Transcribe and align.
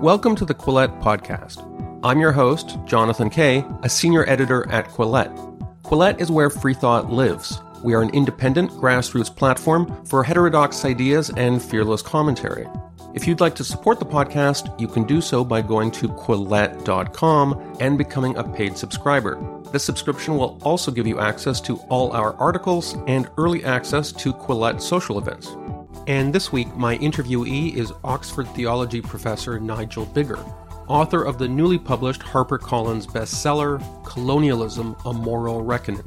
Welcome 0.00 0.36
to 0.36 0.44
the 0.44 0.54
Quillette 0.54 1.02
Podcast. 1.02 1.64
I'm 2.04 2.20
your 2.20 2.30
host, 2.30 2.78
Jonathan 2.84 3.28
Kay, 3.28 3.64
a 3.82 3.88
senior 3.88 4.24
editor 4.30 4.64
at 4.70 4.86
Quillette. 4.86 5.34
Quillette 5.82 6.20
is 6.20 6.30
where 6.30 6.50
free 6.50 6.72
thought 6.72 7.10
lives. 7.10 7.60
We 7.82 7.94
are 7.94 8.02
an 8.02 8.10
independent 8.10 8.70
grassroots 8.70 9.34
platform 9.34 10.04
for 10.04 10.22
heterodox 10.22 10.84
ideas 10.84 11.32
and 11.36 11.60
fearless 11.60 12.00
commentary. 12.00 12.68
If 13.12 13.26
you'd 13.26 13.40
like 13.40 13.56
to 13.56 13.64
support 13.64 13.98
the 13.98 14.06
podcast, 14.06 14.80
you 14.80 14.86
can 14.86 15.02
do 15.02 15.20
so 15.20 15.42
by 15.44 15.62
going 15.62 15.90
to 15.92 16.06
Quillette.com 16.06 17.76
and 17.80 17.98
becoming 17.98 18.36
a 18.36 18.44
paid 18.44 18.78
subscriber. 18.78 19.36
This 19.72 19.82
subscription 19.82 20.36
will 20.36 20.60
also 20.62 20.92
give 20.92 21.08
you 21.08 21.18
access 21.18 21.60
to 21.62 21.78
all 21.88 22.12
our 22.12 22.36
articles 22.36 22.96
and 23.08 23.28
early 23.36 23.64
access 23.64 24.12
to 24.12 24.32
Quillette 24.32 24.80
social 24.80 25.18
events. 25.18 25.56
And 26.08 26.34
this 26.34 26.50
week, 26.50 26.74
my 26.74 26.96
interviewee 26.96 27.74
is 27.74 27.92
Oxford 28.02 28.48
theology 28.54 29.02
professor 29.02 29.60
Nigel 29.60 30.06
Biggar, 30.06 30.42
author 30.88 31.22
of 31.22 31.36
the 31.36 31.46
newly 31.46 31.78
published 31.78 32.22
HarperCollins 32.22 33.06
bestseller, 33.06 33.78
Colonialism 34.06 34.96
A 35.04 35.12
Moral 35.12 35.60
Reckoning. 35.60 36.02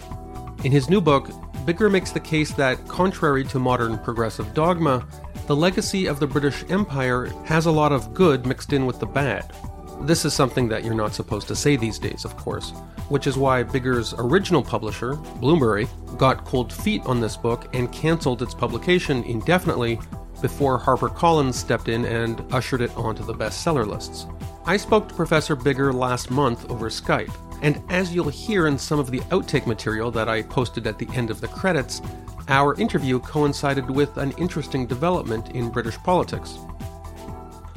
In 0.63 0.71
his 0.71 0.89
new 0.89 1.01
book, 1.01 1.29
Bigger 1.67 1.87
makes 1.87 2.09
the 2.09 2.19
case 2.19 2.49
that, 2.53 2.87
contrary 2.87 3.43
to 3.43 3.59
modern 3.59 3.99
progressive 3.99 4.51
dogma, 4.55 5.07
the 5.45 5.55
legacy 5.55 6.07
of 6.07 6.19
the 6.19 6.25
British 6.25 6.65
Empire 6.71 7.27
has 7.45 7.67
a 7.67 7.71
lot 7.71 7.91
of 7.91 8.15
good 8.15 8.47
mixed 8.47 8.73
in 8.73 8.87
with 8.87 8.99
the 8.99 9.05
bad. 9.05 9.53
This 10.01 10.25
is 10.25 10.33
something 10.33 10.67
that 10.69 10.83
you're 10.83 10.95
not 10.95 11.13
supposed 11.13 11.47
to 11.49 11.55
say 11.55 11.75
these 11.75 11.99
days, 11.99 12.25
of 12.25 12.35
course, 12.37 12.73
which 13.11 13.27
is 13.27 13.37
why 13.37 13.61
Biggar's 13.61 14.13
original 14.17 14.63
publisher, 14.63 15.15
Bloomsbury, 15.41 15.85
got 16.17 16.45
cold 16.45 16.71
feet 16.71 17.03
on 17.05 17.19
this 17.19 17.35
book 17.35 17.67
and 17.75 17.91
cancelled 17.91 18.41
its 18.41 18.53
publication 18.53 19.21
indefinitely 19.25 19.99
before 20.41 20.79
HarperCollins 20.79 21.55
stepped 21.55 21.89
in 21.89 22.05
and 22.05 22.41
ushered 22.53 22.79
it 22.79 22.95
onto 22.95 23.23
the 23.23 23.33
bestseller 23.33 23.85
lists. 23.85 24.27
I 24.65 24.77
spoke 24.77 25.09
to 25.09 25.13
Professor 25.13 25.57
Biggar 25.57 25.93
last 25.93 26.31
month 26.31 26.71
over 26.71 26.89
Skype, 26.89 27.35
and 27.61 27.83
as 27.89 28.15
you'll 28.15 28.29
hear 28.29 28.65
in 28.65 28.77
some 28.77 28.97
of 28.97 29.11
the 29.11 29.19
outtake 29.31 29.67
material 29.67 30.09
that 30.11 30.29
I 30.29 30.41
posted 30.43 30.87
at 30.87 30.97
the 30.97 31.09
end 31.13 31.29
of 31.29 31.41
the 31.41 31.49
credits, 31.49 32.01
our 32.47 32.79
interview 32.79 33.19
coincided 33.19 33.91
with 33.91 34.15
an 34.15 34.31
interesting 34.37 34.87
development 34.87 35.49
in 35.49 35.69
British 35.69 35.97
politics. 35.97 36.57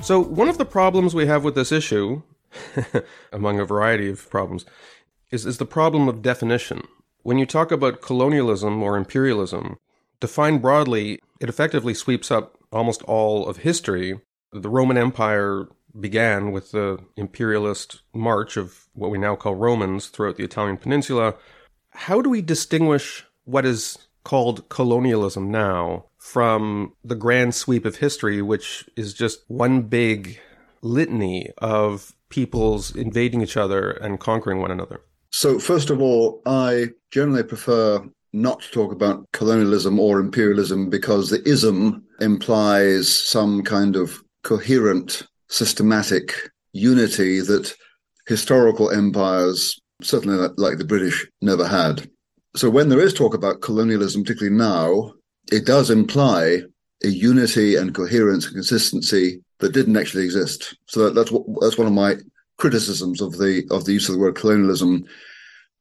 So, 0.01 0.21
one 0.21 0.49
of 0.49 0.59
the 0.59 0.65
problems 0.65 1.13
we 1.13 1.27
have 1.27 1.43
with 1.43 1.57
this 1.57 1.73
issue, 1.73 2.23
among 3.33 3.59
a 3.59 3.65
variety 3.65 4.11
of 4.11 4.31
problems, 4.31 4.65
is, 5.31 5.47
is 5.47 5.59
the 5.59 5.67
problem 5.67 6.09
of 6.09 6.23
definition. 6.23 6.83
When 7.23 7.39
you 7.39 7.47
talk 7.47 7.73
about 7.73 8.03
colonialism 8.03 8.83
or 8.83 8.97
imperialism, 8.97 9.79
defined 10.21 10.63
broadly, 10.63 11.19
it 11.41 11.49
effectively 11.49 11.95
sweeps 11.95 12.31
up 12.31 12.59
almost 12.71 13.03
all 13.03 13.49
of 13.49 13.59
history. 13.59 14.21
The 14.53 14.69
Roman 14.69 14.99
Empire 14.99 15.69
began 15.99 16.53
with 16.53 16.73
the 16.73 16.99
imperialist 17.17 18.03
march 18.13 18.57
of 18.57 18.87
what 18.95 19.11
we 19.11 19.19
now 19.19 19.37
call 19.37 19.55
Romans 19.55 20.09
throughout 20.09 20.37
the 20.37 20.45
Italian 20.45 20.77
peninsula. 20.77 21.35
How 21.91 22.21
do 22.21 22.29
we 22.29 22.43
distinguish 22.43 23.25
what 23.45 23.65
is 23.65 23.99
called 24.25 24.69
colonialism 24.69 25.51
now 25.51 26.07
from 26.19 26.95
the 27.05 27.15
grand 27.15 27.55
sweep 27.55 27.85
of 27.85 27.97
history, 27.97 28.43
which 28.43 28.89
is 28.97 29.15
just 29.15 29.45
one 29.49 29.83
big 29.83 30.41
litany 30.83 31.51
of 31.59 32.13
peoples 32.29 32.95
invading 32.95 33.43
each 33.43 33.57
other 33.57 33.91
and 33.91 34.19
conquering 34.19 34.61
one 34.61 34.71
another? 34.71 35.01
So, 35.37 35.59
first 35.59 35.91
of 35.91 36.01
all, 36.01 36.41
I 36.47 36.91
generally 37.11 37.43
prefer 37.43 38.01
not 38.33 38.63
to 38.63 38.71
talk 38.71 38.93
about 38.93 39.27
colonialism 39.33 39.99
or 39.99 40.21
imperialism 40.21 40.89
because 40.89 41.29
the 41.29 41.43
ism 41.43 42.05
implies 42.21 43.13
some 43.13 43.65
kind 43.65 43.97
of 43.97 44.23
coherent, 44.45 45.25
systematic 45.49 46.37
unity 46.73 47.41
that 47.41 47.75
historical 48.29 48.93
empires, 48.93 49.77
certainly 50.03 50.51
like 50.57 50.79
the 50.79 50.85
British, 50.85 51.27
never 51.43 51.67
had. 51.67 52.09
So, 52.55 52.71
when 52.71 52.89
there 52.89 53.01
is 53.01 53.13
talk 53.13 53.35
about 53.35 53.61
colonialism, 53.61 54.23
particularly 54.23 54.57
now, 54.57 55.15
it 55.51 55.67
does 55.67 55.91
imply 55.91 56.61
a 57.03 57.09
unity 57.09 57.75
and 57.75 57.93
coherence 57.93 58.45
and 58.47 58.55
consistency 58.55 59.41
that 59.59 59.73
didn't 59.73 59.97
actually 59.97 60.25
exist. 60.25 60.77
So 60.87 61.05
that, 61.05 61.17
that's 61.17 61.33
what, 61.33 61.43
that's 61.61 61.77
one 61.77 61.89
of 61.89 61.93
my 61.93 62.19
criticisms 62.57 63.21
of 63.21 63.39
the 63.39 63.67
of 63.71 63.85
the 63.85 63.93
use 63.93 64.09
of 64.09 64.15
the 64.15 64.21
word 64.21 64.37
colonialism. 64.37 65.05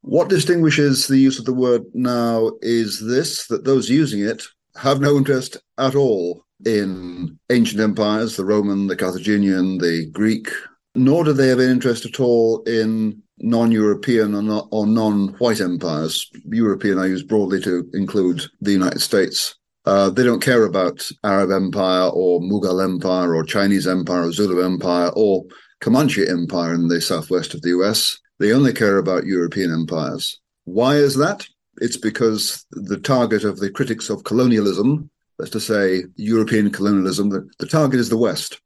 What 0.01 0.29
distinguishes 0.29 1.07
the 1.07 1.17
use 1.17 1.39
of 1.39 1.45
the 1.45 1.53
word 1.53 1.83
now 1.93 2.51
is 2.61 2.99
this: 3.05 3.47
that 3.47 3.63
those 3.63 3.89
using 3.89 4.21
it 4.21 4.43
have 4.75 4.99
no 4.99 5.17
interest 5.17 5.57
at 5.77 5.95
all 5.95 6.45
in 6.65 7.37
ancient 7.51 7.81
empires, 7.81 8.35
the 8.35 8.45
Roman, 8.45 8.87
the 8.87 8.95
Carthaginian, 8.95 9.77
the 9.77 10.09
Greek, 10.11 10.49
nor 10.95 11.23
do 11.23 11.33
they 11.33 11.47
have 11.47 11.59
any 11.59 11.71
interest 11.71 12.05
at 12.05 12.19
all 12.19 12.63
in 12.63 13.21
non-European 13.39 14.35
or, 14.35 14.87
non-white 14.87 15.59
empires. 15.59 16.29
European 16.45 16.99
I 16.99 17.07
use 17.07 17.23
broadly 17.23 17.61
to 17.61 17.89
include 17.93 18.43
the 18.61 18.71
United 18.71 19.01
States. 19.01 19.55
Uh, 19.85 20.09
they 20.09 20.23
don't 20.23 20.41
care 20.41 20.63
about 20.63 21.09
Arab 21.23 21.51
Empire 21.51 22.09
or 22.13 22.39
Mughal 22.39 22.83
Empire 22.83 23.35
or 23.35 23.43
Chinese 23.43 23.85
Empire 23.85 24.27
or 24.27 24.31
Zulu 24.31 24.63
Empire 24.63 25.11
or 25.15 25.43
Comanche 25.83 26.25
Empire 26.25 26.73
in 26.73 26.87
the 26.87 27.01
southwest 27.01 27.53
of 27.53 27.61
the 27.61 27.71
US. 27.71 28.17
They 28.39 28.53
only 28.53 28.71
care 28.71 28.97
about 28.99 29.25
European 29.25 29.69
empires. 29.69 30.39
Why 30.63 30.95
is 30.95 31.17
that? 31.17 31.45
It's 31.81 31.97
because 31.97 32.65
the 32.71 32.97
target 32.97 33.43
of 33.43 33.59
the 33.59 33.69
critics 33.69 34.09
of 34.09 34.23
colonialism, 34.23 35.09
that's 35.37 35.51
to 35.51 35.59
say, 35.59 36.03
European 36.15 36.71
colonialism, 36.71 37.29
the, 37.29 37.49
the 37.59 37.67
target 37.67 37.99
is 37.99 38.07
the 38.07 38.17
West 38.17 38.61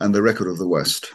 and 0.00 0.14
the 0.14 0.22
record 0.22 0.48
of 0.48 0.56
the 0.56 0.66
West. 0.66 1.12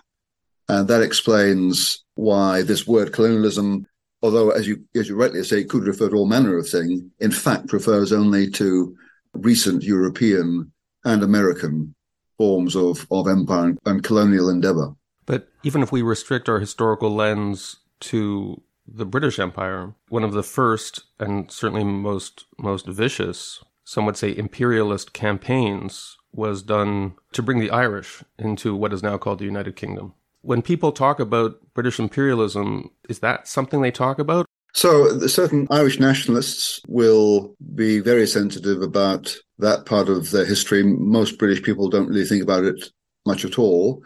And 0.69 0.87
that 0.89 1.01
explains 1.01 2.05
why 2.13 2.61
this 2.61 2.85
word 2.85 3.11
colonialism, 3.11 3.87
although 4.21 4.51
as 4.51 4.67
you 4.67 4.85
as 4.93 5.09
you 5.09 5.15
rightly 5.15 5.43
say, 5.43 5.63
could 5.63 5.87
refer 5.87 6.09
to 6.09 6.17
all 6.17 6.27
manner 6.27 6.55
of 6.55 6.69
things, 6.69 7.01
in 7.19 7.31
fact 7.31 7.73
refers 7.73 8.13
only 8.13 8.47
to 8.51 8.95
recent 9.33 9.81
European 9.81 10.71
and 11.03 11.23
American 11.23 11.95
forms 12.37 12.75
of, 12.75 13.07
of 13.09 13.27
empire 13.27 13.75
and 13.87 14.03
colonial 14.03 14.49
endeavor. 14.49 14.93
But 15.25 15.49
even 15.63 15.81
if 15.81 15.91
we 15.91 16.01
restrict 16.01 16.49
our 16.49 16.59
historical 16.59 17.13
lens 17.13 17.77
to 18.01 18.61
the 18.87 19.05
British 19.05 19.39
Empire, 19.39 19.93
one 20.09 20.23
of 20.23 20.33
the 20.33 20.43
first 20.43 21.03
and 21.19 21.51
certainly 21.51 21.83
most 21.83 22.45
most 22.57 22.87
vicious, 22.87 23.63
some 23.83 24.05
would 24.05 24.17
say 24.17 24.35
imperialist 24.35 25.13
campaigns 25.13 26.17
was 26.33 26.63
done 26.63 27.13
to 27.33 27.41
bring 27.41 27.59
the 27.59 27.71
Irish 27.71 28.23
into 28.37 28.75
what 28.75 28.93
is 28.93 29.03
now 29.03 29.17
called 29.17 29.39
the 29.39 29.45
United 29.45 29.75
Kingdom. 29.75 30.13
When 30.41 30.61
people 30.61 30.91
talk 30.91 31.19
about 31.19 31.59
British 31.73 31.99
imperialism, 31.99 32.89
is 33.09 33.19
that 33.19 33.47
something 33.47 33.81
they 33.81 33.91
talk 33.91 34.17
about? 34.17 34.45
So, 34.73 35.19
certain 35.27 35.67
Irish 35.69 35.99
nationalists 35.99 36.81
will 36.87 37.53
be 37.75 37.99
very 37.99 38.25
sensitive 38.25 38.81
about 38.81 39.35
that 39.59 39.85
part 39.85 40.07
of 40.07 40.31
their 40.31 40.45
history. 40.45 40.81
Most 40.83 41.37
British 41.37 41.61
people 41.61 41.89
don't 41.89 42.07
really 42.07 42.25
think 42.25 42.41
about 42.41 42.63
it 42.63 42.91
much 43.25 43.43
at 43.43 43.59
all. 43.59 44.01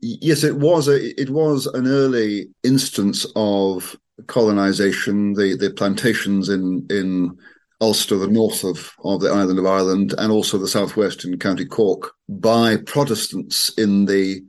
Yes, 0.00 0.44
it 0.44 0.56
was 0.56 0.88
a 0.88 1.20
it 1.20 1.30
was 1.30 1.66
an 1.66 1.86
early 1.86 2.48
instance 2.62 3.26
of 3.34 3.96
colonization. 4.26 5.32
The 5.32 5.56
the 5.56 5.70
plantations 5.70 6.48
in 6.48 6.86
in 6.90 7.36
Ulster, 7.80 8.16
the 8.16 8.28
north 8.28 8.64
of, 8.64 8.92
of 9.04 9.20
the 9.20 9.30
island 9.30 9.58
of 9.58 9.66
Ireland, 9.66 10.14
and 10.18 10.32
also 10.32 10.58
the 10.58 10.68
southwest 10.68 11.24
in 11.24 11.38
County 11.38 11.64
Cork, 11.64 12.12
by 12.28 12.76
Protestants 12.76 13.70
in 13.78 14.04
the 14.04 14.42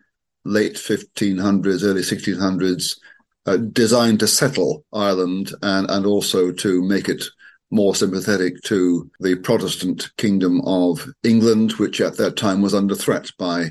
late 0.45 0.75
1500s, 0.75 1.83
early 1.83 2.01
1600s, 2.01 2.97
uh, 3.45 3.57
designed 3.57 4.19
to 4.21 4.27
settle 4.27 4.83
Ireland 4.93 5.53
and, 5.61 5.89
and 5.91 6.05
also 6.07 6.51
to 6.51 6.81
make 6.81 7.07
it 7.07 7.23
more 7.69 7.93
sympathetic 7.93 8.61
to 8.63 9.09
the 9.19 9.35
Protestant 9.35 10.09
kingdom 10.17 10.61
of 10.65 11.07
England, 11.23 11.73
which 11.73 12.01
at 12.01 12.17
that 12.17 12.35
time 12.35 12.61
was 12.63 12.73
under 12.73 12.95
threat 12.95 13.29
by 13.37 13.69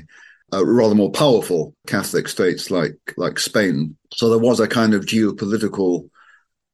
uh, 0.53 0.65
rather 0.65 0.95
more 0.95 1.11
powerful 1.11 1.73
Catholic 1.87 2.27
states 2.27 2.71
like 2.71 2.97
like 3.17 3.39
Spain. 3.39 3.97
So 4.13 4.29
there 4.29 4.39
was 4.39 4.59
a 4.59 4.67
kind 4.67 4.93
of 4.93 5.05
geopolitical, 5.05 6.09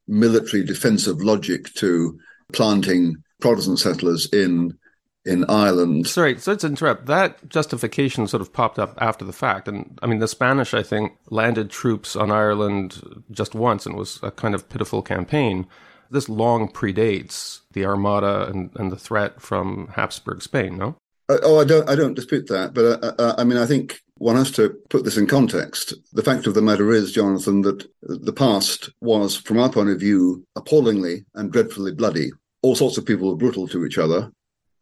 military 0.08 0.64
defensive 0.64 1.22
logic 1.22 1.74
to 1.76 2.18
planting 2.54 3.16
Protestant 3.42 3.80
settlers 3.80 4.32
in 4.32 4.78
in 5.26 5.44
Ireland. 5.50 6.08
Sorry, 6.08 6.38
so 6.38 6.52
let's 6.52 6.64
interrupt. 6.64 7.08
That 7.08 7.50
justification 7.50 8.28
sort 8.28 8.42
of 8.42 8.54
popped 8.54 8.78
up 8.78 8.96
after 9.02 9.26
the 9.26 9.34
fact. 9.34 9.68
And 9.68 9.98
I 10.02 10.08
mean, 10.08 10.20
the 10.20 10.28
Spanish, 10.28 10.74
I 10.74 10.84
think, 10.84 11.14
landed 11.30 11.72
troops 11.72 12.16
on 12.16 12.32
Ireland 12.32 13.24
just 13.32 13.56
once 13.56 13.86
and 13.86 13.96
it 13.96 13.98
was 13.98 14.20
a 14.22 14.32
kind 14.32 14.54
of 14.54 14.70
pitiful 14.70 15.02
campaign. 15.02 15.66
This 16.12 16.30
long 16.30 16.70
predates 16.70 17.62
the 17.74 17.86
Armada 17.86 18.48
and, 18.48 18.70
and 18.76 18.92
the 18.92 18.98
threat 18.98 19.42
from 19.42 19.88
Habsburg 19.96 20.44
Spain, 20.44 20.78
no? 20.78 20.96
Uh, 21.28 21.38
oh, 21.44 21.60
I 21.60 21.66
don't, 21.66 21.90
I 21.90 21.96
don't 21.96 22.14
dispute 22.14 22.48
that. 22.48 22.74
But 22.74 23.04
uh, 23.04 23.14
uh, 23.18 23.36
I 23.38 23.44
mean, 23.44 23.58
I 23.58 23.66
think 23.66 24.00
one 24.18 24.36
has 24.36 24.52
to 24.52 24.76
put 24.90 25.04
this 25.04 25.18
in 25.18 25.28
context. 25.28 25.94
The 26.14 26.24
fact 26.24 26.48
of 26.48 26.54
the 26.54 26.62
matter 26.62 26.92
is, 26.92 27.12
Jonathan, 27.12 27.62
that 27.62 27.86
the 28.02 28.34
past 28.34 28.90
was, 29.02 29.36
from 29.36 29.60
our 29.60 29.70
point 29.70 29.90
of 29.90 30.00
view, 30.00 30.46
appallingly 30.56 31.26
and 31.36 31.52
dreadfully 31.52 31.94
bloody. 31.94 32.32
All 32.62 32.76
sorts 32.76 32.98
of 32.98 33.06
people 33.06 33.30
were 33.30 33.36
brutal 33.36 33.68
to 33.68 33.86
each 33.86 33.98
other 33.98 34.32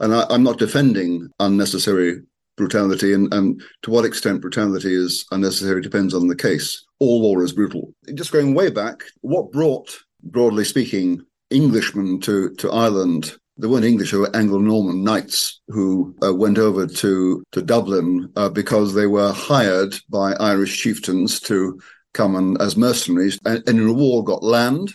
and 0.04 0.14
I, 0.14 0.26
am 0.34 0.44
not 0.44 0.60
defending 0.60 1.30
unnecessary 1.40 2.22
brutality, 2.58 3.14
and, 3.14 3.34
and 3.34 3.64
to 3.82 3.92
what 3.92 4.06
extent 4.06 4.42
brutality 4.42 4.94
is 4.94 5.26
unnecessary 5.32 5.82
depends 5.82 6.14
on 6.14 6.28
the 6.28 6.36
case. 6.36 6.86
All 7.00 7.22
war 7.22 7.44
is 7.44 7.54
brutal. 7.54 7.94
Just 8.14 8.32
going 8.32 8.54
way 8.54 8.70
back, 8.70 9.04
what 9.22 9.52
brought, 9.52 9.98
broadly 10.24 10.66
speaking, 10.66 11.26
Englishmen 11.52 12.20
to, 12.22 12.54
to 12.56 12.72
Ireland 12.72 13.38
there 13.64 13.70
weren't 13.70 13.86
English, 13.86 14.12
they 14.12 14.18
were 14.18 14.36
Anglo-Norman 14.36 15.06
knights 15.06 15.62
who 15.70 16.14
uh, 16.22 16.36
went 16.36 16.58
over 16.58 16.86
to 16.86 17.42
to 17.54 17.62
Dublin 17.62 18.30
uh, 18.36 18.50
because 18.50 18.94
they 18.94 19.08
were 19.08 19.32
hired 19.32 19.96
by 20.10 20.34
Irish 20.34 20.82
chieftains 20.82 21.40
to 21.40 21.80
come 22.14 22.36
and, 22.36 22.62
as 22.62 22.76
mercenaries, 22.76 23.40
and, 23.46 23.64
and 23.66 23.80
in 23.80 23.86
reward 23.86 24.26
got 24.26 24.44
land. 24.44 24.94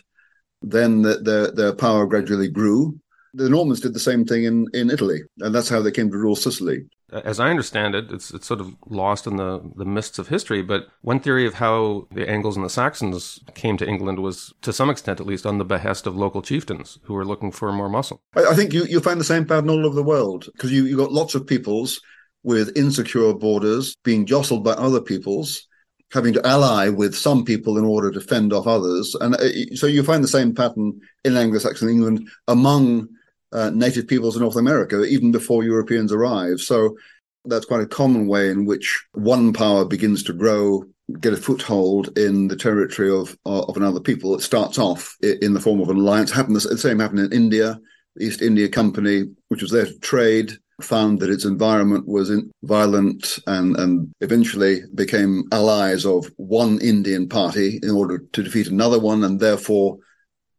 Then 0.60 1.00
the, 1.00 1.14
their 1.14 1.50
their 1.50 1.72
power 1.72 2.04
gradually 2.06 2.50
grew, 2.50 3.00
the 3.32 3.48
Normans 3.48 3.80
did 3.80 3.94
the 3.94 4.00
same 4.00 4.26
thing 4.26 4.44
in, 4.44 4.66
in 4.74 4.90
Italy, 4.90 5.22
and 5.38 5.54
that's 5.54 5.70
how 5.70 5.80
they 5.80 5.90
came 5.90 6.10
to 6.10 6.18
rule 6.18 6.36
Sicily. 6.36 6.84
As 7.10 7.40
I 7.40 7.50
understand 7.50 7.94
it, 7.94 8.10
it's 8.10 8.30
it's 8.32 8.46
sort 8.46 8.60
of 8.60 8.74
lost 8.86 9.26
in 9.26 9.36
the, 9.36 9.60
the 9.76 9.84
mists 9.84 10.18
of 10.18 10.28
history. 10.28 10.62
But 10.62 10.88
one 11.00 11.20
theory 11.20 11.46
of 11.46 11.54
how 11.54 12.06
the 12.12 12.28
Angles 12.28 12.56
and 12.56 12.64
the 12.64 12.70
Saxons 12.70 13.40
came 13.54 13.76
to 13.78 13.88
England 13.88 14.18
was, 14.20 14.52
to 14.62 14.72
some 14.72 14.90
extent 14.90 15.20
at 15.20 15.26
least, 15.26 15.46
on 15.46 15.58
the 15.58 15.64
behest 15.64 16.06
of 16.06 16.16
local 16.16 16.42
chieftains 16.42 16.98
who 17.04 17.14
were 17.14 17.24
looking 17.24 17.50
for 17.50 17.72
more 17.72 17.88
muscle. 17.88 18.22
I, 18.34 18.46
I 18.46 18.54
think 18.54 18.72
you, 18.72 18.84
you 18.84 19.00
find 19.00 19.20
the 19.20 19.24
same 19.24 19.46
pattern 19.46 19.70
all 19.70 19.86
over 19.86 19.94
the 19.94 20.02
world 20.02 20.48
because 20.52 20.70
you, 20.72 20.84
you 20.84 20.96
got 20.96 21.12
lots 21.12 21.34
of 21.34 21.46
peoples 21.46 22.00
with 22.42 22.76
insecure 22.76 23.32
borders 23.32 23.96
being 24.04 24.26
jostled 24.26 24.64
by 24.64 24.72
other 24.72 25.00
peoples 25.00 25.66
having 26.12 26.32
to 26.32 26.46
ally 26.46 26.88
with 26.88 27.14
some 27.14 27.44
people 27.44 27.76
in 27.76 27.84
order 27.84 28.10
to 28.10 28.20
fend 28.20 28.52
off 28.52 28.66
others. 28.66 29.14
And 29.20 29.34
uh, 29.34 29.74
so 29.74 29.86
you 29.86 30.02
find 30.02 30.24
the 30.24 30.28
same 30.28 30.54
pattern 30.54 31.00
in 31.24 31.36
Anglo 31.36 31.58
Saxon 31.58 31.88
England 31.88 32.28
among 32.46 33.08
uh, 33.52 33.70
native 33.70 34.06
peoples 34.06 34.36
in 34.36 34.42
North 34.42 34.56
America 34.56 35.04
even 35.04 35.32
before 35.32 35.64
Europeans 35.64 36.12
arrive. 36.12 36.60
So 36.60 36.96
that's 37.44 37.66
quite 37.66 37.80
a 37.80 37.86
common 37.86 38.26
way 38.26 38.50
in 38.50 38.66
which 38.66 39.04
one 39.12 39.52
power 39.52 39.84
begins 39.84 40.22
to 40.24 40.32
grow, 40.32 40.84
get 41.20 41.32
a 41.32 41.36
foothold 41.36 42.16
in 42.18 42.48
the 42.48 42.56
territory 42.56 43.10
of 43.10 43.36
of 43.46 43.76
another 43.76 44.00
people. 44.00 44.34
It 44.34 44.42
starts 44.42 44.78
off 44.78 45.16
in 45.22 45.54
the 45.54 45.60
form 45.60 45.80
of 45.80 45.88
an 45.88 45.96
alliance. 45.96 46.30
Happened 46.30 46.56
the 46.56 46.78
same 46.78 46.98
happened 46.98 47.20
in 47.20 47.32
India. 47.32 47.80
The 48.16 48.24
East 48.26 48.42
India 48.42 48.68
Company, 48.68 49.24
which 49.48 49.62
was 49.62 49.70
there 49.70 49.86
to 49.86 49.98
trade, 50.00 50.52
found 50.80 51.20
that 51.20 51.30
its 51.30 51.44
environment 51.44 52.06
was 52.06 52.30
violent 52.62 53.38
and, 53.46 53.76
and 53.76 54.12
eventually 54.20 54.82
became 54.94 55.44
allies 55.52 56.04
of 56.04 56.30
one 56.36 56.80
Indian 56.80 57.28
party 57.28 57.80
in 57.82 57.90
order 57.90 58.18
to 58.32 58.42
defeat 58.42 58.68
another 58.68 58.98
one, 58.98 59.24
and 59.24 59.40
therefore, 59.40 59.98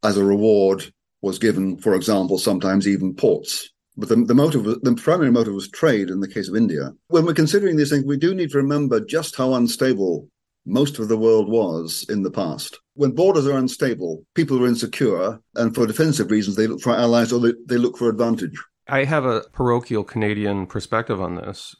as 0.03 0.17
a 0.17 0.23
reward, 0.23 0.91
was 1.21 1.39
given, 1.39 1.77
for 1.77 1.95
example, 1.95 2.37
sometimes 2.37 2.87
even 2.87 3.13
ports. 3.13 3.69
But 3.97 4.09
the, 4.09 4.15
the 4.15 4.33
motive, 4.33 4.63
the 4.63 4.95
primary 4.95 5.31
motive 5.31 5.53
was 5.53 5.67
trade 5.69 6.09
in 6.09 6.21
the 6.21 6.27
case 6.27 6.47
of 6.47 6.55
India. 6.55 6.93
When 7.07 7.25
we're 7.25 7.33
considering 7.33 7.75
these 7.75 7.89
things, 7.89 8.05
we 8.05 8.17
do 8.17 8.33
need 8.33 8.51
to 8.51 8.57
remember 8.57 8.99
just 9.01 9.35
how 9.35 9.53
unstable 9.55 10.29
most 10.65 10.99
of 10.99 11.07
the 11.09 11.17
world 11.17 11.49
was 11.49 12.05
in 12.09 12.23
the 12.23 12.31
past. 12.31 12.79
When 12.93 13.11
borders 13.11 13.47
are 13.47 13.57
unstable, 13.57 14.23
people 14.35 14.61
are 14.63 14.67
insecure, 14.67 15.39
and 15.55 15.73
for 15.73 15.87
defensive 15.87 16.31
reasons, 16.31 16.55
they 16.55 16.67
look 16.67 16.81
for 16.81 16.95
allies 16.95 17.33
or 17.33 17.39
they, 17.39 17.53
they 17.65 17.77
look 17.77 17.97
for 17.97 18.09
advantage. 18.09 18.53
I 18.87 19.03
have 19.03 19.25
a 19.25 19.41
parochial 19.51 20.03
Canadian 20.03 20.67
perspective 20.67 21.21
on 21.21 21.35
this. 21.35 21.75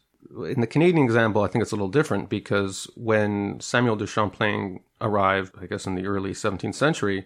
In 0.48 0.62
the 0.62 0.68
Canadian 0.68 1.06
example, 1.06 1.42
I 1.42 1.48
think 1.48 1.62
it's 1.62 1.72
a 1.72 1.76
little 1.76 1.90
different 1.90 2.30
because 2.30 2.90
when 2.96 3.60
Samuel 3.60 3.96
de 3.96 4.06
Champlain 4.06 4.82
arrived, 5.02 5.56
I 5.60 5.66
guess 5.66 5.88
in 5.88 5.96
the 5.96 6.06
early 6.06 6.32
17th 6.32 6.76
century, 6.76 7.26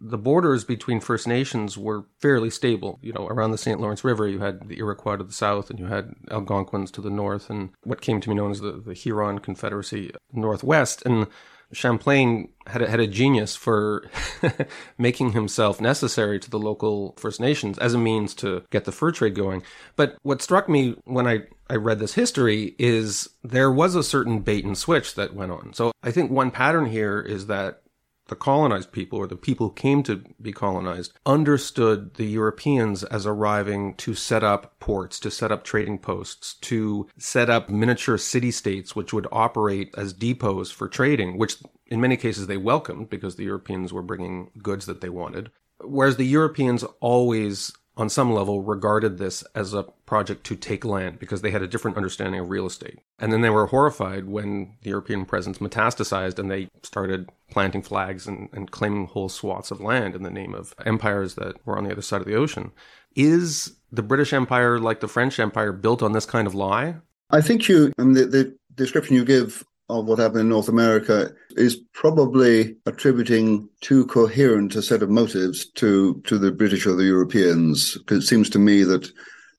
the 0.00 0.18
borders 0.18 0.64
between 0.64 1.00
First 1.00 1.28
Nations 1.28 1.76
were 1.76 2.04
fairly 2.20 2.50
stable. 2.50 2.98
You 3.02 3.12
know, 3.12 3.26
around 3.26 3.50
the 3.50 3.58
St. 3.58 3.80
Lawrence 3.80 4.02
River, 4.02 4.26
you 4.26 4.40
had 4.40 4.68
the 4.68 4.78
Iroquois 4.78 5.16
to 5.16 5.24
the 5.24 5.32
south, 5.32 5.70
and 5.70 5.78
you 5.78 5.86
had 5.86 6.14
Algonquins 6.30 6.90
to 6.92 7.00
the 7.00 7.10
north, 7.10 7.50
and 7.50 7.70
what 7.82 8.00
came 8.00 8.20
to 8.20 8.28
be 8.28 8.34
known 8.34 8.50
as 8.50 8.60
the, 8.60 8.72
the 8.72 8.94
Huron 8.94 9.38
Confederacy 9.38 10.12
northwest. 10.32 11.02
And 11.04 11.26
Champlain 11.72 12.48
had 12.66 12.82
a, 12.82 12.90
had 12.90 13.00
a 13.00 13.06
genius 13.06 13.54
for 13.54 14.08
making 14.98 15.32
himself 15.32 15.80
necessary 15.80 16.38
to 16.40 16.50
the 16.50 16.58
local 16.58 17.14
First 17.18 17.40
Nations 17.40 17.78
as 17.78 17.94
a 17.94 17.98
means 17.98 18.34
to 18.36 18.64
get 18.70 18.84
the 18.84 18.92
fur 18.92 19.12
trade 19.12 19.34
going. 19.34 19.62
But 19.96 20.16
what 20.22 20.42
struck 20.42 20.68
me 20.68 20.96
when 21.04 21.26
I, 21.26 21.42
I 21.68 21.76
read 21.76 21.98
this 21.98 22.14
history 22.14 22.74
is 22.78 23.28
there 23.44 23.70
was 23.70 23.94
a 23.94 24.02
certain 24.02 24.40
bait 24.40 24.64
and 24.64 24.76
switch 24.76 25.14
that 25.14 25.34
went 25.34 25.52
on. 25.52 25.72
So 25.74 25.92
I 26.02 26.10
think 26.10 26.30
one 26.30 26.50
pattern 26.50 26.86
here 26.86 27.20
is 27.20 27.46
that 27.46 27.82
the 28.30 28.36
colonized 28.36 28.92
people 28.92 29.18
or 29.18 29.26
the 29.26 29.36
people 29.36 29.68
who 29.68 29.74
came 29.74 30.02
to 30.04 30.24
be 30.40 30.52
colonized 30.52 31.12
understood 31.26 32.14
the 32.14 32.24
Europeans 32.24 33.04
as 33.04 33.26
arriving 33.26 33.94
to 33.96 34.14
set 34.14 34.42
up 34.42 34.78
ports, 34.80 35.20
to 35.20 35.30
set 35.30 35.52
up 35.52 35.64
trading 35.64 35.98
posts, 35.98 36.54
to 36.54 37.06
set 37.18 37.50
up 37.50 37.68
miniature 37.68 38.16
city 38.16 38.50
states 38.50 38.96
which 38.96 39.12
would 39.12 39.26
operate 39.30 39.92
as 39.98 40.14
depots 40.14 40.70
for 40.70 40.88
trading, 40.88 41.36
which 41.36 41.56
in 41.86 42.00
many 42.00 42.16
cases 42.16 42.46
they 42.46 42.56
welcomed 42.56 43.10
because 43.10 43.36
the 43.36 43.44
Europeans 43.44 43.92
were 43.92 44.02
bringing 44.02 44.50
goods 44.62 44.86
that 44.86 45.00
they 45.00 45.10
wanted. 45.10 45.50
Whereas 45.82 46.16
the 46.16 46.24
Europeans 46.24 46.84
always 47.00 47.72
on 48.00 48.08
some 48.08 48.32
level, 48.32 48.62
regarded 48.62 49.18
this 49.18 49.44
as 49.54 49.74
a 49.74 49.84
project 50.06 50.44
to 50.44 50.56
take 50.56 50.84
land 50.84 51.18
because 51.18 51.42
they 51.42 51.50
had 51.50 51.62
a 51.62 51.68
different 51.68 51.96
understanding 51.96 52.40
of 52.40 52.50
real 52.50 52.66
estate. 52.66 52.98
And 53.18 53.32
then 53.32 53.42
they 53.42 53.50
were 53.50 53.66
horrified 53.66 54.26
when 54.26 54.76
the 54.82 54.90
European 54.90 55.24
presence 55.24 55.58
metastasized 55.58 56.38
and 56.38 56.50
they 56.50 56.68
started 56.82 57.30
planting 57.50 57.82
flags 57.82 58.26
and, 58.26 58.48
and 58.52 58.70
claiming 58.70 59.06
whole 59.06 59.28
swaths 59.28 59.70
of 59.70 59.80
land 59.80 60.14
in 60.14 60.22
the 60.22 60.30
name 60.30 60.54
of 60.54 60.74
empires 60.84 61.34
that 61.34 61.56
were 61.66 61.76
on 61.76 61.84
the 61.84 61.92
other 61.92 62.02
side 62.02 62.20
of 62.20 62.26
the 62.26 62.34
ocean. 62.34 62.72
Is 63.14 63.76
the 63.92 64.02
British 64.02 64.32
Empire, 64.32 64.78
like 64.78 65.00
the 65.00 65.08
French 65.08 65.38
Empire, 65.38 65.72
built 65.72 66.02
on 66.02 66.12
this 66.12 66.26
kind 66.26 66.46
of 66.46 66.54
lie? 66.54 66.96
I 67.30 67.40
think 67.40 67.68
you, 67.68 67.92
mean, 67.98 68.14
the, 68.14 68.24
the 68.24 68.56
description 68.74 69.16
you 69.16 69.24
give 69.24 69.64
of 69.90 70.06
what 70.06 70.18
happened 70.18 70.42
in 70.42 70.48
North 70.48 70.68
America 70.68 71.32
is 71.50 71.76
probably 71.92 72.76
attributing 72.86 73.68
too 73.80 74.06
coherent 74.06 74.74
a 74.76 74.82
set 74.82 75.02
of 75.02 75.10
motives 75.10 75.66
to 75.72 76.20
to 76.26 76.38
the 76.38 76.52
British 76.52 76.86
or 76.86 76.94
the 76.94 77.04
Europeans. 77.04 77.98
Because 77.98 78.24
it 78.24 78.26
seems 78.26 78.48
to 78.50 78.58
me 78.58 78.84
that 78.84 79.10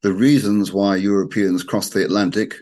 the 0.02 0.14
reasons 0.14 0.72
why 0.72 0.96
Europeans 0.96 1.64
crossed 1.64 1.94
the 1.94 2.04
Atlantic, 2.04 2.56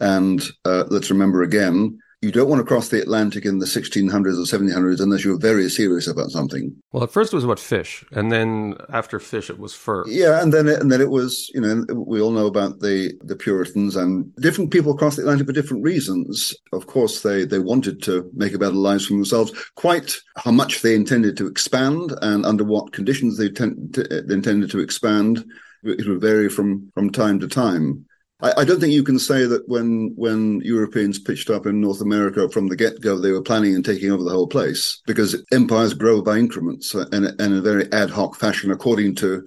and 0.00 0.42
uh, 0.64 0.84
let's 0.88 1.10
remember 1.10 1.42
again, 1.42 1.98
you 2.22 2.32
don't 2.32 2.48
want 2.48 2.60
to 2.60 2.64
cross 2.64 2.88
the 2.88 3.00
Atlantic 3.00 3.44
in 3.44 3.58
the 3.58 3.66
1600s 3.66 4.10
or 4.10 4.58
1700s 4.58 5.00
unless 5.00 5.24
you're 5.24 5.38
very 5.38 5.68
serious 5.68 6.06
about 6.06 6.30
something. 6.30 6.74
Well, 6.92 7.04
at 7.04 7.10
first 7.10 7.32
it 7.32 7.36
was 7.36 7.44
about 7.44 7.58
fish, 7.58 8.04
and 8.10 8.32
then 8.32 8.74
after 8.90 9.18
fish 9.18 9.50
it 9.50 9.58
was 9.58 9.74
fur. 9.74 10.04
Yeah, 10.08 10.42
and 10.42 10.52
then 10.52 10.66
it, 10.66 10.80
and 10.80 10.90
then 10.90 11.02
it 11.02 11.10
was, 11.10 11.50
you 11.54 11.60
know, 11.60 11.84
we 11.94 12.20
all 12.20 12.30
know 12.30 12.46
about 12.46 12.80
the 12.80 13.12
the 13.22 13.36
Puritans 13.36 13.96
and 13.96 14.34
different 14.36 14.70
people 14.70 14.92
across 14.92 15.16
the 15.16 15.22
Atlantic 15.22 15.46
for 15.46 15.52
different 15.52 15.84
reasons. 15.84 16.54
Of 16.72 16.86
course, 16.86 17.20
they 17.20 17.44
they 17.44 17.58
wanted 17.58 18.02
to 18.04 18.30
make 18.34 18.54
a 18.54 18.58
better 18.58 18.72
lives 18.72 19.06
for 19.06 19.14
themselves. 19.14 19.52
Quite 19.74 20.16
how 20.36 20.52
much 20.52 20.80
they 20.80 20.94
intended 20.94 21.36
to 21.36 21.46
expand 21.46 22.14
and 22.22 22.46
under 22.46 22.64
what 22.64 22.92
conditions 22.92 23.36
they, 23.36 23.50
ten- 23.50 23.90
they 23.92 24.34
intended 24.34 24.70
to 24.70 24.80
expand, 24.80 25.44
it 25.84 26.08
would 26.08 26.20
vary 26.20 26.48
from 26.48 26.90
from 26.94 27.10
time 27.10 27.38
to 27.40 27.48
time. 27.48 28.06
I, 28.40 28.52
I, 28.58 28.64
don't 28.64 28.80
think 28.80 28.92
you 28.92 29.02
can 29.02 29.18
say 29.18 29.46
that 29.46 29.68
when 29.68 30.12
when 30.16 30.60
Europeans 30.60 31.18
pitched 31.18 31.48
up 31.48 31.66
in 31.66 31.80
North 31.80 32.00
America 32.00 32.48
from 32.48 32.66
the 32.66 32.76
get 32.76 33.00
go, 33.00 33.18
they 33.18 33.32
were 33.32 33.42
planning 33.42 33.74
on 33.74 33.82
taking 33.82 34.10
over 34.10 34.22
the 34.22 34.30
whole 34.30 34.46
place 34.46 35.00
because 35.06 35.42
empires 35.52 35.94
grow 35.94 36.20
by 36.20 36.36
increments 36.36 36.94
uh, 36.94 37.06
and, 37.12 37.26
and 37.26 37.40
in 37.40 37.54
a 37.54 37.62
very 37.62 37.90
ad 37.92 38.10
hoc 38.10 38.36
fashion 38.36 38.70
according 38.70 39.14
to 39.16 39.46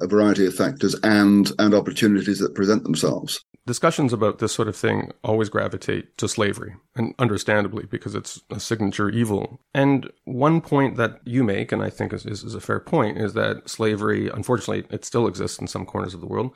a 0.00 0.06
variety 0.06 0.44
of 0.44 0.54
factors 0.54 0.94
and 1.02 1.50
and 1.58 1.74
opportunities 1.74 2.38
that 2.38 2.54
present 2.54 2.82
themselves. 2.82 3.42
Discussions 3.66 4.12
about 4.12 4.38
this 4.38 4.52
sort 4.52 4.68
of 4.68 4.76
thing 4.76 5.10
always 5.24 5.48
gravitate 5.48 6.16
to 6.18 6.28
slavery, 6.28 6.76
and 6.94 7.14
understandably 7.18 7.86
because 7.86 8.14
it's 8.14 8.40
a 8.50 8.60
signature 8.60 9.08
evil. 9.08 9.60
And 9.74 10.08
one 10.24 10.60
point 10.60 10.96
that 10.98 11.20
you 11.24 11.42
make, 11.42 11.72
and 11.72 11.82
I 11.82 11.90
think 11.90 12.12
is, 12.12 12.26
is, 12.26 12.44
is 12.44 12.54
a 12.54 12.60
fair 12.60 12.78
point, 12.78 13.18
is 13.18 13.32
that 13.32 13.68
slavery, 13.68 14.28
unfortunately, 14.28 14.86
it 14.90 15.04
still 15.04 15.26
exists 15.26 15.58
in 15.58 15.66
some 15.66 15.84
corners 15.84 16.14
of 16.14 16.20
the 16.20 16.28
world 16.28 16.52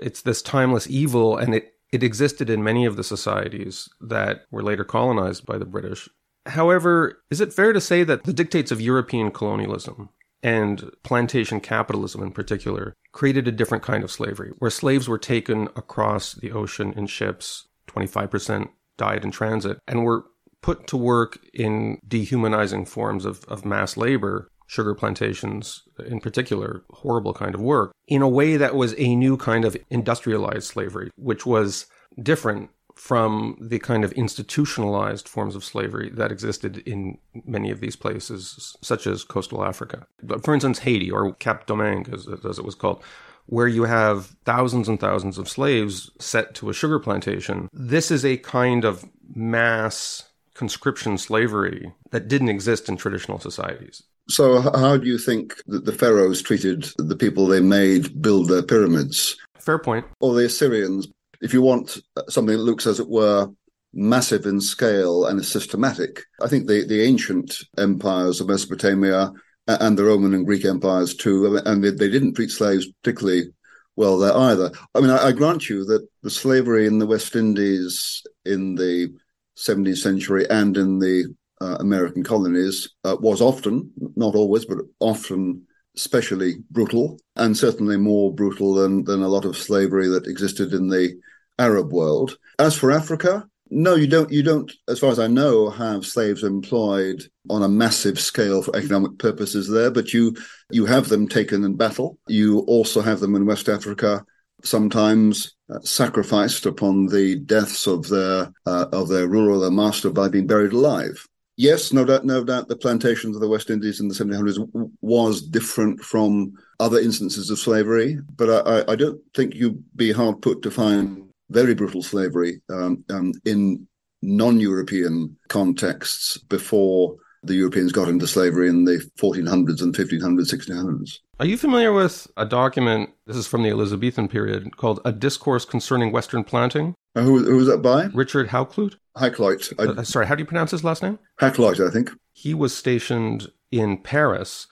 it's 0.00 0.22
this 0.22 0.42
timeless 0.42 0.88
evil, 0.88 1.36
and 1.36 1.54
it, 1.54 1.74
it 1.92 2.02
existed 2.02 2.48
in 2.48 2.64
many 2.64 2.84
of 2.84 2.96
the 2.96 3.04
societies 3.04 3.88
that 4.00 4.44
were 4.50 4.62
later 4.62 4.84
colonized 4.84 5.44
by 5.46 5.58
the 5.58 5.64
British. 5.64 6.08
However, 6.46 7.22
is 7.30 7.40
it 7.40 7.52
fair 7.52 7.72
to 7.72 7.80
say 7.80 8.02
that 8.04 8.24
the 8.24 8.32
dictates 8.32 8.72
of 8.72 8.80
European 8.80 9.30
colonialism 9.30 10.08
and 10.42 10.90
plantation 11.04 11.60
capitalism 11.60 12.22
in 12.22 12.32
particular 12.32 12.94
created 13.12 13.46
a 13.46 13.52
different 13.52 13.84
kind 13.84 14.02
of 14.02 14.10
slavery, 14.10 14.52
where 14.58 14.70
slaves 14.70 15.08
were 15.08 15.18
taken 15.18 15.68
across 15.76 16.34
the 16.34 16.50
ocean 16.50 16.92
in 16.96 17.06
ships, 17.06 17.68
25% 17.88 18.68
died 18.96 19.24
in 19.24 19.30
transit, 19.30 19.78
and 19.86 20.04
were 20.04 20.24
put 20.62 20.86
to 20.86 20.96
work 20.96 21.38
in 21.52 21.98
dehumanizing 22.06 22.86
forms 22.86 23.24
of, 23.24 23.44
of 23.44 23.64
mass 23.64 23.96
labor 23.96 24.48
sugar 24.72 24.94
plantations 24.94 25.82
in 26.06 26.18
particular, 26.18 26.82
horrible 26.90 27.34
kind 27.34 27.54
of 27.54 27.60
work, 27.60 27.92
in 28.08 28.22
a 28.22 28.28
way 28.28 28.56
that 28.56 28.74
was 28.74 28.94
a 28.96 29.14
new 29.14 29.36
kind 29.36 29.66
of 29.66 29.76
industrialized 29.90 30.64
slavery, 30.66 31.10
which 31.16 31.44
was 31.44 31.84
different 32.22 32.70
from 32.94 33.58
the 33.60 33.78
kind 33.78 34.02
of 34.02 34.12
institutionalized 34.12 35.28
forms 35.28 35.54
of 35.54 35.62
slavery 35.62 36.08
that 36.14 36.32
existed 36.32 36.78
in 36.86 37.18
many 37.44 37.70
of 37.70 37.80
these 37.80 37.96
places, 37.96 38.74
such 38.80 39.06
as 39.06 39.24
coastal 39.24 39.62
Africa. 39.62 40.06
For 40.42 40.54
instance, 40.54 40.78
Haiti, 40.78 41.10
or 41.10 41.34
Cap 41.34 41.66
Domingue, 41.66 42.08
as, 42.10 42.26
as 42.42 42.58
it 42.58 42.64
was 42.64 42.74
called, 42.74 43.02
where 43.44 43.68
you 43.68 43.84
have 43.84 44.36
thousands 44.46 44.88
and 44.88 44.98
thousands 44.98 45.36
of 45.36 45.50
slaves 45.50 46.10
set 46.18 46.54
to 46.54 46.70
a 46.70 46.74
sugar 46.74 46.98
plantation. 46.98 47.68
This 47.74 48.10
is 48.10 48.24
a 48.24 48.38
kind 48.38 48.86
of 48.86 49.04
mass 49.34 50.30
conscription 50.54 51.18
slavery 51.18 51.92
that 52.10 52.28
didn't 52.28 52.48
exist 52.48 52.88
in 52.88 52.96
traditional 52.96 53.38
societies. 53.38 54.02
So, 54.28 54.60
how 54.60 54.96
do 54.96 55.06
you 55.06 55.18
think 55.18 55.56
that 55.66 55.84
the 55.84 55.92
pharaohs 55.92 56.42
treated 56.42 56.88
the 56.96 57.16
people 57.16 57.46
they 57.46 57.60
made 57.60 58.22
build 58.22 58.48
their 58.48 58.62
pyramids? 58.62 59.36
Fair 59.58 59.78
point. 59.78 60.06
Or 60.20 60.34
the 60.34 60.46
Assyrians? 60.46 61.08
If 61.40 61.52
you 61.52 61.62
want 61.62 61.98
uh, 62.16 62.22
something 62.28 62.56
that 62.56 62.62
looks, 62.62 62.86
as 62.86 63.00
it 63.00 63.08
were, 63.08 63.48
massive 63.92 64.46
in 64.46 64.60
scale 64.60 65.26
and 65.26 65.40
is 65.40 65.48
systematic, 65.48 66.22
I 66.40 66.48
think 66.48 66.66
the, 66.66 66.84
the 66.86 67.02
ancient 67.02 67.56
empires 67.76 68.40
of 68.40 68.48
Mesopotamia 68.48 69.32
and 69.66 69.98
the 69.98 70.04
Roman 70.04 70.34
and 70.34 70.46
Greek 70.46 70.64
empires 70.64 71.14
too, 71.14 71.60
and 71.64 71.82
they, 71.82 71.90
they 71.90 72.08
didn't 72.08 72.34
treat 72.34 72.50
slaves 72.50 72.90
particularly 73.02 73.52
well 73.96 74.18
there 74.18 74.36
either. 74.36 74.70
I 74.94 75.00
mean, 75.00 75.10
I, 75.10 75.28
I 75.28 75.32
grant 75.32 75.68
you 75.68 75.84
that 75.86 76.06
the 76.22 76.30
slavery 76.30 76.86
in 76.86 76.98
the 76.98 77.06
West 77.06 77.36
Indies 77.36 78.22
in 78.44 78.74
the 78.74 79.14
17th 79.58 79.98
century 79.98 80.48
and 80.48 80.76
in 80.76 80.98
the 80.98 81.34
uh, 81.62 81.76
American 81.80 82.22
colonies 82.22 82.88
uh, 83.04 83.16
was 83.20 83.40
often, 83.40 83.90
not 84.16 84.34
always, 84.34 84.64
but 84.64 84.78
often 85.00 85.62
especially 85.96 86.56
brutal, 86.70 87.18
and 87.36 87.56
certainly 87.56 87.96
more 87.96 88.34
brutal 88.34 88.74
than, 88.74 89.04
than 89.04 89.22
a 89.22 89.28
lot 89.28 89.44
of 89.44 89.56
slavery 89.56 90.08
that 90.08 90.26
existed 90.26 90.72
in 90.72 90.88
the 90.88 91.14
Arab 91.58 91.92
world. 91.92 92.36
As 92.58 92.74
for 92.76 92.90
Africa, 92.90 93.46
no, 93.74 93.94
you 93.94 94.06
don't. 94.06 94.30
You 94.30 94.42
don't, 94.42 94.70
as 94.86 94.98
far 94.98 95.10
as 95.10 95.18
I 95.18 95.28
know, 95.28 95.70
have 95.70 96.04
slaves 96.04 96.42
employed 96.44 97.22
on 97.48 97.62
a 97.62 97.68
massive 97.68 98.20
scale 98.20 98.62
for 98.62 98.76
economic 98.76 99.16
purposes 99.16 99.66
there. 99.66 99.90
But 99.90 100.12
you 100.12 100.36
you 100.70 100.84
have 100.84 101.08
them 101.08 101.26
taken 101.26 101.64
in 101.64 101.76
battle. 101.76 102.18
You 102.28 102.58
also 102.60 103.00
have 103.00 103.20
them 103.20 103.34
in 103.34 103.46
West 103.46 103.70
Africa, 103.70 104.26
sometimes 104.62 105.56
uh, 105.72 105.80
sacrificed 105.80 106.66
upon 106.66 107.06
the 107.06 107.36
deaths 107.36 107.86
of 107.86 108.06
their 108.08 108.52
uh, 108.66 108.86
of 108.92 109.08
their 109.08 109.26
ruler, 109.26 109.58
their 109.58 109.70
master, 109.70 110.10
by 110.10 110.28
being 110.28 110.46
buried 110.46 110.74
alive. 110.74 111.26
Yes, 111.56 111.92
no 111.92 112.04
doubt, 112.04 112.24
no 112.24 112.44
doubt, 112.44 112.68
the 112.68 112.76
plantations 112.76 113.36
of 113.36 113.42
the 113.42 113.48
West 113.48 113.70
Indies 113.70 114.00
in 114.00 114.08
the 114.08 114.14
1700s 114.14 114.56
w- 114.56 114.90
was 115.02 115.42
different 115.42 116.00
from 116.00 116.52
other 116.80 116.98
instances 116.98 117.50
of 117.50 117.58
slavery, 117.58 118.18
but 118.36 118.66
I, 118.66 118.92
I 118.92 118.96
don't 118.96 119.20
think 119.34 119.54
you'd 119.54 119.84
be 119.94 120.12
hard 120.12 120.40
put 120.40 120.62
to 120.62 120.70
find 120.70 121.28
very 121.50 121.74
brutal 121.74 122.02
slavery 122.02 122.62
um, 122.70 123.04
um, 123.10 123.32
in 123.44 123.86
non-European 124.22 125.36
contexts 125.48 126.38
before 126.38 127.16
the 127.42 127.54
Europeans 127.54 127.92
got 127.92 128.08
into 128.08 128.26
slavery 128.26 128.68
in 128.68 128.84
the 128.84 129.04
1400s 129.18 129.82
and 129.82 129.94
1500s, 129.94 130.52
1600s. 130.52 131.18
Are 131.40 131.46
you 131.46 131.58
familiar 131.58 131.92
with 131.92 132.28
a 132.36 132.46
document? 132.46 133.10
This 133.26 133.36
is 133.36 133.48
from 133.48 133.64
the 133.64 133.70
Elizabethan 133.70 134.28
period 134.28 134.76
called 134.76 135.00
"A 135.04 135.12
Discourse 135.12 135.64
Concerning 135.64 136.12
Western 136.12 136.44
Planting." 136.44 136.94
Uh, 137.16 137.22
who, 137.22 137.44
who 137.44 137.56
was 137.56 137.66
that 137.66 137.82
by? 137.82 138.04
Richard 138.14 138.48
Hakluyt. 138.48 138.94
Hakluyt. 139.16 139.72
I, 139.78 140.00
uh, 140.00 140.04
sorry, 140.04 140.26
how 140.26 140.34
do 140.34 140.40
you 140.42 140.46
pronounce 140.46 140.70
his 140.70 140.84
last 140.84 141.02
name? 141.02 141.18
Hakluyt, 141.40 141.86
I 141.86 141.90
think. 141.90 142.10
He 142.32 142.54
was 142.54 142.74
stationed 142.74 143.50
in 143.70 143.98
Paris, 143.98 144.66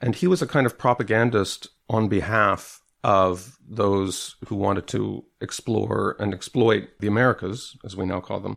and 0.00 0.14
he 0.14 0.26
was 0.26 0.42
a 0.42 0.46
kind 0.46 0.66
of 0.66 0.78
propagandist 0.78 1.68
on 1.88 2.08
behalf 2.08 2.80
of 3.02 3.58
those 3.68 4.36
who 4.48 4.56
wanted 4.56 4.86
to 4.88 5.24
explore 5.40 6.16
and 6.18 6.32
exploit 6.32 6.88
the 7.00 7.06
Americas, 7.06 7.76
as 7.84 7.94
we 7.94 8.06
now 8.06 8.20
call 8.20 8.40
them. 8.40 8.56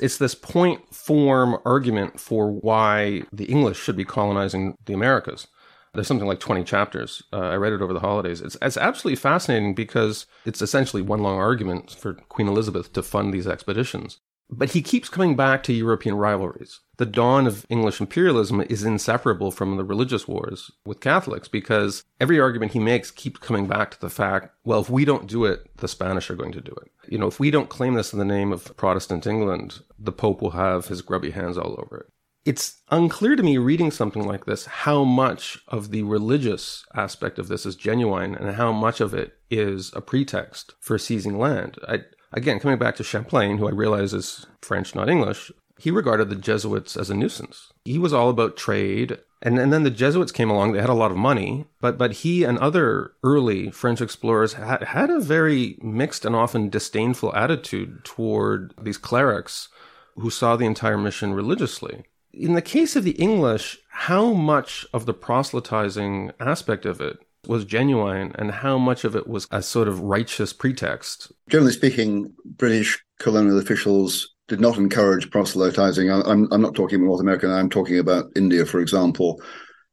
It's 0.00 0.16
this 0.16 0.34
point 0.34 0.94
form 0.94 1.58
argument 1.64 2.18
for 2.18 2.50
why 2.50 3.24
the 3.32 3.44
English 3.46 3.78
should 3.78 3.96
be 3.96 4.04
colonizing 4.04 4.76
the 4.86 4.94
Americas. 4.94 5.46
There's 5.92 6.06
something 6.06 6.28
like 6.28 6.38
20 6.38 6.62
chapters. 6.64 7.22
Uh, 7.32 7.38
I 7.40 7.56
read 7.56 7.72
it 7.72 7.82
over 7.82 7.92
the 7.92 8.00
holidays. 8.00 8.40
It's, 8.40 8.56
it's 8.62 8.76
absolutely 8.76 9.16
fascinating 9.16 9.74
because 9.74 10.26
it's 10.46 10.62
essentially 10.62 11.02
one 11.02 11.20
long 11.20 11.36
argument 11.36 11.90
for 11.90 12.14
Queen 12.14 12.46
Elizabeth 12.46 12.92
to 12.92 13.02
fund 13.02 13.34
these 13.34 13.48
expeditions. 13.48 14.20
But 14.52 14.70
he 14.70 14.82
keeps 14.82 15.08
coming 15.08 15.36
back 15.36 15.62
to 15.64 15.72
European 15.72 16.16
rivalries. 16.16 16.80
The 16.96 17.06
dawn 17.06 17.46
of 17.46 17.64
English 17.70 18.00
imperialism 18.00 18.60
is 18.62 18.84
inseparable 18.84 19.50
from 19.50 19.76
the 19.76 19.84
religious 19.84 20.26
wars 20.26 20.70
with 20.84 21.00
Catholics 21.00 21.48
because 21.48 22.04
every 22.20 22.40
argument 22.40 22.72
he 22.72 22.78
makes 22.78 23.10
keeps 23.10 23.38
coming 23.38 23.66
back 23.66 23.92
to 23.92 24.00
the 24.00 24.10
fact, 24.10 24.54
well, 24.64 24.80
if 24.80 24.90
we 24.90 25.04
don't 25.04 25.28
do 25.28 25.44
it, 25.44 25.70
the 25.76 25.88
Spanish 25.88 26.28
are 26.30 26.36
going 26.36 26.52
to 26.52 26.60
do 26.60 26.72
it. 26.82 26.90
You 27.08 27.18
know, 27.18 27.26
if 27.26 27.40
we 27.40 27.50
don't 27.50 27.70
claim 27.70 27.94
this 27.94 28.12
in 28.12 28.18
the 28.18 28.24
name 28.24 28.52
of 28.52 28.76
Protestant 28.76 29.26
England, 29.26 29.80
the 29.98 30.12
Pope 30.12 30.42
will 30.42 30.50
have 30.50 30.88
his 30.88 31.00
grubby 31.00 31.30
hands 31.30 31.56
all 31.56 31.76
over 31.78 31.98
it. 31.98 32.06
It's 32.44 32.80
unclear 32.90 33.36
to 33.36 33.42
me 33.42 33.58
reading 33.58 33.90
something 33.90 34.26
like 34.26 34.46
this 34.46 34.64
how 34.64 35.04
much 35.04 35.58
of 35.68 35.90
the 35.90 36.02
religious 36.02 36.84
aspect 36.94 37.38
of 37.38 37.48
this 37.48 37.66
is 37.66 37.76
genuine 37.76 38.34
and 38.34 38.56
how 38.56 38.72
much 38.72 39.00
of 39.00 39.12
it 39.12 39.38
is 39.50 39.92
a 39.94 40.00
pretext 40.00 40.74
for 40.80 40.98
seizing 40.98 41.38
land. 41.38 41.78
I, 41.86 42.00
Again, 42.32 42.60
coming 42.60 42.78
back 42.78 42.96
to 42.96 43.04
Champlain, 43.04 43.58
who 43.58 43.66
I 43.66 43.72
realize 43.72 44.14
is 44.14 44.46
French, 44.62 44.94
not 44.94 45.08
English, 45.08 45.50
he 45.78 45.90
regarded 45.90 46.28
the 46.28 46.36
Jesuits 46.36 46.96
as 46.96 47.10
a 47.10 47.14
nuisance. 47.14 47.72
He 47.84 47.98
was 47.98 48.12
all 48.12 48.28
about 48.28 48.56
trade. 48.56 49.18
And, 49.42 49.58
and 49.58 49.72
then 49.72 49.82
the 49.82 49.90
Jesuits 49.90 50.32
came 50.32 50.50
along, 50.50 50.72
they 50.72 50.80
had 50.80 50.90
a 50.90 50.94
lot 50.94 51.10
of 51.10 51.16
money, 51.16 51.64
but, 51.80 51.96
but 51.96 52.12
he 52.12 52.44
and 52.44 52.58
other 52.58 53.12
early 53.24 53.70
French 53.70 54.02
explorers 54.02 54.52
had, 54.52 54.82
had 54.82 55.08
a 55.08 55.18
very 55.18 55.78
mixed 55.80 56.26
and 56.26 56.36
often 56.36 56.68
disdainful 56.68 57.34
attitude 57.34 58.04
toward 58.04 58.74
these 58.80 58.98
clerics 58.98 59.68
who 60.16 60.28
saw 60.28 60.56
the 60.56 60.66
entire 60.66 60.98
mission 60.98 61.32
religiously. 61.32 62.04
In 62.34 62.52
the 62.52 62.62
case 62.62 62.94
of 62.94 63.04
the 63.04 63.12
English, 63.12 63.78
how 63.88 64.34
much 64.34 64.86
of 64.92 65.06
the 65.06 65.14
proselytizing 65.14 66.32
aspect 66.38 66.84
of 66.84 67.00
it 67.00 67.18
was 67.46 67.64
genuine 67.64 68.32
and 68.36 68.50
how 68.50 68.78
much 68.78 69.04
of 69.04 69.16
it 69.16 69.26
was 69.26 69.46
a 69.50 69.62
sort 69.62 69.88
of 69.88 70.00
righteous 70.00 70.52
pretext. 70.52 71.32
Generally 71.48 71.72
speaking, 71.72 72.32
British 72.44 73.02
colonial 73.18 73.58
officials 73.58 74.34
did 74.48 74.60
not 74.60 74.76
encourage 74.76 75.30
proselytizing. 75.30 76.10
I'm, 76.10 76.48
I'm 76.52 76.60
not 76.60 76.74
talking 76.74 76.96
about 76.96 77.06
North 77.06 77.20
America, 77.20 77.48
I'm 77.48 77.70
talking 77.70 77.98
about 77.98 78.26
India, 78.36 78.66
for 78.66 78.80
example, 78.80 79.40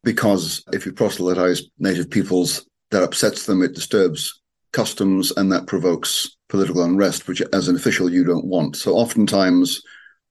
because 0.04 0.64
if 0.74 0.86
you 0.86 0.94
proselytize 0.94 1.64
native 1.80 2.10
peoples, 2.10 2.66
that 2.92 3.04
upsets 3.04 3.46
them, 3.46 3.62
it 3.62 3.76
disturbs 3.76 4.42
customs, 4.72 5.32
and 5.38 5.52
that 5.52 5.68
provokes 5.68 6.38
political 6.50 6.84
unrest, 6.84 7.28
which 7.28 7.42
as 7.54 7.68
an 7.68 7.76
official 7.76 8.12
you 8.12 8.24
don't 8.24 8.46
want. 8.46 8.76
So 8.76 8.96
oftentimes, 8.96 9.82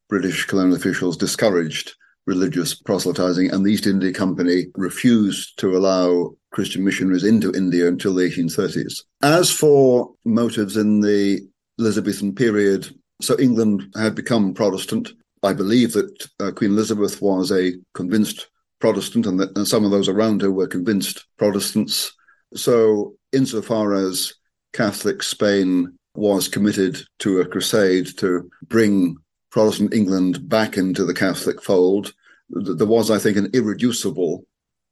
British 0.08 0.46
colonial 0.46 0.76
officials 0.76 1.16
discouraged 1.16 1.94
religious 2.26 2.74
proselytizing, 2.74 3.50
and 3.50 3.64
the 3.64 3.70
East 3.70 3.86
India 3.86 4.12
Company 4.12 4.66
refused 4.74 5.58
to 5.58 5.76
allow 5.76 6.32
Christian 6.56 6.82
missionaries 6.82 7.22
into 7.22 7.52
India 7.52 7.86
until 7.86 8.14
the 8.14 8.22
1830s. 8.22 9.02
As 9.20 9.50
for 9.50 10.14
motives 10.24 10.78
in 10.78 11.02
the 11.02 11.46
Elizabethan 11.78 12.34
period, 12.34 12.88
so 13.20 13.38
England 13.38 13.92
had 13.94 14.14
become 14.14 14.54
Protestant. 14.54 15.12
I 15.42 15.52
believe 15.52 15.92
that 15.92 16.28
uh, 16.40 16.52
Queen 16.52 16.70
Elizabeth 16.70 17.20
was 17.20 17.52
a 17.52 17.74
convinced 17.92 18.48
Protestant, 18.80 19.26
and 19.26 19.38
that 19.38 19.54
and 19.54 19.68
some 19.68 19.84
of 19.84 19.90
those 19.90 20.08
around 20.08 20.40
her 20.40 20.50
were 20.50 20.66
convinced 20.66 21.26
Protestants. 21.36 22.10
So, 22.54 23.14
insofar 23.32 23.92
as 23.92 24.32
Catholic 24.72 25.22
Spain 25.22 25.94
was 26.14 26.48
committed 26.48 27.02
to 27.18 27.40
a 27.40 27.46
crusade 27.46 28.16
to 28.16 28.48
bring 28.62 29.16
Protestant 29.50 29.92
England 29.92 30.48
back 30.48 30.78
into 30.78 31.04
the 31.04 31.14
Catholic 31.14 31.62
fold. 31.62 32.14
There 32.48 32.86
was, 32.86 33.10
I 33.10 33.18
think, 33.18 33.36
an 33.36 33.50
irreducible, 33.52 34.46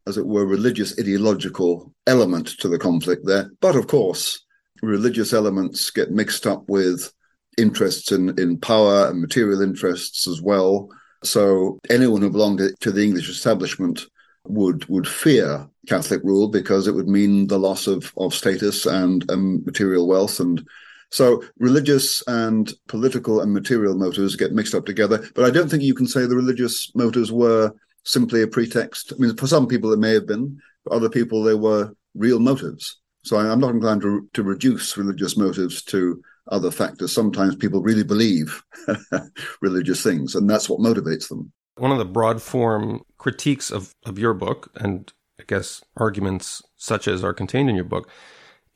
as 0.06 0.18
it 0.18 0.26
were, 0.26 0.46
religious 0.46 0.98
ideological 0.98 1.92
element 2.06 2.48
to 2.58 2.68
the 2.68 2.78
conflict 2.78 3.26
there. 3.26 3.50
But 3.60 3.76
of 3.76 3.86
course, 3.86 4.44
religious 4.82 5.32
elements 5.32 5.90
get 5.90 6.10
mixed 6.10 6.46
up 6.46 6.64
with 6.68 7.12
interests 7.56 8.12
in, 8.12 8.38
in 8.38 8.58
power 8.58 9.08
and 9.08 9.20
material 9.20 9.62
interests 9.62 10.26
as 10.26 10.42
well. 10.42 10.88
So 11.22 11.78
anyone 11.88 12.20
who 12.20 12.30
belonged 12.30 12.60
to 12.80 12.92
the 12.92 13.02
English 13.02 13.28
establishment 13.28 14.04
would 14.46 14.84
would 14.86 15.08
fear 15.08 15.66
Catholic 15.88 16.22
rule 16.22 16.48
because 16.48 16.86
it 16.86 16.94
would 16.94 17.08
mean 17.08 17.46
the 17.46 17.58
loss 17.58 17.86
of, 17.86 18.12
of 18.18 18.34
status 18.34 18.84
and, 18.84 19.24
and 19.30 19.64
material 19.64 20.06
wealth 20.06 20.38
and 20.40 20.66
so 21.10 21.44
religious 21.58 22.22
and 22.26 22.72
political 22.88 23.40
and 23.40 23.52
material 23.52 23.94
motives 23.94 24.36
get 24.36 24.52
mixed 24.52 24.74
up 24.74 24.84
together. 24.84 25.24
But 25.34 25.44
I 25.44 25.50
don't 25.50 25.70
think 25.70 25.82
you 25.82 25.94
can 25.94 26.08
say 26.08 26.26
the 26.26 26.34
religious 26.34 26.90
motives 26.94 27.30
were 27.30 27.72
simply 28.04 28.42
a 28.42 28.46
pretext. 28.46 29.12
I 29.12 29.16
mean, 29.20 29.36
for 29.36 29.46
some 29.46 29.66
people 29.66 29.92
it 29.92 29.98
may 29.98 30.12
have 30.12 30.26
been, 30.26 30.58
for 30.84 30.94
other 30.94 31.08
people 31.08 31.42
they 31.42 31.54
were 31.54 31.94
real 32.14 32.38
motives. 32.38 33.00
So 33.22 33.38
I'm 33.38 33.60
not 33.60 33.74
inclined 33.74 34.02
to, 34.02 34.28
to 34.34 34.42
reduce 34.42 34.96
religious 34.96 35.36
motives 35.36 35.82
to 35.84 36.22
other 36.50 36.70
factors. 36.70 37.12
Sometimes 37.12 37.56
people 37.56 37.82
really 37.82 38.04
believe 38.04 38.62
religious 39.62 40.02
things, 40.02 40.34
and 40.34 40.48
that's 40.48 40.68
what 40.68 40.80
motivates 40.80 41.28
them. 41.28 41.50
One 41.76 41.90
of 41.90 41.98
the 41.98 42.04
broad 42.04 42.42
form 42.42 43.00
critiques 43.18 43.70
of, 43.70 43.94
of 44.04 44.18
your 44.18 44.34
book, 44.34 44.70
and 44.76 45.10
I 45.40 45.44
guess 45.46 45.82
arguments 45.96 46.62
such 46.76 47.08
as 47.08 47.24
are 47.24 47.32
contained 47.32 47.70
in 47.70 47.76
your 47.76 47.84
book, 47.84 48.10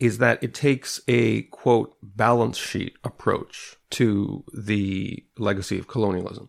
is 0.01 0.19
that 0.19 0.43
it 0.43 0.55
takes 0.55 1.01
a 1.09 1.43
quote 1.43 1.97
balance 2.03 2.57
sheet 2.57 2.97
approach 3.05 3.77
to 3.91 4.45
the 4.57 5.25
legacy 5.37 5.79
of 5.79 5.89
colonialism. 5.89 6.49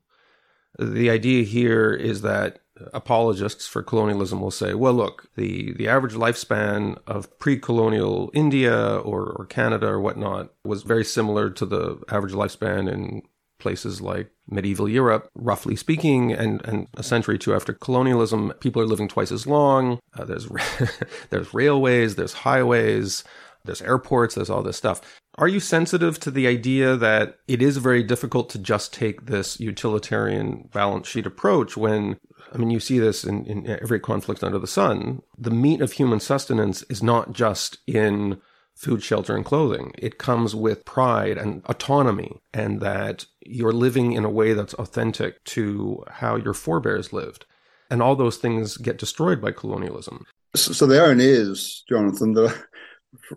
The 0.79 1.09
idea 1.09 1.43
here 1.43 1.91
is 1.91 2.21
that 2.21 2.59
apologists 2.93 3.67
for 3.67 3.83
colonialism 3.83 4.41
will 4.41 4.51
say, 4.51 4.73
well, 4.73 4.93
look, 4.93 5.29
the, 5.35 5.73
the 5.73 5.87
average 5.87 6.13
lifespan 6.13 6.97
of 7.07 7.37
pre 7.39 7.57
colonial 7.57 8.31
India 8.33 8.97
or, 8.97 9.23
or 9.31 9.45
Canada 9.45 9.87
or 9.87 9.99
whatnot 9.99 10.53
was 10.63 10.83
very 10.83 11.05
similar 11.05 11.49
to 11.49 11.65
the 11.65 12.01
average 12.09 12.33
lifespan 12.33 12.91
in 12.91 13.21
places 13.59 14.01
like 14.01 14.31
medieval 14.47 14.89
Europe, 14.89 15.29
roughly 15.35 15.75
speaking, 15.75 16.31
and, 16.31 16.65
and 16.65 16.87
a 16.95 17.03
century 17.03 17.35
or 17.35 17.37
two 17.37 17.53
after 17.53 17.73
colonialism, 17.73 18.53
people 18.59 18.81
are 18.81 18.87
living 18.87 19.07
twice 19.07 19.31
as 19.31 19.45
long. 19.45 19.99
Uh, 20.17 20.25
there's 20.25 20.47
there's 21.29 21.53
railways, 21.53 22.15
there's 22.15 22.33
highways, 22.33 23.23
there's 23.65 23.81
airports, 23.81 24.35
there's 24.35 24.49
all 24.49 24.63
this 24.63 24.77
stuff. 24.77 25.01
Are 25.39 25.47
you 25.47 25.61
sensitive 25.61 26.19
to 26.19 26.31
the 26.31 26.47
idea 26.47 26.97
that 26.97 27.37
it 27.47 27.61
is 27.61 27.77
very 27.77 28.03
difficult 28.03 28.49
to 28.49 28.59
just 28.59 28.93
take 28.93 29.25
this 29.25 29.57
utilitarian 29.57 30.67
balance 30.73 31.07
sheet 31.07 31.25
approach 31.25 31.77
when, 31.77 32.17
I 32.53 32.57
mean, 32.57 32.69
you 32.69 32.81
see 32.81 32.99
this 32.99 33.23
in, 33.23 33.45
in 33.45 33.65
every 33.65 34.01
conflict 34.01 34.43
under 34.43 34.59
the 34.59 34.67
sun? 34.67 35.21
The 35.37 35.49
meat 35.49 35.79
of 35.79 35.93
human 35.93 36.19
sustenance 36.19 36.83
is 36.89 37.01
not 37.01 37.31
just 37.31 37.77
in 37.87 38.41
food, 38.75 39.01
shelter, 39.01 39.33
and 39.33 39.45
clothing. 39.45 39.93
It 39.97 40.17
comes 40.17 40.55
with 40.55 40.83
pride 40.83 41.37
and 41.37 41.63
autonomy, 41.67 42.41
and 42.53 42.81
that 42.81 43.25
you're 43.39 43.71
living 43.71 44.11
in 44.11 44.25
a 44.25 44.29
way 44.29 44.51
that's 44.51 44.73
authentic 44.73 45.41
to 45.45 46.03
how 46.09 46.35
your 46.35 46.53
forebears 46.53 47.13
lived. 47.13 47.45
And 47.89 48.01
all 48.01 48.17
those 48.17 48.35
things 48.35 48.75
get 48.75 48.97
destroyed 48.97 49.41
by 49.41 49.53
colonialism. 49.53 50.25
So 50.55 50.85
the 50.85 50.99
irony 50.99 51.25
is, 51.25 51.83
Jonathan, 51.87 52.33
that 52.33 52.57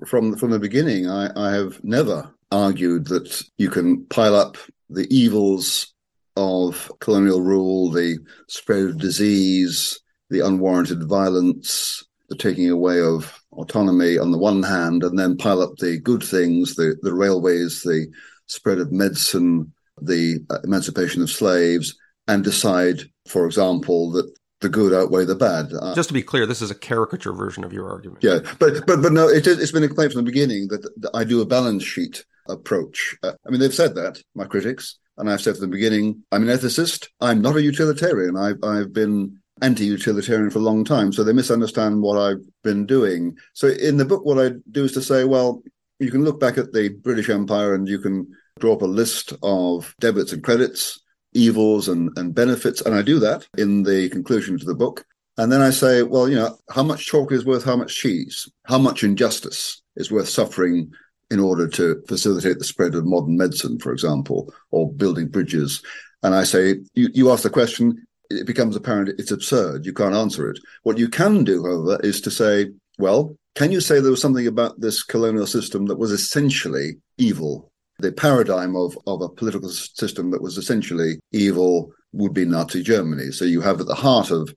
from 0.06 0.36
from 0.36 0.50
the 0.50 0.58
beginning, 0.58 1.08
I, 1.08 1.30
I 1.36 1.52
have 1.52 1.82
never 1.82 2.32
argued 2.50 3.06
that 3.06 3.42
you 3.58 3.70
can 3.70 4.04
pile 4.06 4.34
up 4.34 4.56
the 4.90 5.06
evils 5.14 5.92
of 6.36 6.90
colonial 7.00 7.40
rule, 7.40 7.90
the 7.90 8.18
spread 8.48 8.84
of 8.84 8.98
disease, 8.98 9.98
the 10.30 10.40
unwarranted 10.40 11.04
violence, 11.04 12.02
the 12.28 12.36
taking 12.36 12.70
away 12.70 13.00
of 13.00 13.38
autonomy 13.52 14.18
on 14.18 14.32
the 14.32 14.38
one 14.38 14.62
hand, 14.62 15.02
and 15.02 15.18
then 15.18 15.36
pile 15.36 15.60
up 15.60 15.76
the 15.76 15.98
good 15.98 16.22
things, 16.22 16.74
the, 16.74 16.96
the 17.02 17.14
railways, 17.14 17.82
the 17.82 18.06
spread 18.46 18.78
of 18.78 18.92
medicine, 18.92 19.72
the 20.00 20.38
uh, 20.50 20.58
emancipation 20.64 21.22
of 21.22 21.30
slaves, 21.30 21.96
and 22.28 22.44
decide, 22.44 23.02
for 23.28 23.46
example, 23.46 24.10
that 24.12 24.32
the 24.62 24.68
good 24.68 24.94
outweigh 24.94 25.24
the 25.24 25.34
bad. 25.34 25.72
Uh, 25.72 25.94
Just 25.94 26.08
to 26.08 26.14
be 26.14 26.22
clear, 26.22 26.46
this 26.46 26.62
is 26.62 26.70
a 26.70 26.74
caricature 26.74 27.32
version 27.32 27.64
of 27.64 27.72
your 27.72 27.90
argument. 27.90 28.24
Yeah, 28.24 28.38
but 28.58 28.86
but 28.86 29.02
but 29.02 29.12
no, 29.12 29.28
it, 29.28 29.44
has 29.44 29.72
been 29.72 29.84
explained 29.84 30.12
from 30.12 30.24
the 30.24 30.30
beginning 30.30 30.68
that, 30.68 30.82
that, 31.00 31.10
I 31.14 31.24
do 31.24 31.40
a 31.40 31.46
balance 31.46 31.84
sheet 31.84 32.24
approach. 32.48 33.16
Uh, 33.22 33.32
I 33.46 33.50
mean, 33.50 33.60
they've 33.60 33.74
said 33.74 33.94
that 33.96 34.22
my 34.34 34.44
critics, 34.44 34.98
and 35.18 35.30
I've 35.30 35.42
said 35.42 35.56
from 35.56 35.62
the 35.70 35.76
beginning, 35.76 36.24
I'm 36.32 36.48
an 36.48 36.56
ethicist. 36.56 37.08
I'm 37.20 37.42
not 37.42 37.56
a 37.56 37.62
utilitarian. 37.62 38.36
I've 38.36 38.62
I've 38.64 38.92
been 38.92 39.38
anti-utilitarian 39.60 40.50
for 40.50 40.58
a 40.58 40.62
long 40.62 40.84
time, 40.84 41.12
so 41.12 41.22
they 41.22 41.32
misunderstand 41.32 42.00
what 42.02 42.18
I've 42.18 42.44
been 42.64 42.86
doing. 42.86 43.36
So 43.52 43.68
in 43.68 43.96
the 43.96 44.04
book, 44.04 44.24
what 44.24 44.44
I 44.44 44.54
do 44.70 44.84
is 44.84 44.92
to 44.92 45.02
say, 45.02 45.24
well, 45.24 45.62
you 46.00 46.10
can 46.10 46.24
look 46.24 46.40
back 46.40 46.58
at 46.58 46.72
the 46.72 46.88
British 46.88 47.30
Empire 47.30 47.74
and 47.74 47.86
you 47.86 48.00
can 48.00 48.26
draw 48.58 48.72
up 48.74 48.82
a 48.82 48.86
list 48.86 49.34
of 49.42 49.94
debits 50.00 50.32
and 50.32 50.42
credits 50.42 51.01
evils 51.34 51.88
and, 51.88 52.10
and 52.16 52.34
benefits. 52.34 52.80
And 52.80 52.94
I 52.94 53.02
do 53.02 53.18
that 53.20 53.46
in 53.56 53.82
the 53.82 54.08
conclusion 54.10 54.58
to 54.58 54.64
the 54.64 54.74
book. 54.74 55.04
And 55.38 55.50
then 55.50 55.62
I 55.62 55.70
say, 55.70 56.02
well, 56.02 56.28
you 56.28 56.36
know, 56.36 56.58
how 56.70 56.82
much 56.82 57.06
chalk 57.06 57.32
is 57.32 57.44
worth 57.44 57.64
how 57.64 57.76
much 57.76 57.94
cheese? 57.94 58.48
How 58.64 58.78
much 58.78 59.02
injustice 59.02 59.82
is 59.96 60.10
worth 60.10 60.28
suffering 60.28 60.90
in 61.30 61.40
order 61.40 61.66
to 61.66 62.02
facilitate 62.06 62.58
the 62.58 62.64
spread 62.64 62.94
of 62.94 63.06
modern 63.06 63.36
medicine, 63.36 63.78
for 63.78 63.92
example, 63.92 64.52
or 64.70 64.92
building 64.92 65.28
bridges? 65.28 65.82
And 66.22 66.34
I 66.34 66.44
say, 66.44 66.76
you, 66.94 67.08
you 67.14 67.30
ask 67.30 67.42
the 67.42 67.50
question, 67.50 68.06
it 68.30 68.46
becomes 68.46 68.76
apparent 68.76 69.08
it's 69.18 69.30
absurd. 69.30 69.86
You 69.86 69.92
can't 69.92 70.14
answer 70.14 70.50
it. 70.50 70.58
What 70.82 70.98
you 70.98 71.08
can 71.08 71.44
do, 71.44 71.64
however, 71.64 71.98
is 72.04 72.20
to 72.22 72.30
say, 72.30 72.70
well, 72.98 73.34
can 73.54 73.72
you 73.72 73.80
say 73.80 74.00
there 74.00 74.10
was 74.10 74.20
something 74.20 74.46
about 74.46 74.80
this 74.80 75.02
colonial 75.02 75.46
system 75.46 75.86
that 75.86 75.98
was 75.98 76.12
essentially 76.12 76.98
evil 77.18 77.71
the 77.98 78.12
paradigm 78.12 78.76
of, 78.76 78.96
of 79.06 79.22
a 79.22 79.28
political 79.28 79.68
system 79.70 80.30
that 80.30 80.42
was 80.42 80.58
essentially 80.58 81.20
evil 81.32 81.92
would 82.12 82.34
be 82.34 82.44
Nazi 82.44 82.82
Germany. 82.82 83.30
So 83.30 83.44
you 83.44 83.60
have 83.60 83.80
at 83.80 83.86
the 83.86 83.94
heart 83.94 84.30
of 84.30 84.54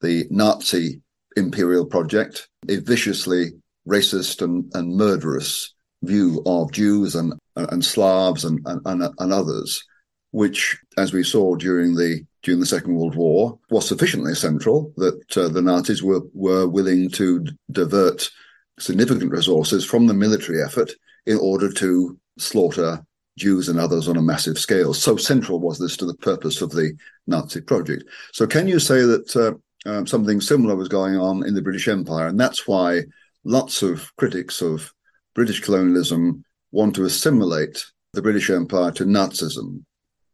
the 0.00 0.26
Nazi 0.30 1.00
imperial 1.36 1.86
project 1.86 2.48
a 2.68 2.76
viciously 2.76 3.52
racist 3.88 4.42
and, 4.42 4.70
and 4.74 4.96
murderous 4.96 5.74
view 6.02 6.42
of 6.46 6.72
Jews 6.72 7.14
and, 7.14 7.34
and 7.56 7.84
Slavs 7.84 8.44
and, 8.44 8.60
and, 8.66 9.02
and 9.18 9.32
others, 9.32 9.82
which, 10.30 10.78
as 10.96 11.12
we 11.12 11.22
saw 11.22 11.56
during 11.56 11.94
the 11.94 12.24
during 12.42 12.60
the 12.60 12.66
Second 12.66 12.94
World 12.94 13.14
War, 13.14 13.58
was 13.70 13.88
sufficiently 13.88 14.34
central 14.34 14.92
that 14.98 15.36
uh, 15.36 15.48
the 15.48 15.62
Nazis 15.62 16.02
were 16.02 16.20
were 16.34 16.68
willing 16.68 17.10
to 17.12 17.46
divert 17.70 18.30
significant 18.78 19.30
resources 19.30 19.84
from 19.84 20.06
the 20.06 20.14
military 20.14 20.62
effort 20.62 20.90
in 21.26 21.38
order 21.38 21.72
to 21.72 22.18
slaughter 22.38 23.04
Jews 23.36 23.68
and 23.68 23.80
others 23.80 24.08
on 24.08 24.16
a 24.16 24.22
massive 24.22 24.58
scale. 24.58 24.94
So 24.94 25.16
central 25.16 25.58
was 25.58 25.78
this 25.78 25.96
to 25.98 26.06
the 26.06 26.14
purpose 26.14 26.60
of 26.60 26.70
the 26.70 26.96
Nazi 27.26 27.60
project. 27.60 28.04
So, 28.32 28.46
can 28.46 28.68
you 28.68 28.78
say 28.78 29.02
that 29.02 29.36
uh, 29.36 29.90
um, 29.90 30.06
something 30.06 30.40
similar 30.40 30.76
was 30.76 30.88
going 30.88 31.16
on 31.16 31.46
in 31.46 31.54
the 31.54 31.62
British 31.62 31.88
Empire? 31.88 32.28
And 32.28 32.38
that's 32.38 32.68
why 32.68 33.02
lots 33.44 33.82
of 33.82 34.14
critics 34.16 34.62
of 34.62 34.92
British 35.34 35.60
colonialism 35.60 36.44
want 36.70 36.94
to 36.94 37.04
assimilate 37.04 37.84
the 38.12 38.22
British 38.22 38.50
Empire 38.50 38.92
to 38.92 39.04
Nazism 39.04 39.82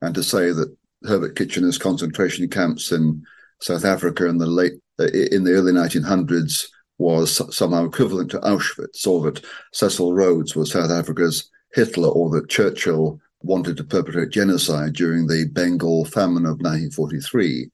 and 0.03 0.15
to 0.15 0.23
say 0.23 0.53
that 0.53 0.75
Herbert 1.05 1.37
Kitchener's 1.37 1.79
concentration 1.79 2.49
camps 2.49 2.93
in 2.93 3.23
South 3.61 3.85
Africa 3.85 4.27
in 4.27 4.39
the 4.39 4.47
late 4.47 4.75
uh, 4.99 5.07
in 5.33 5.45
the 5.45 5.53
early 5.53 5.73
1900s 5.73 6.67
was 6.99 7.57
somehow 7.57 7.87
equivalent 7.87 8.31
to 8.31 8.39
Auschwitz, 8.41 9.07
or 9.07 9.23
that 9.23 9.43
Cecil 9.73 10.13
Rhodes 10.13 10.55
was 10.55 10.71
South 10.71 10.91
Africa's 10.91 11.51
Hitler 11.73 12.09
or 12.09 12.31
that 12.31 12.49
Churchill 12.49 13.21
wanted 13.43 13.77
to 13.77 13.85
perpetrate 13.85 14.31
genocide 14.31 14.93
during 14.93 15.27
the 15.27 15.47
Bengal 15.53 16.05
famine 16.05 16.45
of 16.45 16.61
1943. 16.61 17.71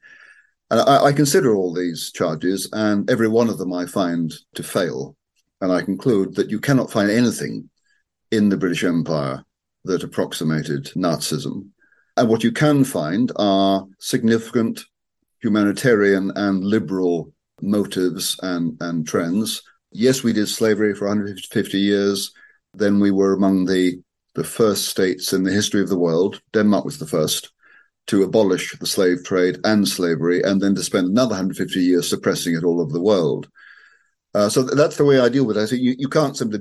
And 0.70 0.80
I, 0.80 1.04
I, 1.06 1.12
consider 1.12 1.54
all 1.54 1.72
these 1.72 2.11
charges, 2.12 2.68
and 2.72 3.09
every 3.11 3.28
one 3.28 3.48
of 3.48 3.59
them 3.59 3.72
I 3.72 3.87
find 3.87 4.32
to 4.54 4.62
fail. 4.62 5.16
And 5.61 5.72
I 5.72 5.82
conclude 5.82 6.35
that 6.35 6.50
you 6.50 6.61
cannot 6.61 6.90
find 6.90 7.11
anything 7.11 7.70
in 8.30 8.48
the 8.48 8.56
British 8.56 8.85
Empire 8.85 9.44
that 9.85 10.02
approximated 10.02 10.87
Nazism. 10.96 11.68
And 12.16 12.28
what 12.28 12.42
you 12.42 12.50
can 12.50 12.85
find 12.85 13.30
are 13.37 13.87
significant 13.98 14.85
humanitarian 15.40 16.32
and 16.35 16.64
liberal 16.64 17.32
motives 17.62 18.38
and, 18.42 18.76
and 18.80 19.06
trends. 19.06 19.62
Yes, 19.92 20.22
we 20.22 20.32
did 20.32 20.48
slavery 20.48 20.94
for 20.94 21.06
150 21.06 21.78
years 21.78 22.32
then 22.79 23.01
we 23.01 23.11
were 23.11 23.33
among 23.33 23.67
the 23.67 24.01
the 24.35 24.45
first 24.45 24.89
states 24.89 25.33
in 25.33 25.45
the 25.45 25.53
history 25.53 25.81
of 25.81 25.89
the 25.89 25.99
world. 25.99 26.41
Denmark 26.53 26.85
was 26.85 26.99
the 26.99 27.07
first 27.07 27.53
to 28.09 28.23
abolish 28.23 28.79
the 28.79 28.87
slave 28.87 29.25
trade 29.25 29.59
and 29.65 29.89
slavery, 29.89 30.43
and 30.43 30.61
then 30.61 30.75
to 30.75 30.83
spend 30.83 31.09
another 31.09 31.31
150 31.31 31.81
years 31.81 32.09
suppressing 32.09 32.55
it 32.55 32.62
all 32.62 32.81
over 32.81 32.93
the 32.93 33.01
world. 33.01 33.49
Uh, 34.35 34.49
so 34.49 34.62
that's 34.62 34.97
the 34.97 35.05
way 35.05 35.19
I 35.19 35.29
deal 35.29 35.47
with 35.47 35.57
it. 35.57 35.62
I 35.62 35.65
say 35.65 35.77
you, 35.77 35.95
you 35.99 36.09
can't 36.09 36.37
simply 36.37 36.61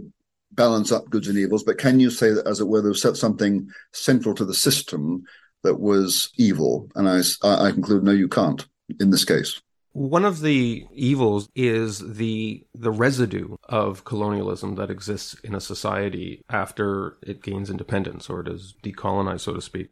balance 0.53 0.91
up 0.91 1.09
goods 1.09 1.27
and 1.27 1.37
evils, 1.37 1.63
but 1.63 1.77
can 1.77 1.99
you 1.99 2.09
say 2.09 2.31
that, 2.31 2.47
as 2.47 2.61
it 2.61 2.67
were, 2.67 2.81
there 2.81 2.89
was 2.89 3.19
something 3.19 3.69
central 3.93 4.33
to 4.35 4.45
the 4.45 4.53
system 4.53 5.23
that 5.63 5.79
was 5.79 6.31
evil? 6.37 6.89
And 6.95 7.09
I, 7.09 7.21
I 7.43 7.71
conclude, 7.71 8.03
no, 8.03 8.11
you 8.11 8.29
can't 8.29 8.65
in 8.99 9.09
this 9.09 9.25
case. 9.25 9.61
One 9.95 10.25
of 10.25 10.41
the 10.41 10.85
evils 10.91 11.47
is 11.55 11.99
the 12.17 12.67
the 12.75 12.91
residue 12.91 13.55
of 13.63 14.03
colonialism 14.03 14.75
that 14.75 14.91
exists 14.91 15.35
in 15.41 15.55
a 15.55 15.61
society 15.61 16.43
after 16.49 17.15
it 17.21 17.41
gains 17.41 17.69
independence 17.69 18.29
or 18.29 18.41
it 18.41 18.49
is 18.49 18.73
decolonized, 18.83 19.39
so 19.39 19.53
to 19.53 19.61
speak. 19.61 19.91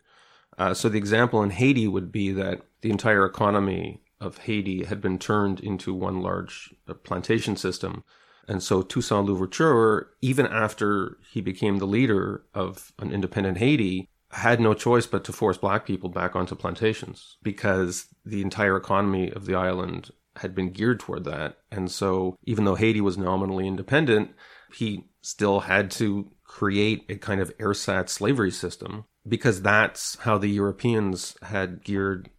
Uh, 0.57 0.73
so 0.73 0.89
the 0.89 0.97
example 0.97 1.41
in 1.41 1.51
Haiti 1.51 1.87
would 1.87 2.11
be 2.11 2.33
that 2.33 2.63
the 2.81 2.89
entire 2.89 3.25
economy 3.25 4.01
of 4.19 4.39
Haiti 4.39 4.83
had 4.83 4.99
been 4.99 5.19
turned 5.19 5.61
into 5.61 5.93
one 5.93 6.21
large 6.21 6.75
uh, 6.85 6.95
plantation 6.95 7.55
system. 7.55 8.03
And 8.45 8.61
so 8.61 8.81
Toussaint 8.81 9.25
Louverture, 9.25 10.09
even 10.19 10.47
after 10.47 11.17
he 11.31 11.39
became 11.39 11.77
the 11.77 11.87
leader 11.87 12.43
of 12.53 12.91
an 12.99 13.13
independent 13.13 13.59
Haiti, 13.59 14.09
had 14.33 14.59
no 14.59 14.73
choice 14.73 15.05
but 15.05 15.23
to 15.25 15.31
force 15.31 15.57
black 15.57 15.85
people 15.85 16.09
back 16.09 16.35
onto 16.35 16.55
plantations 16.55 17.37
because 17.43 18.07
the 18.25 18.41
entire 18.41 18.75
economy 18.75 19.31
of 19.31 19.45
the 19.45 19.55
island 19.55 20.09
had 20.37 20.55
been 20.55 20.71
geared 20.71 20.99
toward 20.99 21.23
that. 21.25 21.57
And 21.71 21.91
so, 21.91 22.37
even 22.43 22.65
though 22.65 22.75
Haiti 22.75 23.01
was 23.01 23.17
nominally 23.17 23.67
independent, 23.67 24.31
he 24.73 25.05
still 25.21 25.61
had 25.61 25.91
to 25.91 26.31
create 26.43 27.05
a 27.09 27.15
kind 27.15 27.41
of 27.41 27.51
ersatz 27.59 28.13
slavery 28.13 28.51
system 28.51 29.05
because 29.27 29.61
that's 29.61 30.17
how 30.19 30.37
the 30.37 30.49
Europeans 30.49 31.37
had 31.43 31.83
geared 31.83 32.29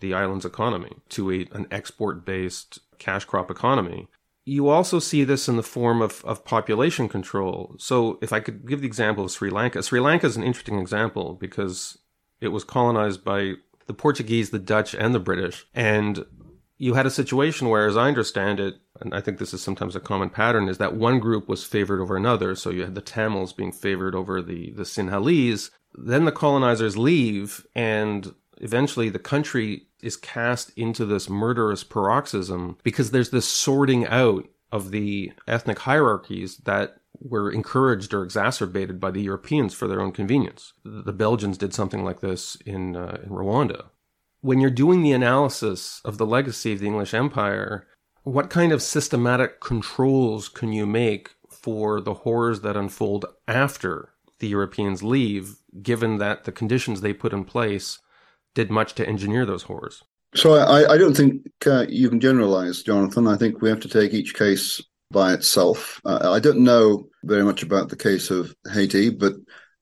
the 0.00 0.12
island's 0.12 0.44
economy 0.44 0.92
to 1.10 1.30
a, 1.30 1.46
an 1.52 1.66
export 1.70 2.26
based 2.26 2.80
cash 2.98 3.24
crop 3.24 3.50
economy 3.50 4.08
you 4.44 4.68
also 4.68 4.98
see 4.98 5.24
this 5.24 5.48
in 5.48 5.56
the 5.56 5.62
form 5.62 6.02
of, 6.02 6.24
of 6.24 6.44
population 6.44 7.08
control. 7.08 7.74
So, 7.78 8.18
if 8.20 8.32
I 8.32 8.40
could 8.40 8.68
give 8.68 8.80
the 8.80 8.86
example 8.86 9.24
of 9.24 9.30
Sri 9.30 9.50
Lanka, 9.50 9.82
Sri 9.82 10.00
Lanka 10.00 10.26
is 10.26 10.36
an 10.36 10.44
interesting 10.44 10.78
example 10.78 11.34
because 11.34 11.98
it 12.40 12.48
was 12.48 12.64
colonized 12.64 13.24
by 13.24 13.54
the 13.86 13.94
Portuguese, 13.94 14.50
the 14.50 14.58
Dutch, 14.58 14.94
and 14.94 15.14
the 15.14 15.20
British. 15.20 15.66
And 15.74 16.24
you 16.76 16.94
had 16.94 17.06
a 17.06 17.10
situation 17.10 17.68
where, 17.68 17.86
as 17.86 17.96
I 17.96 18.08
understand 18.08 18.60
it, 18.60 18.74
and 19.00 19.14
I 19.14 19.20
think 19.20 19.38
this 19.38 19.54
is 19.54 19.62
sometimes 19.62 19.96
a 19.96 20.00
common 20.00 20.30
pattern, 20.30 20.68
is 20.68 20.78
that 20.78 20.96
one 20.96 21.20
group 21.20 21.48
was 21.48 21.64
favored 21.64 22.00
over 22.00 22.16
another. 22.16 22.54
So 22.54 22.70
you 22.70 22.82
had 22.82 22.94
the 22.94 23.00
Tamils 23.00 23.52
being 23.52 23.72
favored 23.72 24.14
over 24.14 24.42
the, 24.42 24.72
the 24.72 24.82
Sinhalese. 24.82 25.70
Then 25.94 26.24
the 26.24 26.32
colonizers 26.32 26.98
leave, 26.98 27.66
and 27.74 28.34
eventually 28.60 29.08
the 29.08 29.18
country 29.18 29.86
is 30.02 30.16
cast 30.16 30.70
into 30.76 31.04
this 31.04 31.28
murderous 31.28 31.84
paroxysm 31.84 32.76
because 32.82 33.10
there's 33.10 33.30
this 33.30 33.48
sorting 33.48 34.06
out 34.06 34.46
of 34.70 34.90
the 34.90 35.32
ethnic 35.46 35.80
hierarchies 35.80 36.58
that 36.58 36.96
were 37.20 37.50
encouraged 37.50 38.12
or 38.12 38.22
exacerbated 38.24 39.00
by 39.00 39.10
the 39.10 39.22
Europeans 39.22 39.72
for 39.72 39.86
their 39.86 40.00
own 40.00 40.12
convenience. 40.12 40.72
The 40.84 41.12
Belgians 41.12 41.56
did 41.56 41.72
something 41.72 42.04
like 42.04 42.20
this 42.20 42.56
in, 42.66 42.96
uh, 42.96 43.18
in 43.22 43.30
Rwanda 43.30 43.86
when 44.44 44.60
you're 44.60 44.68
doing 44.68 45.02
the 45.02 45.12
analysis 45.12 46.02
of 46.04 46.18
the 46.18 46.26
legacy 46.26 46.74
of 46.74 46.78
the 46.78 46.86
English 46.86 47.14
Empire, 47.14 47.86
what 48.24 48.50
kind 48.50 48.72
of 48.72 48.82
systematic 48.82 49.58
controls 49.58 50.50
can 50.50 50.70
you 50.70 50.84
make 50.84 51.30
for 51.48 51.98
the 51.98 52.12
horrors 52.12 52.60
that 52.60 52.76
unfold 52.76 53.24
after 53.48 54.10
the 54.40 54.48
Europeans 54.48 55.02
leave, 55.02 55.56
given 55.82 56.18
that 56.18 56.44
the 56.44 56.52
conditions 56.52 57.00
they 57.00 57.14
put 57.14 57.32
in 57.32 57.42
place 57.42 58.00
did 58.54 58.70
much 58.70 58.94
to 58.94 59.06
engineer 59.06 59.44
those 59.44 59.64
horrors? 59.64 60.02
So 60.34 60.54
I, 60.54 60.94
I 60.94 60.98
don't 60.98 61.16
think 61.16 61.42
uh, 61.66 61.86
you 61.88 62.08
can 62.08 62.20
generalize, 62.20 62.82
Jonathan. 62.82 63.28
I 63.28 63.36
think 63.36 63.62
we 63.62 63.68
have 63.68 63.80
to 63.80 63.88
take 63.88 64.12
each 64.12 64.34
case 64.34 64.82
by 65.10 65.32
itself. 65.32 66.00
Uh, 66.04 66.32
I 66.32 66.40
don't 66.40 66.64
know 66.64 67.06
very 67.22 67.44
much 67.44 67.62
about 67.62 67.88
the 67.88 67.96
case 67.96 68.30
of 68.30 68.54
Haiti, 68.72 69.10
but 69.10 69.34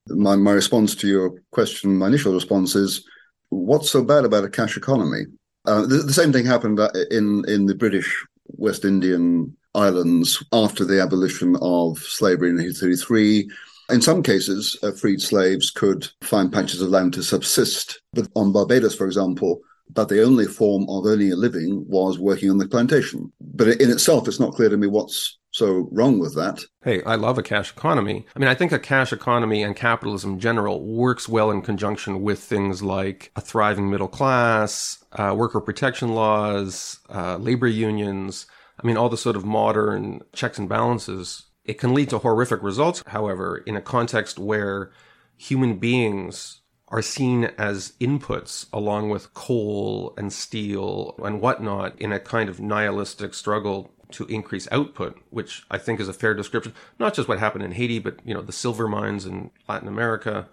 my, 0.08 0.36
my 0.36 0.52
response 0.52 0.94
to 0.96 1.08
your 1.08 1.42
question, 1.52 1.96
my 1.96 2.08
initial 2.08 2.34
response 2.34 2.74
is 2.74 3.06
what's 3.48 3.90
so 3.90 4.04
bad 4.04 4.24
about 4.24 4.44
a 4.44 4.50
cash 4.50 4.76
economy? 4.76 5.24
Uh, 5.64 5.82
the, 5.82 5.98
the, 5.98 6.12
same 6.12 6.32
thing 6.32 6.44
happened 6.44 6.80
uh, 6.80 6.90
in 7.10 7.44
in 7.46 7.66
the 7.66 7.74
British 7.74 8.26
West 8.48 8.84
Indian 8.84 9.56
islands 9.74 10.42
after 10.52 10.84
the 10.84 11.00
abolition 11.00 11.56
of 11.62 11.98
slavery 11.98 12.50
in 12.50 12.56
1833. 12.56 13.48
In 13.92 14.00
some 14.00 14.22
cases, 14.22 14.78
uh, 14.82 14.92
freed 14.92 15.20
slaves 15.20 15.70
could 15.70 16.08
find 16.22 16.52
patches 16.52 16.80
of 16.80 16.88
land 16.88 17.12
to 17.14 17.22
subsist. 17.22 18.00
But 18.14 18.28
on 18.34 18.52
Barbados, 18.52 18.94
for 18.94 19.06
example, 19.06 19.60
that 19.94 20.08
the 20.08 20.22
only 20.22 20.46
form 20.46 20.86
of 20.88 21.04
earning 21.04 21.32
a 21.32 21.36
living 21.36 21.84
was 21.88 22.18
working 22.18 22.50
on 22.50 22.58
the 22.58 22.66
plantation. 22.66 23.30
But 23.40 23.68
in 23.68 23.90
itself, 23.90 24.26
it's 24.26 24.40
not 24.40 24.54
clear 24.54 24.70
to 24.70 24.76
me 24.76 24.86
what's 24.86 25.38
so 25.50 25.88
wrong 25.92 26.18
with 26.18 26.34
that. 26.34 26.64
Hey, 26.82 27.02
I 27.02 27.16
love 27.16 27.36
a 27.36 27.42
cash 27.42 27.70
economy. 27.70 28.24
I 28.34 28.38
mean, 28.38 28.48
I 28.48 28.54
think 28.54 28.72
a 28.72 28.78
cash 28.78 29.12
economy 29.12 29.62
and 29.62 29.76
capitalism 29.76 30.32
in 30.32 30.40
general 30.40 30.82
works 30.82 31.28
well 31.28 31.50
in 31.50 31.60
conjunction 31.60 32.22
with 32.22 32.38
things 32.38 32.82
like 32.82 33.30
a 33.36 33.42
thriving 33.42 33.90
middle 33.90 34.08
class, 34.08 35.04
uh, 35.12 35.34
worker 35.36 35.60
protection 35.60 36.14
laws, 36.14 36.98
uh, 37.10 37.36
labor 37.36 37.68
unions. 37.68 38.46
I 38.82 38.86
mean, 38.86 38.96
all 38.96 39.10
the 39.10 39.18
sort 39.18 39.36
of 39.36 39.44
modern 39.44 40.22
checks 40.32 40.58
and 40.58 40.68
balances. 40.68 41.44
It 41.64 41.74
can 41.74 41.94
lead 41.94 42.10
to 42.10 42.18
horrific 42.18 42.62
results, 42.62 43.02
however, 43.06 43.58
in 43.58 43.76
a 43.76 43.80
context 43.80 44.38
where 44.38 44.90
human 45.36 45.78
beings 45.78 46.60
are 46.88 47.02
seen 47.02 47.44
as 47.56 47.92
inputs 48.00 48.66
along 48.72 49.08
with 49.08 49.32
coal 49.32 50.12
and 50.18 50.32
steel 50.32 51.14
and 51.24 51.40
whatnot 51.40 51.98
in 52.00 52.12
a 52.12 52.20
kind 52.20 52.48
of 52.48 52.60
nihilistic 52.60 53.32
struggle 53.32 53.90
to 54.10 54.26
increase 54.26 54.68
output, 54.70 55.18
which 55.30 55.64
I 55.70 55.78
think 55.78 56.00
is 56.00 56.08
a 56.08 56.12
fair 56.12 56.34
description. 56.34 56.74
Not 56.98 57.14
just 57.14 57.28
what 57.28 57.38
happened 57.38 57.64
in 57.64 57.72
Haiti, 57.72 57.98
but 57.98 58.18
you 58.24 58.34
know 58.34 58.42
the 58.42 58.52
silver 58.52 58.88
mines 58.88 59.24
in 59.24 59.50
Latin 59.68 59.88
America, 59.88 60.46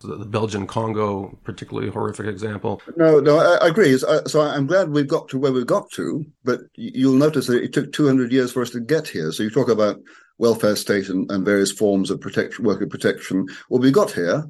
the, 0.00 0.24
Belgian 0.24 0.66
Congo, 0.66 1.38
particularly 1.44 1.90
horrific 1.90 2.26
example. 2.26 2.82
No, 2.96 3.20
no, 3.20 3.38
I, 3.38 3.64
I 3.64 3.68
agree. 3.68 3.96
So, 3.96 4.22
so 4.26 4.40
I'm 4.40 4.66
glad 4.66 4.90
we've 4.90 5.06
got 5.06 5.28
to 5.28 5.38
where 5.38 5.52
we've 5.52 5.66
got 5.66 5.90
to, 5.92 6.26
but 6.42 6.60
you'll 6.74 7.14
notice 7.14 7.46
that 7.46 7.62
it 7.62 7.72
took 7.72 7.92
200 7.92 8.32
years 8.32 8.52
for 8.52 8.62
us 8.62 8.70
to 8.70 8.80
get 8.80 9.06
here. 9.06 9.30
So 9.30 9.44
you 9.44 9.50
talk 9.50 9.68
about 9.68 10.00
welfare 10.38 10.76
state 10.76 11.08
and, 11.08 11.30
and 11.30 11.44
various 11.44 11.72
forms 11.72 12.10
of 12.10 12.20
protection, 12.20 12.64
worker 12.64 12.86
protection. 12.86 13.46
What 13.68 13.82
we 13.82 13.90
got 13.90 14.10
here. 14.10 14.44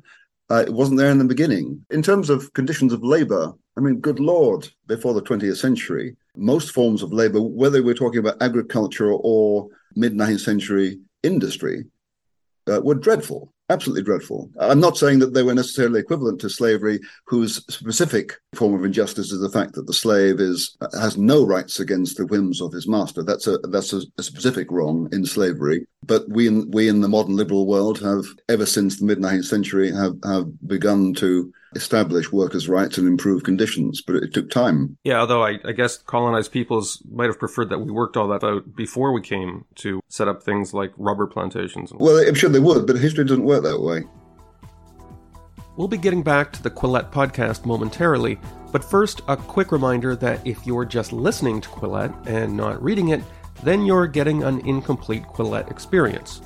Uh, 0.51 0.63
it 0.67 0.75
wasn't 0.75 0.99
there 0.99 1.11
in 1.11 1.17
the 1.17 1.25
beginning. 1.25 1.85
In 1.91 2.03
terms 2.03 2.29
of 2.29 2.53
conditions 2.53 2.93
of 2.93 3.03
labor, 3.03 3.55
I 3.79 3.81
mean, 3.81 4.01
good 4.01 4.21
Lord, 4.21 4.69
before 4.87 5.15
the 5.15 5.23
20th 5.23 5.57
century, 5.57 6.17
most 6.37 6.73
forms 6.73 7.03
of 7.03 7.15
labor, 7.15 7.41
whether 7.41 7.83
we're 7.83 7.95
talking 7.95 8.19
about 8.19 8.43
agriculture 8.43 9.11
or 9.11 9.69
mid 9.97 10.13
19th 10.13 10.41
century 10.41 10.99
industry, 11.23 11.87
uh, 12.71 12.83
were 12.83 12.95
dreadful 12.95 13.54
absolutely 13.71 14.03
dreadful. 14.03 14.51
I'm 14.59 14.81
not 14.81 14.97
saying 14.97 15.21
that 15.21 15.35
they 15.35 15.43
were 15.43 15.55
necessarily 15.55 16.01
equivalent 16.01 16.41
to 16.41 16.51
slavery, 16.51 17.01
whose 17.27 17.65
specific 17.75 18.35
form 18.55 18.75
of 18.75 18.85
injustice 18.85 19.33
is 19.33 19.41
the 19.41 19.51
fact 19.51 19.73
that 19.75 19.87
the 19.87 19.93
slave 19.93 20.41
is 20.41 20.77
has 20.93 21.17
no 21.17 21.45
rights 21.45 21.81
against 21.81 22.17
the 22.17 22.27
whims 22.27 22.61
of 22.61 22.73
his 22.73 22.87
master. 22.89 23.23
That's 23.23 23.47
a 23.47 23.59
that's 23.59 23.93
a, 23.93 24.03
a 24.19 24.23
specific 24.23 24.71
wrong 24.71 25.09
in 25.13 25.25
slavery. 25.25 25.87
But 26.07 26.29
we 26.29 26.47
in 26.47 26.71
we 26.71 26.89
in 26.89 27.01
the 27.01 27.09
modern 27.09 27.37
liberal 27.37 27.67
world 27.67 28.01
have 28.01 28.25
ever 28.49 28.67
since 28.67 28.99
the 28.99 29.05
mid 29.07 29.19
19th 29.19 29.45
century 29.45 29.93
have 29.93 30.17
have 30.25 30.47
begun 30.67 31.15
to 31.15 31.53
establish 31.75 32.33
workers' 32.33 32.69
rights 32.69 32.99
and 32.99 33.07
improve 33.07 33.43
conditions, 33.43 34.01
but 34.01 34.17
it 34.17 34.33
took 34.33 34.51
time. 34.51 34.97
Yeah, 35.05 35.21
although 35.21 35.43
I, 35.43 35.59
I, 35.65 35.73
guess 35.73 35.99
colonized 35.99 36.53
peoples 36.53 37.03
might 37.11 37.27
have 37.27 37.39
preferred 37.39 37.71
that 37.71 37.79
we 37.79 37.91
worked 37.91 38.17
all 38.17 38.29
that 38.29 38.45
out 38.45 38.77
before 38.77 39.13
we 39.13 39.21
came 39.21 39.65
to 39.77 40.01
set 40.09 40.29
up 40.29 40.43
things 40.43 40.73
like 40.73 40.93
rubber 40.97 41.27
plantations. 41.27 41.93
Well, 41.93 42.17
I'm 42.17 42.35
sure 42.35 42.51
they 42.51 42.61
would, 42.61 42.87
but 42.87 42.97
history 42.97 43.25
doesn't 43.25 43.45
work 43.45 43.65
that 43.65 43.81
way. 43.81 44.05
We'll 45.77 45.89
be 45.89 45.99
getting 45.99 46.23
back 46.23 46.53
to 46.53 46.63
the 46.63 46.71
Quillette 46.71 47.11
podcast 47.11 47.67
momentarily, 47.67 48.39
but 48.71 48.85
first, 48.85 49.23
a 49.27 49.37
quick 49.37 49.73
reminder 49.73 50.15
that 50.17 50.47
if 50.47 50.65
you're 50.67 50.85
just 50.85 51.13
listening 51.13 51.61
to 51.61 51.69
Quillette 51.69 52.27
and 52.27 52.57
not 52.57 52.81
reading 52.83 53.09
it, 53.09 53.23
then 53.63 53.85
you're 53.87 54.07
getting 54.07 54.43
an 54.43 54.61
incomplete 54.67 55.25
Quillette 55.25 55.71
experience. 55.71 56.43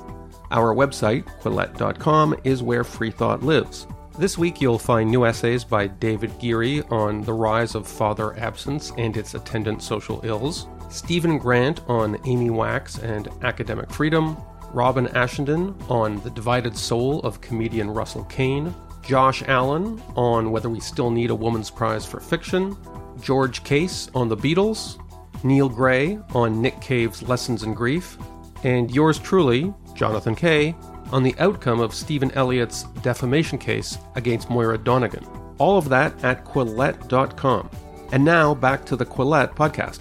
Our 0.51 0.73
website, 0.73 1.25
quillette.com, 1.41 2.35
is 2.43 2.63
where 2.63 2.83
free 2.83 3.11
thought 3.11 3.43
lives. 3.43 3.87
This 4.17 4.37
week, 4.37 4.59
you'll 4.59 4.79
find 4.79 5.09
new 5.09 5.25
essays 5.25 5.63
by 5.63 5.87
David 5.87 6.37
Geary 6.39 6.81
on 6.89 7.21
the 7.21 7.33
rise 7.33 7.75
of 7.75 7.87
father 7.87 8.37
absence 8.37 8.91
and 8.97 9.15
its 9.15 9.33
attendant 9.33 9.81
social 9.81 10.19
ills, 10.25 10.67
Stephen 10.89 11.37
Grant 11.37 11.81
on 11.87 12.19
Amy 12.25 12.49
Wax 12.49 12.97
and 12.97 13.29
academic 13.43 13.89
freedom, 13.91 14.35
Robin 14.73 15.07
Ashenden 15.07 15.73
on 15.89 16.19
the 16.21 16.31
divided 16.31 16.75
soul 16.75 17.21
of 17.21 17.41
comedian 17.41 17.89
Russell 17.89 18.25
Kane, 18.25 18.73
Josh 19.03 19.43
Allen 19.47 20.01
on 20.15 20.51
whether 20.51 20.69
we 20.69 20.79
still 20.79 21.09
need 21.09 21.29
a 21.29 21.35
Woman's 21.35 21.69
Prize 21.69 22.05
for 22.05 22.19
fiction, 22.19 22.75
George 23.21 23.63
Case 23.63 24.09
on 24.13 24.27
the 24.27 24.37
Beatles, 24.37 24.99
Neil 25.43 25.69
Gray 25.69 26.19
on 26.33 26.61
Nick 26.61 26.79
Cave's 26.81 27.23
Lessons 27.23 27.63
in 27.63 27.73
Grief, 27.73 28.17
and 28.63 28.91
yours 28.91 29.19
truly, 29.19 29.73
Jonathan 29.95 30.35
Kay, 30.35 30.75
on 31.11 31.23
the 31.23 31.35
outcome 31.39 31.79
of 31.79 31.93
Stephen 31.93 32.31
Elliott's 32.31 32.83
defamation 33.01 33.57
case 33.57 33.97
against 34.15 34.49
Moira 34.49 34.77
Donegan. 34.77 35.25
All 35.57 35.77
of 35.77 35.89
that 35.89 36.23
at 36.23 36.45
Quillette.com. 36.45 37.69
And 38.11 38.25
now 38.25 38.55
back 38.55 38.85
to 38.85 38.95
the 38.95 39.05
Quillette 39.05 39.55
podcast. 39.55 39.99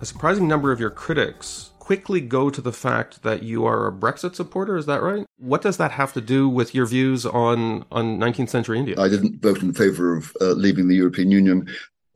A 0.00 0.06
surprising 0.06 0.46
number 0.46 0.70
of 0.70 0.78
your 0.78 0.90
critics 0.90 1.70
quickly 1.78 2.20
go 2.20 2.50
to 2.50 2.60
the 2.60 2.72
fact 2.72 3.22
that 3.22 3.42
you 3.42 3.64
are 3.64 3.88
a 3.88 3.92
Brexit 3.92 4.34
supporter. 4.34 4.76
Is 4.76 4.86
that 4.86 5.02
right? 5.02 5.24
What 5.38 5.62
does 5.62 5.78
that 5.78 5.90
have 5.92 6.12
to 6.12 6.20
do 6.20 6.48
with 6.48 6.74
your 6.74 6.84
views 6.86 7.24
on, 7.24 7.84
on 7.90 8.18
19th 8.18 8.50
century 8.50 8.78
India? 8.78 8.94
I 8.98 9.08
didn't 9.08 9.40
vote 9.40 9.62
in 9.62 9.72
favour 9.72 10.14
of 10.14 10.36
uh, 10.40 10.52
leaving 10.52 10.88
the 10.88 10.96
European 10.96 11.30
Union. 11.30 11.66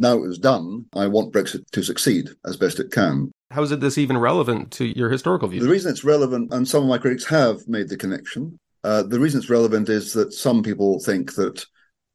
Now 0.03 0.17
it 0.17 0.27
was 0.27 0.39
done, 0.39 0.87
I 0.97 1.07
want 1.07 1.33
Brexit 1.33 1.71
to 1.71 1.83
succeed 1.85 2.29
as 2.45 2.57
best 2.57 2.81
it 2.81 2.91
can. 2.91 3.31
How 3.53 3.63
is 3.63 3.71
it 3.71 3.79
this 3.79 3.99
even 3.99 4.19
relevant 4.19 4.73
to 4.73 4.99
your 4.99 5.09
historical 5.11 5.47
view? 5.47 5.61
The 5.61 5.69
reason 5.69 5.93
it's 5.93 6.03
relevant, 6.03 6.53
and 6.53 6.67
some 6.67 6.83
of 6.83 6.89
my 6.89 6.99
critics 6.99 7.25
have 7.27 7.69
made 7.69 7.89
the 7.89 7.97
connection, 7.97 8.59
uh, 8.83 9.05
the 9.05 9.21
reason 9.21 9.39
it's 9.39 9.49
relevant 9.49 9.89
is 9.89 10.13
that 10.15 10.33
some 10.33 10.65
people 10.65 10.99
think 10.99 11.37
that 11.37 11.65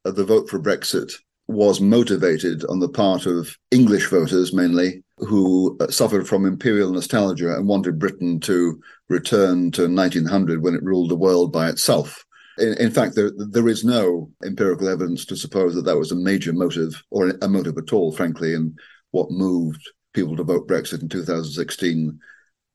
uh, 0.04 0.10
the 0.10 0.24
vote 0.24 0.50
for 0.50 0.60
Brexit 0.60 1.10
was 1.46 1.80
motivated 1.80 2.62
on 2.66 2.78
the 2.78 2.90
part 2.90 3.24
of 3.24 3.56
English 3.70 4.08
voters 4.08 4.52
mainly, 4.52 5.02
who 5.16 5.74
uh, 5.80 5.88
suffered 5.88 6.28
from 6.28 6.44
imperial 6.44 6.92
nostalgia 6.92 7.56
and 7.56 7.66
wanted 7.66 7.98
Britain 7.98 8.38
to 8.40 8.78
return 9.08 9.70
to 9.70 9.88
1900 9.88 10.62
when 10.62 10.74
it 10.74 10.82
ruled 10.82 11.08
the 11.08 11.16
world 11.16 11.50
by 11.50 11.70
itself. 11.70 12.22
In, 12.58 12.74
in 12.74 12.90
fact, 12.90 13.14
there, 13.14 13.30
there 13.36 13.68
is 13.68 13.84
no 13.84 14.30
empirical 14.44 14.88
evidence 14.88 15.24
to 15.26 15.36
suppose 15.36 15.74
that 15.74 15.82
that 15.82 15.98
was 15.98 16.12
a 16.12 16.16
major 16.16 16.52
motive 16.52 17.02
or 17.10 17.30
a 17.42 17.48
motive 17.48 17.78
at 17.78 17.92
all, 17.92 18.12
frankly, 18.12 18.54
in 18.54 18.76
what 19.10 19.30
moved 19.30 19.82
people 20.12 20.36
to 20.36 20.44
vote 20.44 20.68
Brexit 20.68 21.02
in 21.02 21.08
2016. 21.08 22.18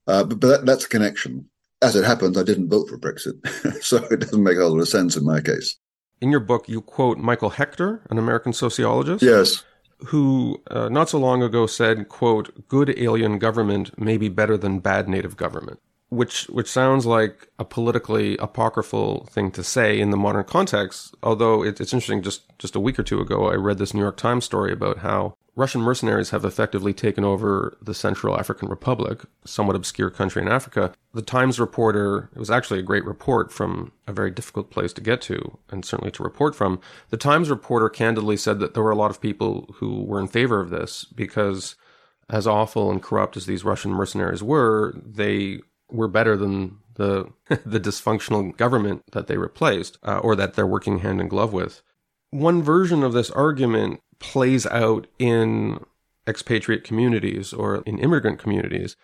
Uh, 0.07 0.23
but, 0.23 0.39
but 0.39 0.47
that, 0.47 0.65
that's 0.65 0.85
a 0.85 0.89
connection. 0.89 1.49
As 1.81 1.95
it 1.95 2.05
happens, 2.05 2.37
I 2.37 2.43
didn't 2.43 2.69
vote 2.69 2.87
for 2.87 2.97
Brexit, 2.97 3.45
so 3.83 3.97
it 4.05 4.21
doesn't 4.21 4.43
make 4.43 4.57
a 4.57 4.63
lot 4.63 4.79
of 4.79 4.87
sense 4.87 5.17
in 5.17 5.25
my 5.25 5.41
case. 5.41 5.77
In 6.21 6.31
your 6.31 6.39
book, 6.39 6.69
you 6.69 6.81
quote 6.81 7.17
Michael 7.17 7.51
Hechter, 7.51 7.99
an 8.09 8.17
American 8.17 8.53
sociologist. 8.53 9.21
Yes. 9.21 9.63
Who 10.07 10.61
uh, 10.71 10.89
not 10.89 11.09
so 11.09 11.17
long 11.17 11.43
ago 11.43 11.67
said, 11.67 12.07
quote, 12.09 12.67
good 12.67 12.93
alien 12.97 13.39
government 13.39 13.97
may 13.99 14.17
be 14.17 14.29
better 14.29 14.57
than 14.57 14.79
bad 14.79 15.09
native 15.09 15.35
government. 15.35 15.79
Which 16.13 16.45
which 16.45 16.69
sounds 16.69 17.05
like 17.05 17.47
a 17.59 17.65
politically 17.65 18.37
apocryphal 18.37 19.25
thing 19.25 19.51
to 19.51 19.63
say 19.63 19.99
in 19.99 20.11
the 20.11 20.17
modern 20.17 20.43
context. 20.43 21.15
Although 21.23 21.63
it, 21.63 21.81
it's 21.81 21.93
interesting, 21.93 22.21
just 22.21 22.57
just 22.57 22.75
a 22.75 22.79
week 22.79 22.99
or 22.99 23.03
two 23.03 23.19
ago, 23.19 23.49
I 23.49 23.55
read 23.55 23.77
this 23.77 23.93
New 23.93 24.01
York 24.01 24.17
Times 24.17 24.45
story 24.45 24.71
about 24.71 24.99
how 24.99 25.35
Russian 25.55 25.81
mercenaries 25.81 26.31
have 26.31 26.45
effectively 26.45 26.93
taken 26.93 27.23
over 27.23 27.77
the 27.79 27.93
Central 27.93 28.37
African 28.37 28.69
Republic, 28.69 29.21
somewhat 29.45 29.75
obscure 29.75 30.09
country 30.09 30.41
in 30.41 30.47
Africa. 30.47 30.93
The 31.13 31.21
Times 31.21 31.59
reporter, 31.59 32.29
it 32.35 32.39
was 32.39 32.49
actually 32.49 32.79
a 32.79 32.83
great 32.83 33.05
report 33.05 33.51
from 33.51 33.91
a 34.07 34.13
very 34.13 34.31
difficult 34.31 34.71
place 34.71 34.93
to 34.93 35.01
get 35.01 35.21
to, 35.21 35.59
and 35.69 35.85
certainly 35.85 36.11
to 36.11 36.23
report 36.23 36.55
from. 36.55 36.79
The 37.09 37.17
Times 37.17 37.51
reporter 37.51 37.89
candidly 37.89 38.35
said 38.35 38.59
that 38.59 38.73
there 38.73 38.81
were 38.81 38.91
a 38.91 38.95
lot 38.95 39.11
of 39.11 39.21
people 39.21 39.75
who 39.75 40.03
were 40.03 40.19
in 40.19 40.27
favor 40.27 40.59
of 40.59 40.71
this 40.71 41.03
because, 41.03 41.75
as 42.29 42.47
awful 42.47 42.89
and 42.89 43.03
corrupt 43.03 43.37
as 43.37 43.45
these 43.45 43.63
Russian 43.63 43.91
mercenaries 43.91 44.41
were, 44.41 44.95
they 44.95 45.59
were 45.93 46.07
better 46.07 46.35
than 46.35 46.77
the 46.95 47.31
the 47.65 47.79
dysfunctional 47.79 48.55
government 48.57 49.03
that 49.11 49.27
they 49.27 49.37
replaced 49.37 49.97
uh, 50.03 50.17
or 50.19 50.35
that 50.35 50.55
they're 50.55 50.67
working 50.67 50.99
hand 50.99 51.21
in 51.21 51.27
glove 51.27 51.53
with. 51.53 51.81
One 52.31 52.63
version 52.63 53.03
of 53.03 53.13
this 53.13 53.29
argument 53.31 54.01
plays 54.19 54.65
out 54.67 55.07
in 55.19 55.79
expatriate 56.27 56.83
communities 56.83 57.53
or 57.53 57.77
in 57.85 57.99
immigrant 57.99 58.39
communities. 58.39 58.95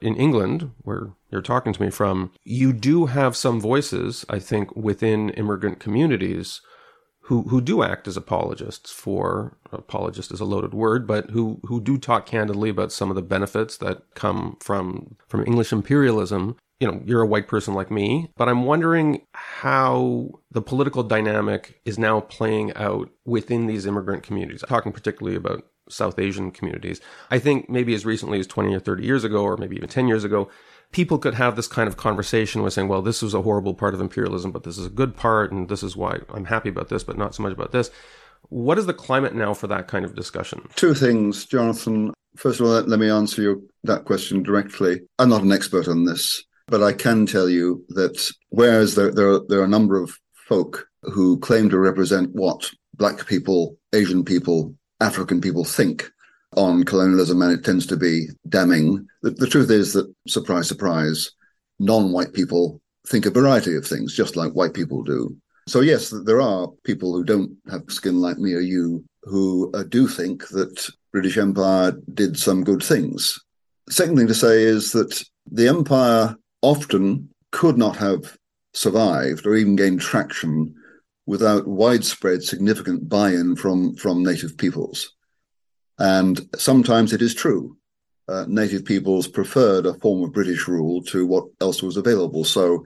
In 0.00 0.16
England, 0.16 0.72
where 0.82 1.12
you're 1.30 1.40
talking 1.40 1.72
to 1.72 1.80
me 1.80 1.88
from, 1.88 2.32
you 2.44 2.72
do 2.74 3.06
have 3.06 3.36
some 3.36 3.60
voices, 3.60 4.26
I 4.28 4.38
think, 4.38 4.74
within 4.76 5.30
immigrant 5.30 5.78
communities 5.78 6.60
who, 7.24 7.42
who 7.44 7.60
do 7.60 7.82
act 7.82 8.06
as 8.06 8.16
apologists 8.16 8.90
for 8.90 9.56
apologist 9.72 10.30
is 10.30 10.40
a 10.40 10.44
loaded 10.44 10.74
word, 10.74 11.06
but 11.06 11.30
who, 11.30 11.60
who 11.64 11.80
do 11.80 11.98
talk 11.98 12.26
candidly 12.26 12.68
about 12.70 12.92
some 12.92 13.10
of 13.10 13.16
the 13.16 13.22
benefits 13.22 13.76
that 13.78 14.02
come 14.14 14.56
from 14.60 15.16
from 15.28 15.44
English 15.46 15.72
imperialism 15.72 16.56
you 16.80 16.90
know, 16.90 17.00
you're 17.06 17.22
a 17.22 17.26
white 17.26 17.48
person 17.48 17.72
like 17.72 17.90
me, 17.90 18.30
but 18.36 18.48
I'm 18.48 18.64
wondering 18.64 19.22
how 19.32 20.28
the 20.50 20.60
political 20.60 21.02
dynamic 21.02 21.80
is 21.84 21.98
now 21.98 22.20
playing 22.20 22.74
out 22.74 23.10
within 23.24 23.66
these 23.66 23.86
immigrant 23.86 24.22
communities. 24.22 24.62
I'm 24.62 24.68
talking 24.68 24.92
particularly 24.92 25.36
about 25.36 25.64
South 25.88 26.18
Asian 26.18 26.50
communities. 26.50 27.00
I 27.30 27.38
think 27.38 27.68
maybe 27.68 27.94
as 27.94 28.04
recently 28.04 28.40
as 28.40 28.46
20 28.46 28.74
or 28.74 28.80
30 28.80 29.04
years 29.04 29.24
ago, 29.24 29.42
or 29.42 29.56
maybe 29.56 29.76
even 29.76 29.88
10 29.88 30.08
years 30.08 30.24
ago, 30.24 30.50
people 30.94 31.18
could 31.18 31.34
have 31.34 31.56
this 31.56 31.66
kind 31.66 31.88
of 31.88 31.96
conversation 31.96 32.62
with 32.62 32.72
saying, 32.72 32.86
well, 32.86 33.02
this 33.02 33.20
was 33.20 33.34
a 33.34 33.42
horrible 33.42 33.74
part 33.74 33.94
of 33.94 34.00
imperialism, 34.00 34.52
but 34.52 34.62
this 34.62 34.78
is 34.78 34.86
a 34.86 34.90
good 34.90 35.16
part, 35.16 35.50
and 35.50 35.68
this 35.68 35.82
is 35.82 35.96
why 35.96 36.20
I'm 36.32 36.44
happy 36.44 36.68
about 36.68 36.88
this, 36.88 37.02
but 37.02 37.18
not 37.18 37.34
so 37.34 37.42
much 37.42 37.52
about 37.52 37.72
this. 37.72 37.90
What 38.48 38.78
is 38.78 38.86
the 38.86 38.94
climate 38.94 39.34
now 39.34 39.54
for 39.54 39.66
that 39.66 39.88
kind 39.88 40.04
of 40.04 40.14
discussion? 40.14 40.62
Two 40.76 40.94
things, 40.94 41.46
Jonathan. 41.46 42.14
First 42.36 42.60
of 42.60 42.66
all, 42.66 42.72
let, 42.72 42.88
let 42.88 43.00
me 43.00 43.10
answer 43.10 43.42
your, 43.42 43.56
that 43.82 44.04
question 44.04 44.44
directly. 44.44 45.00
I'm 45.18 45.30
not 45.30 45.42
an 45.42 45.52
expert 45.52 45.88
on 45.88 46.04
this. 46.04 46.44
But 46.66 46.82
I 46.82 46.92
can 46.92 47.26
tell 47.26 47.48
you 47.48 47.84
that 47.90 48.30
whereas 48.48 48.94
there, 48.94 49.10
there, 49.10 49.40
there 49.48 49.60
are 49.60 49.64
a 49.64 49.68
number 49.68 50.00
of 50.00 50.16
folk 50.48 50.86
who 51.02 51.38
claim 51.40 51.68
to 51.70 51.78
represent 51.78 52.30
what 52.34 52.70
black 52.94 53.26
people, 53.26 53.76
Asian 53.92 54.24
people, 54.24 54.74
African 55.00 55.40
people 55.40 55.64
think 55.64 56.10
on 56.56 56.84
colonialism, 56.84 57.42
and 57.42 57.52
it 57.52 57.64
tends 57.64 57.86
to 57.86 57.96
be 57.96 58.28
damning. 58.48 59.06
The, 59.22 59.30
the 59.30 59.46
truth 59.46 59.70
is 59.70 59.92
that, 59.92 60.12
surprise, 60.26 60.68
surprise, 60.68 61.30
non 61.78 62.12
white 62.12 62.32
people 62.32 62.80
think 63.06 63.26
a 63.26 63.30
variety 63.30 63.76
of 63.76 63.86
things, 63.86 64.14
just 64.14 64.36
like 64.36 64.52
white 64.52 64.74
people 64.74 65.02
do. 65.02 65.36
So, 65.66 65.80
yes, 65.80 66.12
there 66.24 66.40
are 66.40 66.68
people 66.84 67.12
who 67.12 67.24
don't 67.24 67.56
have 67.70 67.82
skin 67.88 68.20
like 68.20 68.38
me 68.38 68.52
or 68.52 68.60
you 68.60 69.04
who 69.22 69.70
uh, 69.72 69.84
do 69.84 70.06
think 70.06 70.48
that 70.48 70.88
British 71.12 71.38
Empire 71.38 71.92
did 72.12 72.38
some 72.38 72.64
good 72.64 72.82
things. 72.82 73.38
second 73.88 74.16
thing 74.16 74.26
to 74.26 74.34
say 74.34 74.62
is 74.62 74.92
that 74.92 75.24
the 75.50 75.68
empire 75.68 76.36
often 76.62 77.28
could 77.50 77.78
not 77.78 77.96
have 77.96 78.36
survived 78.72 79.46
or 79.46 79.54
even 79.54 79.76
gained 79.76 80.00
traction 80.00 80.74
without 81.26 81.66
widespread 81.66 82.42
significant 82.42 83.08
buy-in 83.08 83.56
from 83.56 83.94
from 83.96 84.22
native 84.22 84.58
peoples 84.58 85.14
and 85.98 86.48
sometimes 86.56 87.12
it 87.12 87.22
is 87.22 87.34
true 87.34 87.76
uh, 88.28 88.44
native 88.48 88.84
peoples 88.84 89.28
preferred 89.28 89.86
a 89.86 89.94
form 89.94 90.22
of 90.22 90.32
british 90.32 90.66
rule 90.66 91.02
to 91.02 91.26
what 91.26 91.44
else 91.60 91.82
was 91.82 91.96
available 91.96 92.44
so 92.44 92.82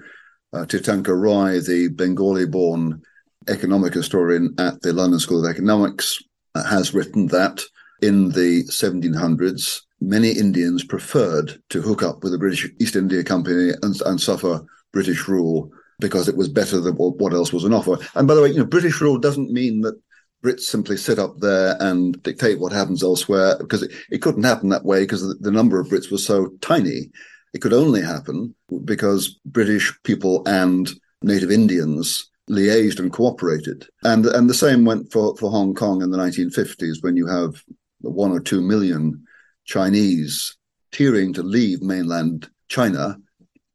uh, 0.52 0.64
Tirthankar 0.64 1.20
Roy, 1.20 1.60
the 1.60 1.88
Bengali 1.88 2.46
born 2.46 3.02
economic 3.48 3.94
historian 3.94 4.54
at 4.58 4.80
the 4.82 4.92
London 4.92 5.18
School 5.18 5.44
of 5.44 5.50
Economics, 5.50 6.22
uh, 6.54 6.64
has 6.64 6.94
written 6.94 7.26
that 7.28 7.60
in 8.00 8.30
the 8.30 8.64
1700s, 8.64 9.80
many 10.00 10.30
Indians 10.30 10.84
preferred 10.84 11.60
to 11.70 11.82
hook 11.82 12.02
up 12.02 12.22
with 12.22 12.32
the 12.32 12.38
British 12.38 12.68
East 12.78 12.96
India 12.96 13.24
Company 13.24 13.72
and, 13.82 14.00
and 14.02 14.20
suffer 14.20 14.64
British 14.92 15.28
rule 15.28 15.70
because 16.00 16.28
it 16.28 16.36
was 16.36 16.48
better 16.48 16.80
than 16.80 16.94
what 16.94 17.32
else 17.32 17.52
was 17.52 17.64
on 17.64 17.74
offer. 17.74 17.98
And 18.14 18.28
by 18.28 18.34
the 18.34 18.42
way, 18.42 18.50
you 18.50 18.58
know, 18.58 18.64
British 18.64 19.00
rule 19.00 19.18
doesn't 19.18 19.50
mean 19.50 19.80
that 19.80 20.00
Brits 20.42 20.60
simply 20.60 20.96
sit 20.96 21.18
up 21.18 21.38
there 21.38 21.76
and 21.80 22.22
dictate 22.22 22.60
what 22.60 22.72
happens 22.72 23.02
elsewhere 23.02 23.56
because 23.58 23.82
it, 23.82 23.92
it 24.10 24.22
couldn't 24.22 24.44
happen 24.44 24.68
that 24.68 24.84
way 24.84 25.00
because 25.00 25.22
the, 25.22 25.34
the 25.40 25.50
number 25.50 25.80
of 25.80 25.88
Brits 25.88 26.10
was 26.10 26.24
so 26.24 26.50
tiny. 26.60 27.10
It 27.54 27.60
could 27.60 27.72
only 27.72 28.02
happen 28.02 28.54
because 28.84 29.40
British 29.44 29.92
people 30.04 30.46
and 30.46 30.88
native 31.22 31.50
Indians 31.50 32.30
liaised 32.48 32.98
and 32.98 33.12
cooperated. 33.12 33.86
And 34.04 34.26
and 34.26 34.48
the 34.48 34.54
same 34.54 34.84
went 34.84 35.12
for, 35.12 35.36
for 35.36 35.50
Hong 35.50 35.74
Kong 35.74 36.02
in 36.02 36.10
the 36.10 36.18
1950s 36.18 37.02
when 37.02 37.16
you 37.16 37.26
have 37.26 37.62
one 38.00 38.30
or 38.30 38.40
two 38.40 38.62
million 38.62 39.24
Chinese 39.64 40.56
tearing 40.92 41.32
to 41.34 41.42
leave 41.42 41.82
mainland 41.82 42.48
China, 42.68 43.18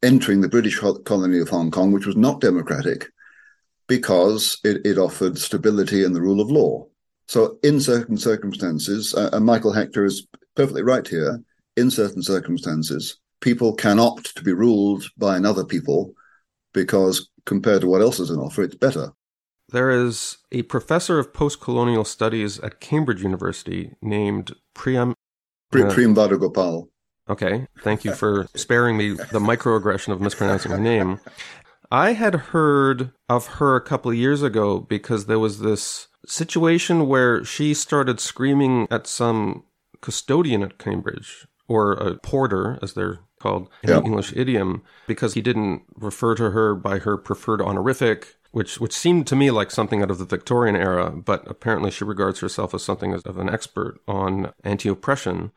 entering 0.01 0.41
the 0.41 0.49
British 0.49 0.79
colony 0.79 1.39
of 1.39 1.49
Hong 1.49 1.71
Kong, 1.71 1.91
which 1.91 2.05
was 2.05 2.15
not 2.15 2.41
democratic 2.41 3.09
because 3.87 4.59
it, 4.63 4.85
it 4.85 4.97
offered 4.97 5.37
stability 5.37 6.03
and 6.03 6.15
the 6.15 6.21
rule 6.21 6.41
of 6.41 6.49
law. 6.49 6.87
So, 7.27 7.57
in 7.63 7.79
certain 7.79 8.17
circumstances, 8.17 9.13
uh, 9.13 9.29
and 9.33 9.45
Michael 9.45 9.73
Hechter 9.73 10.05
is 10.05 10.27
perfectly 10.55 10.83
right 10.83 11.07
here, 11.07 11.41
in 11.77 11.89
certain 11.89 12.21
circumstances, 12.21 13.17
people 13.41 13.73
can 13.73 13.99
opt 13.99 14.35
to 14.35 14.43
be 14.43 14.53
ruled 14.53 15.05
by 15.17 15.35
another 15.37 15.65
people 15.65 16.13
because 16.73 17.29
compared 17.45 17.81
to 17.81 17.87
what 17.87 18.01
else 18.01 18.19
is 18.19 18.31
on 18.31 18.39
offer, 18.39 18.63
it's 18.63 18.75
better. 18.75 19.11
There 19.69 19.89
is 19.89 20.37
a 20.51 20.63
professor 20.63 21.19
of 21.19 21.33
post 21.33 21.59
colonial 21.59 22.05
studies 22.05 22.59
at 22.59 22.79
Cambridge 22.79 23.23
University 23.23 23.91
named 24.01 24.53
Priyam. 24.75 25.13
Pri- 25.71 25.83
uh, 25.83 25.91
Priyamvada 25.91 26.39
Gopal. 26.39 26.89
Okay, 27.29 27.67
thank 27.81 28.03
you 28.03 28.13
for 28.13 28.47
sparing 28.53 28.97
me 28.97 29.11
the 29.11 29.39
microaggression 29.39 30.11
of 30.11 30.19
mispronouncing 30.19 30.71
her 30.71 30.79
name. 30.79 31.19
I 31.93 32.13
had 32.13 32.33
heard 32.35 33.11
of 33.29 33.45
her 33.45 33.75
a 33.75 33.81
couple 33.81 34.09
of 34.09 34.17
years 34.17 34.41
ago 34.41 34.79
because 34.79 35.27
there 35.27 35.37
was 35.37 35.59
this 35.59 36.07
situation 36.25 37.07
where 37.07 37.45
she 37.45 37.75
started 37.75 38.19
screaming 38.19 38.87
at 38.89 39.05
some 39.05 39.65
custodian 40.01 40.63
at 40.63 40.79
Cambridge, 40.79 41.47
or 41.67 41.93
a 41.93 42.15
porter, 42.15 42.79
as 42.81 42.93
they're 42.93 43.19
called 43.39 43.69
in 43.83 43.91
yeah. 43.91 44.01
English 44.03 44.33
idiom, 44.35 44.81
because 45.05 45.35
he 45.35 45.41
didn't 45.41 45.83
refer 45.95 46.33
to 46.33 46.49
her 46.49 46.73
by 46.73 46.97
her 46.97 47.15
preferred 47.15 47.61
honorific 47.61 48.37
which 48.53 48.79
which 48.79 48.93
seemed 48.93 49.25
to 49.25 49.35
me 49.35 49.49
like 49.49 49.71
something 49.71 50.03
out 50.03 50.11
of 50.11 50.19
the 50.19 50.25
Victorian 50.25 50.75
era, 50.75 51.09
but 51.09 51.43
apparently 51.49 51.89
she 51.89 52.03
regards 52.03 52.39
herself 52.39 52.75
as 52.75 52.83
something 52.83 53.11
of 53.13 53.37
an 53.37 53.49
expert 53.49 53.99
on 54.07 54.53
anti-oppression. 54.63 55.51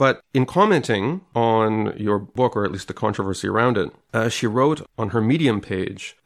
But 0.00 0.22
in 0.32 0.46
commenting 0.46 1.20
on 1.34 1.94
your 1.98 2.18
book, 2.18 2.56
or 2.56 2.64
at 2.64 2.72
least 2.72 2.88
the 2.88 2.94
controversy 2.94 3.48
around 3.48 3.76
it, 3.76 3.90
uh, 4.14 4.30
she 4.30 4.46
wrote 4.46 4.80
on 4.96 5.10
her 5.10 5.20
Medium 5.20 5.60
page 5.60 6.16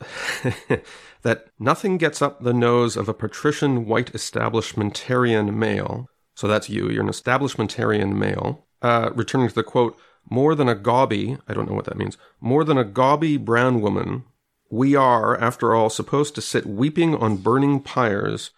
that 1.22 1.46
nothing 1.58 1.98
gets 1.98 2.22
up 2.22 2.40
the 2.40 2.52
nose 2.52 2.96
of 2.96 3.08
a 3.08 3.12
patrician 3.12 3.84
white 3.87 4.12
establishmentarian 4.12 5.52
male. 5.56 6.08
So 6.37 6.46
that's 6.46 6.70
you, 6.70 6.88
you're 6.88 7.02
an 7.02 7.08
establishmentarian 7.08 8.14
male. 8.14 8.64
Uh, 8.80 9.10
returning 9.12 9.48
to 9.48 9.54
the 9.56 9.64
quote, 9.64 9.98
more 10.30 10.54
than 10.54 10.68
a 10.68 10.76
gobby, 10.76 11.37
I 11.48 11.52
don't 11.52 11.68
know 11.68 11.74
what 11.74 11.87
that 11.87 11.98
means, 11.98 12.16
more 12.40 12.62
than 12.62 12.78
a 12.78 12.84
gobby 12.84 13.37
brown 13.37 13.80
woman 13.80 14.22
we 14.70 14.94
are, 14.94 15.37
after 15.40 15.74
all, 15.74 15.90
supposed 15.90 16.37
to 16.37 16.40
sit 16.40 16.64
weeping 16.64 17.16
on 17.16 17.38
burning 17.38 17.80
pyres, 17.80 18.52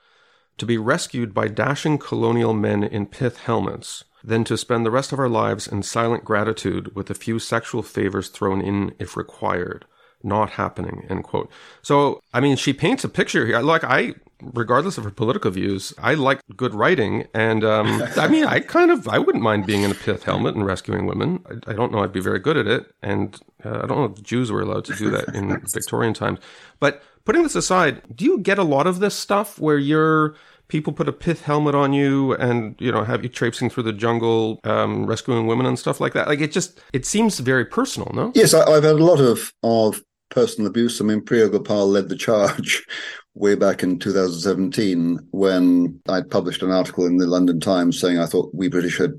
to 0.59 0.67
be 0.67 0.77
rescued 0.77 1.33
by 1.33 1.49
dashing 1.49 1.97
colonial 1.97 2.53
men 2.53 2.85
in 2.85 3.07
pith 3.07 3.39
helmets, 3.39 4.05
then 4.25 4.45
to 4.45 4.57
spend 4.57 4.85
the 4.85 4.91
rest 4.91 5.13
of 5.13 5.19
our 5.19 5.29
lives 5.29 5.67
in 5.67 5.83
silent 5.83 6.25
gratitude 6.25 6.95
with 6.95 7.11
a 7.11 7.15
few 7.15 7.39
sexual 7.39 7.83
favors 7.83 8.29
thrown 8.29 8.61
in 8.61 8.95
if 8.99 9.17
required. 9.17 9.87
Not 10.23 10.51
happening, 10.51 11.07
end 11.09 11.25
quote. 11.25 11.51
So, 11.83 12.21
I 12.33 12.41
mean, 12.41 12.57
she 12.57 12.73
paints 12.73 13.05
a 13.05 13.09
picture 13.09 13.47
here. 13.47 13.61
Like, 13.61 13.85
I 13.85 14.15
regardless 14.43 14.99
of 14.99 15.05
her 15.05 15.11
political 15.11 15.51
views, 15.51 15.95
I 15.99 16.15
like 16.15 16.41
good 16.57 16.75
writing, 16.75 17.27
and 17.35 17.65
um, 17.65 18.03
I 18.17 18.29
mean, 18.29 18.45
I 18.45 18.61
kind 18.61 18.91
of 18.91 19.09
I 19.09 19.19
wouldn't 19.19 19.43
mind 19.43 19.67
being 19.67 19.83
in 19.83 19.91
a 19.91 19.95
pith 19.95 20.25
helmet 20.25 20.55
and 20.55 20.65
rescuing 20.65 21.07
women. 21.07 21.45
I, 21.49 21.73
I 21.73 21.75
don't 21.75 21.93
know 21.93 22.03
I'd 22.03 22.13
be 22.13 22.21
very 22.21 22.39
good 22.39 22.57
at 22.57 22.67
it, 22.67 22.87
and 23.03 23.39
uh, 23.65 23.81
I 23.83 23.87
don't 23.87 23.99
know 23.99 24.05
if 24.05 24.23
Jews 24.23 24.53
were 24.53 24.63
allowed 24.63 24.85
to 24.87 24.95
do 24.95 25.11
that 25.11 25.35
in 25.35 25.61
Victorian 25.73 26.15
times. 26.15 26.39
But 26.81 27.03
putting 27.25 27.43
this 27.43 27.55
aside, 27.55 28.03
do 28.15 28.25
you 28.25 28.39
get 28.39 28.59
a 28.59 28.65
lot 28.65 28.87
of 28.87 29.01
this 29.01 29.15
stuff 29.15 29.59
where 29.59 29.79
you're 29.79 30.35
people 30.69 30.93
put 30.93 31.09
a 31.09 31.13
pith 31.13 31.43
helmet 31.43 31.75
on 31.75 31.93
you 31.93 32.35
and 32.35 32.75
you 32.79 32.91
know 32.91 33.05
have 33.05 33.23
you 33.23 33.29
traipsing 33.29 33.71
through 33.71 33.85
the 33.85 33.93
jungle, 33.93 34.61
um, 34.65 35.07
rescuing 35.07 35.47
women 35.47 35.67
and 35.67 35.79
stuff 35.79 36.01
like 36.01 36.13
that. 36.15 36.29
Like 36.29 36.41
it 36.41 36.53
just 36.53 36.81
it 36.93 37.07
seems 37.07 37.39
very 37.39 37.65
personal, 37.65 38.11
no? 38.15 38.33
Yes, 38.35 38.55
I, 38.55 38.71
have 38.71 38.85
had 38.85 38.95
a 38.95 39.05
lot 39.05 39.21
of 39.21 39.53
of 39.63 40.03
personal 40.31 40.69
abuse. 40.69 41.01
I 41.01 41.05
mean, 41.05 41.23
Priya 41.23 41.49
Gopal 41.49 41.89
led 41.89 42.09
the 42.09 42.17
charge 42.17 42.85
way 43.35 43.55
back 43.55 43.83
in 43.83 43.99
2017 43.99 45.19
when 45.31 46.01
I'd 46.09 46.31
published 46.31 46.63
an 46.63 46.71
article 46.71 47.07
in 47.07 47.19
the 47.19 47.27
London 47.27 47.61
Times 47.61 48.01
saying 48.01 48.19
I 48.19 48.27
thought 48.27 48.55
we 48.55 48.69
British 48.69 48.99
had 48.99 49.13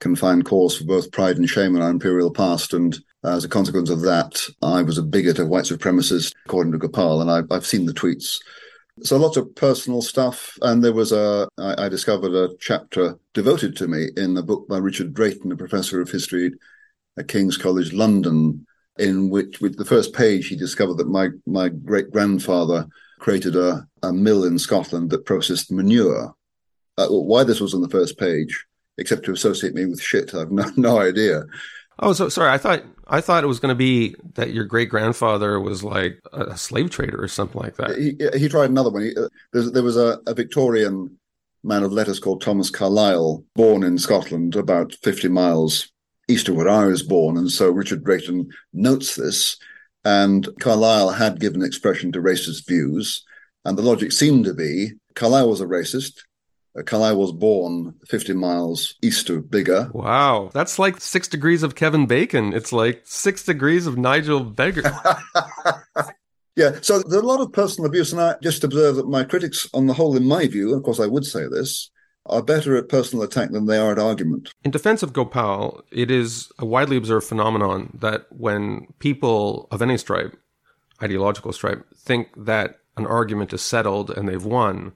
can 0.00 0.14
find 0.14 0.44
cause 0.44 0.76
for 0.76 0.84
both 0.84 1.10
pride 1.10 1.36
and 1.38 1.48
shame 1.48 1.74
in 1.74 1.82
our 1.82 1.90
imperial 1.90 2.30
past. 2.30 2.72
And 2.72 2.96
as 3.24 3.44
a 3.44 3.48
consequence 3.48 3.90
of 3.90 4.02
that, 4.02 4.40
I 4.62 4.82
was 4.82 4.96
a 4.98 5.02
bigot, 5.02 5.38
a 5.38 5.46
white 5.46 5.64
supremacist, 5.64 6.32
according 6.46 6.72
to 6.72 6.78
Gopal. 6.78 7.20
And 7.20 7.30
I've, 7.30 7.50
I've 7.50 7.66
seen 7.66 7.86
the 7.86 7.92
tweets. 7.92 8.38
So 9.02 9.16
lots 9.16 9.36
of 9.36 9.54
personal 9.54 10.02
stuff. 10.02 10.58
And 10.62 10.82
there 10.82 10.92
was 10.92 11.12
a, 11.12 11.48
I, 11.58 11.84
I 11.84 11.88
discovered 11.88 12.34
a 12.34 12.54
chapter 12.60 13.18
devoted 13.34 13.76
to 13.76 13.88
me 13.88 14.08
in 14.16 14.36
a 14.36 14.42
book 14.42 14.68
by 14.68 14.78
Richard 14.78 15.14
Drayton, 15.14 15.52
a 15.52 15.56
professor 15.56 16.00
of 16.00 16.10
history 16.10 16.52
at 17.18 17.28
King's 17.28 17.56
College 17.56 17.92
London, 17.92 18.66
in 18.98 19.30
which 19.30 19.60
with 19.60 19.76
the 19.76 19.84
first 19.84 20.12
page 20.12 20.48
he 20.48 20.56
discovered 20.56 20.98
that 20.98 21.08
my, 21.08 21.28
my 21.46 21.68
great 21.68 22.10
grandfather 22.10 22.86
created 23.18 23.56
a, 23.56 23.86
a 24.02 24.12
mill 24.12 24.44
in 24.44 24.58
Scotland 24.58 25.10
that 25.10 25.26
processed 25.26 25.70
manure. 25.70 26.34
Uh, 26.96 27.06
why 27.08 27.44
this 27.44 27.60
was 27.60 27.74
on 27.74 27.80
the 27.80 27.88
first 27.88 28.18
page 28.18 28.64
except 28.98 29.24
to 29.24 29.32
associate 29.32 29.74
me 29.74 29.86
with 29.86 30.02
shit. 30.02 30.34
I've 30.34 30.50
no, 30.50 30.70
no 30.76 30.98
idea. 30.98 31.44
Oh, 32.00 32.12
so 32.12 32.28
sorry. 32.28 32.50
I 32.50 32.58
thought 32.58 32.84
I 33.08 33.20
thought 33.20 33.44
it 33.44 33.48
was 33.48 33.60
going 33.60 33.74
to 33.74 33.78
be 33.78 34.14
that 34.34 34.52
your 34.52 34.64
great 34.64 34.88
grandfather 34.88 35.58
was 35.58 35.82
like 35.82 36.20
a 36.32 36.56
slave 36.56 36.90
trader 36.90 37.20
or 37.22 37.28
something 37.28 37.60
like 37.60 37.76
that. 37.76 37.96
He, 37.96 38.38
he 38.38 38.48
tried 38.48 38.70
another 38.70 38.90
one. 38.90 39.02
He, 39.02 39.16
uh, 39.16 39.28
there 39.52 39.82
was 39.82 39.96
a, 39.96 40.20
a, 40.26 40.34
Victorian 40.34 41.18
man 41.64 41.82
of 41.82 41.92
letters 41.92 42.20
called 42.20 42.42
Thomas 42.42 42.70
Carlyle, 42.70 43.44
born 43.54 43.82
in 43.82 43.98
Scotland, 43.98 44.54
about 44.54 44.94
fifty 45.02 45.28
miles 45.28 45.90
east 46.28 46.48
of 46.48 46.56
where 46.56 46.68
I 46.68 46.84
was 46.84 47.02
born, 47.02 47.36
and 47.36 47.50
so 47.50 47.70
Richard 47.70 48.04
Drayton 48.04 48.50
notes 48.72 49.14
this. 49.14 49.56
And 50.04 50.48
Carlyle 50.60 51.10
had 51.10 51.40
given 51.40 51.62
expression 51.62 52.12
to 52.12 52.22
racist 52.22 52.68
views, 52.68 53.24
and 53.64 53.76
the 53.76 53.82
logic 53.82 54.12
seemed 54.12 54.44
to 54.44 54.54
be 54.54 54.92
Carlyle 55.18 55.48
was 55.50 55.60
a 55.60 55.66
racist. 55.66 56.22
Uh, 56.78 56.82
Carlyle 56.82 57.16
was 57.16 57.32
born 57.32 57.94
50 58.06 58.34
miles 58.34 58.94
east 59.02 59.30
of 59.30 59.44
Biggar. 59.44 59.92
Wow. 59.92 60.50
That's 60.52 60.78
like 60.78 61.00
six 61.00 61.28
degrees 61.28 61.62
of 61.62 61.74
Kevin 61.74 62.06
Bacon. 62.06 62.52
It's 62.52 62.72
like 62.72 63.02
six 63.04 63.44
degrees 63.44 63.86
of 63.86 63.98
Nigel 63.98 64.44
Biggar. 64.44 65.20
yeah. 66.56 66.78
So 66.82 67.00
there's 67.00 67.22
a 67.22 67.26
lot 67.26 67.40
of 67.40 67.52
personal 67.52 67.88
abuse. 67.88 68.12
And 68.12 68.20
I 68.20 68.36
just 68.42 68.64
observe 68.64 68.96
that 68.96 69.08
my 69.08 69.24
critics, 69.24 69.68
on 69.74 69.86
the 69.86 69.94
whole, 69.94 70.16
in 70.16 70.26
my 70.26 70.46
view, 70.46 70.74
of 70.74 70.82
course, 70.82 71.00
I 71.00 71.06
would 71.06 71.24
say 71.24 71.46
this, 71.48 71.90
are 72.26 72.42
better 72.42 72.76
at 72.76 72.88
personal 72.88 73.24
attack 73.24 73.50
than 73.50 73.66
they 73.66 73.78
are 73.78 73.92
at 73.92 73.98
argument. 73.98 74.52
In 74.62 74.70
defense 74.70 75.02
of 75.02 75.12
Gopal, 75.12 75.82
it 75.90 76.10
is 76.10 76.52
a 76.58 76.66
widely 76.66 76.96
observed 76.96 77.26
phenomenon 77.26 77.96
that 78.00 78.26
when 78.30 78.86
people 78.98 79.66
of 79.70 79.80
any 79.80 79.96
stripe, 79.96 80.36
ideological 81.02 81.52
stripe, 81.52 81.86
think 81.96 82.28
that 82.36 82.80
an 82.96 83.06
argument 83.06 83.52
is 83.52 83.62
settled 83.62 84.10
and 84.10 84.28
they've 84.28 84.44
won, 84.44 84.92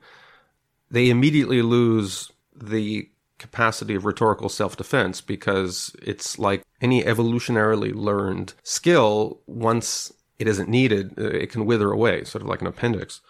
they 0.92 1.11
immediately 1.11 1.62
lose 1.62 2.31
the 2.55 3.09
capacity 3.38 3.96
of 3.96 4.05
rhetorical 4.05 4.48
self 4.48 4.76
defense 4.76 5.20
because 5.20 5.94
it's 6.00 6.38
like 6.38 6.62
any 6.81 7.02
evolutionarily 7.02 7.92
learned 7.94 8.55
skill, 8.62 9.40
once 9.46 10.12
it 10.38 10.46
isn't 10.46 10.68
needed, 10.68 11.18
uh, 11.18 11.24
it 11.24 11.50
can 11.50 11.66
wither 11.66 11.90
away, 11.90 12.22
sort 12.24 12.42
of 12.42 12.48
like 12.48 12.61
an 12.61 12.66
appendix. 12.68 13.20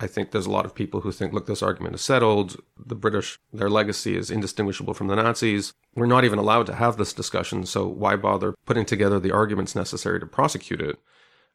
I 0.00 0.08
think 0.08 0.30
there's 0.30 0.46
a 0.46 0.50
lot 0.50 0.64
of 0.64 0.74
people 0.74 1.02
who 1.02 1.12
think, 1.12 1.32
look, 1.32 1.46
this 1.46 1.62
argument 1.62 1.94
is 1.94 2.00
settled. 2.00 2.56
The 2.76 2.96
British, 2.96 3.38
their 3.52 3.70
legacy 3.70 4.16
is 4.16 4.30
indistinguishable 4.30 4.94
from 4.94 5.06
the 5.06 5.14
Nazis. 5.14 5.72
We're 5.94 6.06
not 6.06 6.24
even 6.24 6.40
allowed 6.40 6.66
to 6.66 6.74
have 6.74 6.96
this 6.96 7.12
discussion, 7.12 7.66
so 7.66 7.86
why 7.86 8.16
bother 8.16 8.54
putting 8.66 8.84
together 8.84 9.20
the 9.20 9.30
arguments 9.30 9.76
necessary 9.76 10.18
to 10.18 10.26
prosecute 10.26 10.80
it? 10.80 10.98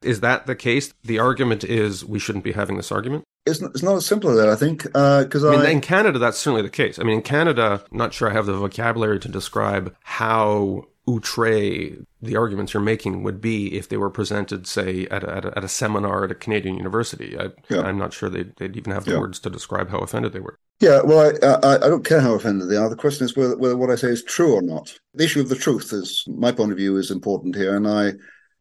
Is 0.02 0.20
that 0.22 0.46
the 0.46 0.56
case? 0.56 0.94
The 1.04 1.20
argument 1.20 1.64
is 1.64 2.06
we 2.06 2.20
shouldn't 2.20 2.44
be 2.44 2.52
having 2.52 2.78
this 2.78 2.92
argument? 2.92 3.24
It's, 3.46 3.62
it's 3.62 3.84
not 3.84 3.96
as 3.96 4.06
simple 4.06 4.30
as 4.30 4.38
that, 4.38 4.50
I 4.50 4.56
think. 4.56 4.84
Because 4.84 5.44
uh, 5.44 5.50
I 5.50 5.58
mean, 5.58 5.66
I... 5.66 5.70
in 5.70 5.82
Canada, 5.82 6.20
that's 6.20 6.38
certainly 6.38 6.62
the 6.62 6.70
case. 6.70 7.00
I 7.00 7.04
mean, 7.04 7.16
in 7.16 7.22
Canada, 7.22 7.84
I'm 7.92 7.98
not 7.98 8.14
sure 8.14 8.30
I 8.30 8.34
have 8.34 8.46
the 8.46 8.54
vocabulary 8.54 9.20
to 9.20 9.28
describe 9.28 9.96
how 10.04 10.86
outre 11.10 12.06
the 12.22 12.36
arguments 12.36 12.74
you're 12.74 12.84
making 12.84 13.24
would 13.24 13.40
be 13.40 13.78
if 13.78 13.88
they 13.88 13.96
were 13.96 14.10
presented, 14.10 14.68
say, 14.68 15.08
at 15.08 15.24
a, 15.24 15.36
at 15.36 15.46
a, 15.46 15.58
at 15.58 15.64
a 15.64 15.70
seminar 15.70 16.26
at 16.26 16.32
a 16.32 16.36
Canadian 16.36 16.76
university. 16.76 17.38
I, 17.40 17.52
am 17.70 17.98
not 17.98 18.14
sure 18.14 18.30
they'd, 18.30 18.56
they'd, 18.58 18.76
even 18.76 18.92
have 18.92 19.06
the 19.06 19.12
yeah. 19.12 19.20
words 19.20 19.40
to 19.40 19.50
describe 19.50 19.90
how 19.90 20.00
offended 20.00 20.34
they 20.34 20.42
were. 20.42 20.60
Yeah, 20.80 21.02
well, 21.04 21.32
I, 21.42 21.48
I, 21.48 21.76
I, 21.76 21.90
don't 21.90 22.06
care 22.06 22.20
how 22.20 22.34
offended 22.34 22.70
they 22.70 22.76
are. 22.76 22.90
The 22.90 22.96
question 22.96 23.26
is 23.26 23.38
whether, 23.38 23.58
whether 23.58 23.78
what 23.78 23.90
I 23.90 23.96
say 23.96 24.10
is 24.10 24.24
true 24.24 24.54
or 24.54 24.62
not. 24.62 25.00
The 25.14 25.24
issue 25.24 25.40
of 25.40 25.50
the 25.50 25.56
truth 25.56 25.94
is, 25.94 26.24
my 26.28 26.52
point 26.52 26.72
of 26.72 26.78
view, 26.78 26.98
is 26.98 27.10
important 27.10 27.56
here, 27.56 27.76
and 27.76 27.88
I 27.88 28.14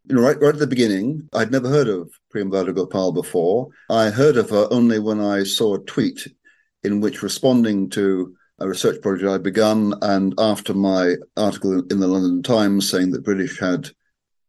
you 0.09 0.15
know, 0.15 0.23
right, 0.23 0.41
right 0.41 0.55
at 0.55 0.59
the 0.59 0.67
beginning, 0.67 1.29
I'd 1.33 1.51
never 1.51 1.69
heard 1.69 1.89
of 1.89 2.11
Priyamvada 2.33 2.75
Gopal 2.75 3.13
before. 3.13 3.69
I 3.91 4.11
heard 4.11 4.37
of 4.37 4.51
her 4.51 4.69
only 4.71 4.99
when 4.99 5.21
I 5.21 5.43
saw 5.43 5.75
a 5.75 5.85
tweet 5.85 6.29
in 6.85 7.01
which, 7.01 7.23
responding 7.23 7.91
to 7.91 8.37
a 8.61 8.69
research 8.69 9.03
project 9.03 9.29
I'd 9.29 9.43
begun, 9.43 9.95
and 10.03 10.33
after 10.39 10.75
my 10.75 11.17
article 11.37 11.83
in 11.91 11.99
the 11.99 12.07
London 12.07 12.43
Times 12.43 12.89
saying 12.89 13.11
that 13.11 13.25
British 13.25 13.59
had 13.59 13.91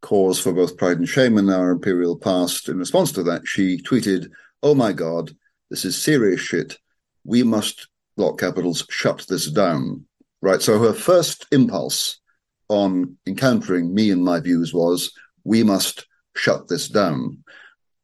cause 0.02 0.40
for 0.40 0.54
both 0.54 0.78
pride 0.78 1.00
and 1.00 1.10
shame 1.10 1.40
in 1.40 1.50
our 1.50 1.72
imperial 1.72 2.18
past, 2.18 2.70
in 2.70 2.78
response 2.78 3.12
to 3.14 3.24
that, 3.24 3.48
she 3.48 3.82
tweeted, 3.82 4.30
Oh 4.62 4.76
my 4.76 4.94
God, 4.94 5.36
this 5.72 5.86
is 5.86 6.02
serious 6.02 6.40
shit. 6.40 6.78
We 7.24 7.42
must, 7.42 7.88
block 8.16 8.40
capitals, 8.40 8.86
shut 8.90 9.26
this 9.28 9.50
down. 9.50 10.06
Right. 10.42 10.62
So 10.62 10.78
her 10.78 10.94
first 10.94 11.48
impulse 11.52 12.20
on 12.70 13.18
encountering 13.26 13.94
me 13.94 14.12
and 14.12 14.24
my 14.24 14.40
views 14.40 14.72
was, 14.72 15.12
we 15.48 15.64
must 15.64 16.06
shut 16.36 16.68
this 16.68 16.88
down. 16.90 17.44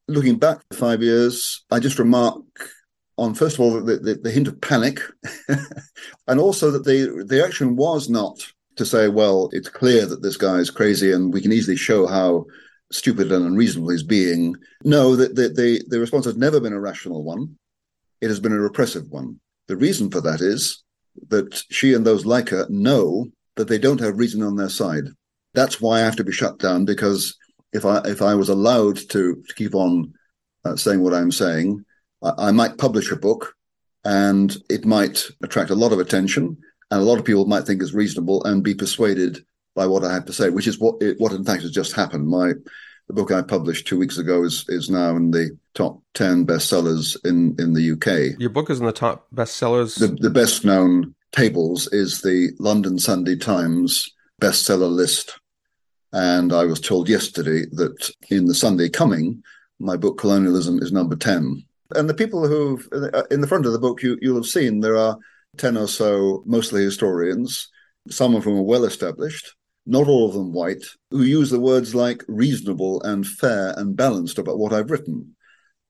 Looking 0.08 0.40
back 0.40 0.62
five 0.74 1.04
years, 1.04 1.64
I 1.70 1.80
just 1.80 2.00
remark 2.00 2.44
on 3.18 3.36
first 3.36 3.56
of 3.56 3.62
all 3.62 3.82
the, 3.82 3.98
the, 3.98 4.16
the 4.16 4.32
hint 4.32 4.48
of 4.48 4.60
panic, 4.60 5.00
and 6.28 6.40
also 6.40 6.72
that 6.72 6.86
the 6.86 7.24
the 7.28 7.46
action 7.46 7.76
was 7.76 8.10
not 8.10 8.40
to 8.78 8.86
say, 8.86 9.08
well, 9.08 9.50
it's 9.52 9.70
clear 9.70 10.06
that 10.06 10.24
this 10.24 10.38
guy 10.38 10.56
is 10.56 10.72
crazy, 10.72 11.12
and 11.12 11.32
we 11.34 11.42
can 11.42 11.54
easily 11.54 11.78
show 11.78 12.08
how 12.08 12.46
stupid 12.92 13.32
and 13.32 13.46
unreasonable 13.46 13.92
he's 13.92 14.04
being. 14.04 14.56
No, 14.84 15.16
the, 15.16 15.28
the, 15.28 15.50
the, 15.50 15.84
the 15.88 16.00
response 16.00 16.26
has 16.26 16.38
never 16.38 16.60
been 16.60 16.74
a 16.74 16.80
rational 16.80 17.24
one. 17.24 17.58
It 18.22 18.28
has 18.28 18.40
been 18.40 18.54
a 18.54 18.60
repressive 18.60 19.10
one. 19.10 19.40
The 19.68 19.78
reason 19.78 20.10
for 20.10 20.22
that 20.22 20.42
is 20.42 20.84
that 21.30 21.64
she 21.70 21.94
and 21.94 22.06
those 22.06 22.26
like 22.26 22.50
her 22.50 22.66
know 22.70 23.28
that 23.56 23.68
they 23.68 23.78
don't 23.78 24.00
have 24.00 24.18
reason 24.18 24.42
on 24.42 24.56
their 24.56 24.70
side 24.70 25.06
that's 25.54 25.80
why 25.80 25.98
I 25.98 26.04
have 26.04 26.16
to 26.18 26.24
be 26.24 26.32
shut 26.32 26.60
down 26.60 26.86
because 26.86 27.38
if 27.74 27.86
I 27.86 27.98
if 28.06 28.22
I 28.22 28.36
was 28.36 28.50
allowed 28.50 28.98
to, 28.98 29.36
to 29.36 29.54
keep 29.56 29.76
on 29.76 30.14
uh, 30.66 30.76
saying 30.76 31.02
what 31.02 31.14
I'm 31.14 31.32
saying, 31.32 31.84
I, 32.22 32.34
I, 32.38 32.52
might 32.52 32.78
publish 32.78 33.12
a 33.12 33.16
book, 33.16 33.56
and 34.06 34.56
it 34.70 34.86
might 34.86 35.24
attract 35.42 35.72
a 35.72 35.76
lot 35.76 35.92
of 35.92 36.00
attention, 36.00 36.58
and 36.92 37.02
a 37.02 37.04
lot 37.04 37.20
of 37.20 37.26
people 37.26 37.46
might 37.46 37.66
think 37.66 37.82
it's 37.82 37.94
reasonable 37.94 38.44
and 38.46 38.64
be 38.64 38.76
persuaded 38.76 39.44
by 39.76 39.88
what 39.88 40.04
I 40.04 40.14
have 40.14 40.26
to 40.26 40.34
say, 40.34 40.50
which 40.50 40.68
is 40.68 40.80
what 40.80 41.02
it, 41.02 41.20
what 41.20 41.34
in 41.34 41.44
fact 41.44 41.64
has 41.64 41.72
just 41.72 41.94
happened. 41.94 42.28
My 42.28 42.54
the 43.08 43.14
book 43.14 43.32
I 43.32 43.42
published 43.42 43.88
two 43.88 43.98
weeks 43.98 44.18
ago 44.18 44.44
is 44.44 44.66
is 44.70 44.90
now 44.90 45.16
in 45.16 45.32
the 45.32 45.58
top 45.74 46.02
ten 46.14 46.46
bestsellers 46.46 47.18
in 47.26 47.56
in 47.60 47.74
the 47.74 47.92
UK. 47.92 48.40
Your 48.40 48.52
book 48.52 48.70
is 48.70 48.80
in 48.80 48.86
the 48.86 48.92
top 48.92 49.28
bestsellers. 49.34 50.00
The, 50.00 50.08
the 50.08 50.30
best 50.30 50.64
known 50.64 51.16
tables 51.32 51.88
is 51.92 52.22
the 52.22 52.52
London 52.60 53.00
Sunday 53.00 53.36
Times 53.36 54.14
bestseller 54.40 54.90
list 54.90 55.40
and 56.14 56.54
I 56.54 56.66
was 56.66 56.80
told 56.80 57.10
yesterday 57.10 57.66
that 57.72 58.12
in 58.30 58.46
the 58.46 58.54
Sunday 58.54 58.88
coming, 58.88 59.44
my 59.80 59.98
book 59.98 60.20
Colonialism 60.20 60.80
is 60.80 60.92
number 60.92 61.16
10. 61.16 61.64
And 61.96 62.10
the 62.10 62.14
people 62.14 62.48
who, 62.48 62.80
in 63.32 63.42
the 63.42 63.48
front 63.48 63.66
of 63.66 63.74
the 63.74 63.80
book, 63.80 64.02
you, 64.04 64.18
you'll 64.22 64.36
have 64.36 64.46
seen 64.46 64.80
there 64.80 64.98
are 64.98 65.18
10 65.58 65.76
or 65.76 65.88
so, 65.88 66.44
mostly 66.46 66.84
historians, 66.84 67.70
some 68.10 68.36
of 68.36 68.44
whom 68.44 68.58
are 68.58 68.64
well 68.64 68.86
established, 68.86 69.56
not 69.86 70.08
all 70.08 70.28
of 70.28 70.34
them 70.34 70.54
white, 70.54 70.84
who 71.10 71.24
use 71.24 71.50
the 71.50 71.60
words 71.60 71.96
like 71.96 72.24
reasonable 72.28 73.02
and 73.04 73.28
fair 73.28 73.74
and 73.78 73.96
balanced 73.96 74.38
about 74.38 74.60
what 74.60 74.72
I've 74.72 74.92
written. 74.92 75.36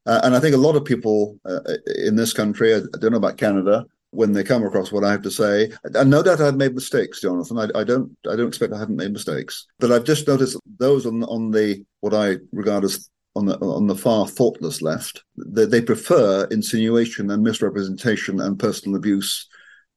Uh, 0.06 0.22
and 0.24 0.36
I 0.36 0.40
think 0.40 0.56
a 0.56 0.60
lot 0.60 0.76
of 0.76 0.86
people 0.86 1.38
uh, 1.46 1.60
in 1.98 2.16
this 2.16 2.34
country, 2.34 2.76
I 2.76 2.82
don't 3.00 3.12
know 3.12 3.18
about 3.18 3.38
Canada, 3.38 3.86
when 4.14 4.32
they 4.32 4.44
come 4.44 4.64
across 4.64 4.92
what 4.92 5.04
I 5.04 5.12
have 5.12 5.24
to 5.24 5.32
say. 5.32 5.72
And 5.84 6.10
no 6.10 6.22
doubt 6.22 6.42
I've 6.42 6.56
made 6.56 6.76
mistakes, 6.76 7.22
Jonathan. 7.22 7.58
I, 7.58 7.80
I, 7.80 7.84
don't 7.84 8.16
I 8.30 8.36
don't 8.36 8.48
expect 8.48 8.74
I 8.74 8.80
haven't 8.80 8.96
made 8.96 9.12
mistakes. 9.12 9.66
But 9.80 9.92
I've 9.92 10.04
just 10.04 10.28
noticed 10.28 10.58
those 10.78 11.06
on 11.06 11.24
on 11.24 11.52
the 11.52 11.84
what 12.02 12.14
I 12.14 12.38
regard 12.52 12.84
as 12.84 13.10
on 13.36 13.46
the 13.46 13.58
on 13.60 13.88
the 13.88 13.96
far 13.96 14.28
thoughtless 14.28 14.82
left, 14.82 15.24
they, 15.38 15.66
they 15.66 15.82
prefer 15.82 16.46
insinuation 16.52 17.32
and 17.32 17.44
misrepresentation 17.44 18.40
and 18.40 18.60
personal 18.60 18.96
abuse 18.96 19.48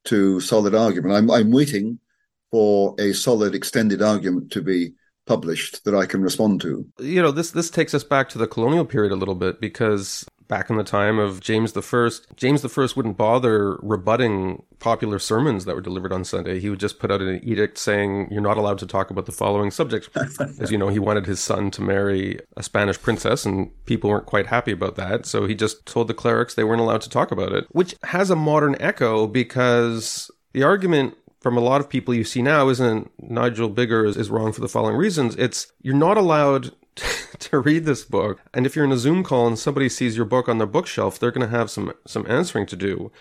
to 0.05 0.41
solid 0.41 0.75
argument. 0.75 1.15
I'm 1.15 1.31
I'm 1.31 1.51
waiting 1.51 1.99
for 2.51 2.95
a 2.99 3.13
solid 3.13 3.55
extended 3.55 4.01
argument 4.01 4.53
to 4.53 4.63
be 4.63 4.93
published 5.27 5.85
that 5.85 5.95
I 5.95 6.07
can 6.07 6.23
respond 6.23 6.61
to. 6.63 6.87
You 6.99 7.23
know, 7.23 7.33
this 7.33 7.51
this 7.51 7.71
takes 7.71 7.93
us 7.93 8.05
back 8.05 8.29
to 8.31 8.39
the 8.39 8.47
colonial 8.47 8.85
period 8.85 9.13
a 9.13 9.17
little 9.17 9.35
bit 9.35 9.61
because 9.61 10.25
back 10.49 10.71
in 10.71 10.77
the 10.77 10.85
time 10.85 11.19
of 11.19 11.41
James 11.41 11.73
the 11.73 11.83
First, 11.83 12.27
James 12.37 12.63
the 12.63 12.69
First 12.69 12.97
wouldn't 12.97 13.17
bother 13.17 13.77
rebutting 13.83 14.63
popular 14.79 15.19
sermons 15.19 15.65
that 15.65 15.75
were 15.75 15.81
delivered 15.81 16.13
on 16.13 16.25
Sunday. 16.25 16.61
He 16.61 16.71
would 16.71 16.81
just 16.81 16.99
put 16.99 17.11
out 17.11 17.21
an 17.21 17.41
edict 17.43 17.79
saying, 17.79 18.29
You're 18.31 18.41
not 18.41 18.57
allowed 18.57 18.79
to 18.79 18.87
talk 18.87 19.11
about 19.11 19.27
the 19.27 19.33
following 19.33 19.71
subject. 19.71 20.09
As 20.61 20.71
you 20.71 20.79
know, 20.79 20.89
he 20.89 20.99
wanted 20.99 21.27
his 21.27 21.41
son 21.41 21.71
to 21.73 21.83
marry 21.83 22.39
a 22.57 22.63
Spanish 22.63 23.01
princess, 23.01 23.45
and 23.45 23.71
people 23.87 24.11
weren't 24.11 24.27
quite 24.27 24.47
happy 24.47 24.73
about 24.73 24.97
that. 24.97 25.27
So 25.27 25.47
he 25.47 25.55
just 25.55 25.87
told 25.87 26.09
the 26.09 26.15
clerics 26.15 26.55
they 26.55 26.65
weren't 26.65 26.81
allowed 26.81 27.03
to 27.03 27.11
talk 27.11 27.31
about 27.31 27.53
it, 27.53 27.67
which 27.71 27.95
has 28.05 28.31
a 28.31 28.37
modern 28.37 28.77
echo 28.81 29.27
because 29.27 30.31
the 30.53 30.63
argument 30.63 31.17
from 31.41 31.57
a 31.57 31.61
lot 31.61 31.81
of 31.81 31.89
people 31.89 32.15
you 32.15 32.25
see 32.25 32.43
now 32.43 32.69
isn't 32.69 33.11
Nigel 33.19 33.71
Biggar 33.71 34.07
is, 34.07 34.17
is 34.17 34.31
wrong 34.31 34.53
for 34.53 34.61
the 34.61 34.69
following 34.69 34.97
reasons. 34.97 35.37
It's 35.37 35.73
you're 35.83 35.95
not 35.95 36.17
allowed 36.17 36.73
to 37.39 37.61
read 37.61 37.85
this 37.85 38.05
book. 38.05 38.41
And 38.55 38.67
if 38.67 38.75
you're 38.75 38.85
in 38.85 38.93
a 38.93 38.99
Zoom 38.99 39.23
call 39.23 39.47
and 39.47 39.59
somebody 39.59 39.89
sees 39.89 40.17
your 40.17 40.27
book 40.27 40.49
on 40.49 40.59
their 40.59 40.67
bookshelf, 40.67 41.19
they're 41.19 41.31
going 41.31 41.49
to 41.49 41.57
have 41.57 41.71
some 41.71 41.93
some 42.07 42.27
answering 42.29 42.67
to 42.67 42.77
do. 42.77 43.13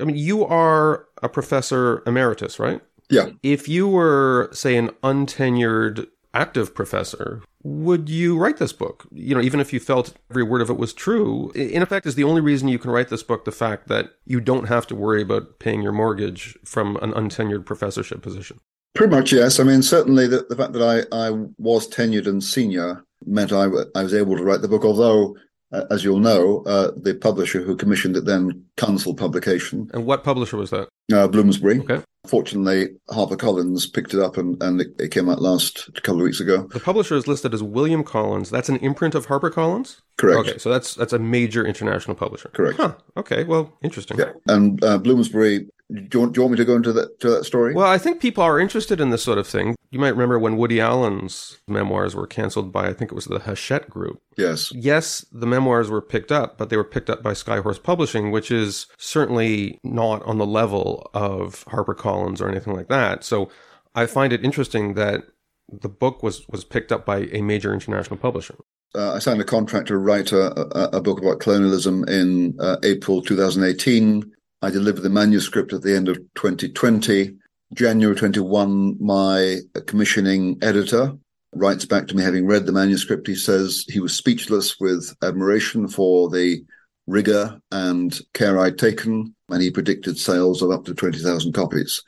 I 0.00 0.04
mean, 0.04 0.16
you 0.16 0.44
are 0.44 1.06
a 1.22 1.28
professor 1.28 2.02
emeritus, 2.06 2.58
right? 2.58 2.80
Yeah. 3.10 3.30
If 3.42 3.68
you 3.68 3.88
were, 3.88 4.48
say, 4.52 4.76
an 4.76 4.88
untenured 5.02 6.08
active 6.32 6.74
professor, 6.74 7.42
would 7.64 8.08
you 8.08 8.38
write 8.38 8.56
this 8.58 8.72
book? 8.72 9.06
You 9.12 9.34
know, 9.34 9.40
even 9.40 9.60
if 9.60 9.72
you 9.72 9.80
felt 9.80 10.14
every 10.30 10.42
word 10.42 10.60
of 10.60 10.70
it 10.70 10.76
was 10.76 10.92
true, 10.92 11.50
in 11.54 11.82
effect, 11.82 12.06
is 12.06 12.14
the 12.14 12.24
only 12.24 12.40
reason 12.40 12.68
you 12.68 12.78
can 12.78 12.90
write 12.90 13.08
this 13.08 13.22
book 13.22 13.44
the 13.44 13.52
fact 13.52 13.88
that 13.88 14.10
you 14.24 14.40
don't 14.40 14.68
have 14.68 14.86
to 14.88 14.94
worry 14.94 15.22
about 15.22 15.58
paying 15.58 15.82
your 15.82 15.92
mortgage 15.92 16.58
from 16.64 16.96
an 16.96 17.12
untenured 17.12 17.64
professorship 17.64 18.22
position? 18.22 18.58
Pretty 18.94 19.14
much, 19.14 19.32
yes. 19.32 19.58
I 19.58 19.64
mean, 19.64 19.82
certainly 19.82 20.26
the, 20.26 20.44
the 20.48 20.56
fact 20.56 20.72
that 20.74 20.82
I, 20.82 21.16
I 21.16 21.30
was 21.58 21.88
tenured 21.88 22.26
and 22.26 22.42
senior 22.42 23.04
meant 23.24 23.52
I, 23.52 23.68
I 23.94 24.02
was 24.02 24.14
able 24.14 24.36
to 24.36 24.44
write 24.44 24.60
the 24.60 24.68
book, 24.68 24.84
although, 24.84 25.36
uh, 25.72 25.84
as 25.90 26.04
you'll 26.04 26.18
know, 26.18 26.62
uh, 26.66 26.90
the 26.96 27.14
publisher 27.14 27.62
who 27.62 27.76
commissioned 27.76 28.16
it 28.16 28.26
then 28.26 28.64
cancelled 28.76 29.18
publication. 29.18 29.90
And 29.94 30.04
what 30.04 30.24
publisher 30.24 30.56
was 30.56 30.70
that? 30.70 30.88
Uh, 31.12 31.28
Bloomsbury. 31.28 31.80
Okay. 31.80 32.02
Fortunately, 32.26 32.88
HarperCollins 33.10 33.92
picked 33.92 34.14
it 34.14 34.20
up 34.20 34.36
and, 34.36 34.62
and 34.62 34.80
it, 34.80 34.88
it, 35.00 35.10
came 35.10 35.28
out 35.28 35.42
last 35.42 35.88
a 35.88 36.00
couple 36.00 36.20
of 36.20 36.24
weeks 36.24 36.38
ago. 36.38 36.68
The 36.72 36.78
publisher 36.78 37.16
is 37.16 37.26
listed 37.26 37.52
as 37.52 37.64
William 37.64 38.04
Collins. 38.04 38.48
That's 38.48 38.68
an 38.68 38.76
imprint 38.76 39.16
of 39.16 39.26
HarperCollins? 39.26 40.00
Correct. 40.18 40.48
Okay, 40.48 40.58
so 40.58 40.70
that's 40.70 40.94
that's 40.94 41.12
a 41.12 41.18
major 41.18 41.66
international 41.66 42.14
publisher. 42.14 42.48
Correct. 42.50 42.76
Huh. 42.76 42.94
Okay, 43.16 43.42
well, 43.42 43.72
interesting. 43.82 44.18
Yeah. 44.18 44.32
And 44.46 44.82
uh, 44.84 44.98
Bloomsbury 44.98 45.68
do 45.92 46.08
you, 46.12 46.20
want, 46.20 46.32
do 46.32 46.38
you, 46.38 46.42
want, 46.42 46.52
me 46.52 46.56
to 46.56 46.64
go 46.64 46.76
into 46.76 46.92
that 46.92 47.20
to 47.20 47.30
that 47.30 47.44
story? 47.44 47.74
Well, 47.74 47.86
I 47.86 47.98
think 47.98 48.20
people 48.20 48.42
are 48.42 48.58
interested 48.58 49.00
in 49.00 49.10
this 49.10 49.22
sort 49.22 49.38
of 49.38 49.46
thing. 49.46 49.76
You 49.90 49.98
might 49.98 50.10
remember 50.10 50.38
when 50.38 50.56
Woody 50.56 50.80
Allen's 50.80 51.58
memoirs 51.68 52.14
were 52.14 52.26
canceled 52.26 52.72
by 52.72 52.88
I 52.88 52.92
think 52.92 53.12
it 53.12 53.14
was 53.14 53.26
the 53.26 53.40
Hachette 53.40 53.90
Group. 53.90 54.20
Yes. 54.36 54.72
Yes, 54.74 55.24
the 55.30 55.46
memoirs 55.46 55.90
were 55.90 56.00
picked 56.00 56.32
up, 56.32 56.56
but 56.56 56.70
they 56.70 56.76
were 56.76 56.84
picked 56.84 57.10
up 57.10 57.22
by 57.22 57.32
Skyhorse 57.32 57.82
Publishing, 57.82 58.30
which 58.30 58.50
is 58.50 58.86
certainly 58.96 59.78
not 59.84 60.22
on 60.22 60.38
the 60.38 60.46
level 60.46 61.10
of 61.12 61.64
HarperCollins 61.66 62.40
or 62.40 62.48
anything 62.48 62.74
like 62.74 62.88
that. 62.88 63.24
So 63.24 63.50
I 63.94 64.06
find 64.06 64.32
it 64.32 64.44
interesting 64.44 64.94
that 64.94 65.24
the 65.68 65.88
book 65.88 66.22
was 66.22 66.46
was 66.48 66.64
picked 66.64 66.92
up 66.92 67.04
by 67.04 67.28
a 67.32 67.42
major 67.42 67.72
international 67.72 68.16
publisher. 68.16 68.56
Uh, 68.94 69.14
I 69.14 69.18
signed 69.20 69.40
a 69.40 69.44
contract 69.44 69.88
to 69.88 69.96
write 69.96 70.32
a, 70.32 70.52
a, 70.78 70.98
a 70.98 71.00
book 71.00 71.18
about 71.18 71.40
colonialism 71.40 72.04
in 72.08 72.54
uh, 72.60 72.76
April 72.82 73.22
2018. 73.22 74.30
I 74.62 74.70
delivered 74.70 75.02
the 75.02 75.10
manuscript 75.10 75.72
at 75.72 75.82
the 75.82 75.94
end 75.94 76.08
of 76.08 76.18
2020. 76.36 77.34
January 77.74 78.14
21, 78.14 78.96
my 79.00 79.58
commissioning 79.88 80.56
editor 80.62 81.12
writes 81.54 81.84
back 81.84 82.06
to 82.06 82.16
me 82.16 82.22
having 82.22 82.46
read 82.46 82.66
the 82.66 82.72
manuscript. 82.72 83.26
He 83.26 83.34
says 83.34 83.84
he 83.88 83.98
was 83.98 84.14
speechless 84.14 84.78
with 84.78 85.14
admiration 85.22 85.88
for 85.88 86.30
the 86.30 86.62
rigor 87.08 87.60
and 87.72 88.16
care 88.34 88.58
I'd 88.60 88.78
taken, 88.78 89.34
and 89.48 89.60
he 89.60 89.70
predicted 89.70 90.16
sales 90.16 90.62
of 90.62 90.70
up 90.70 90.84
to 90.84 90.94
20,000 90.94 91.52
copies. 91.52 92.00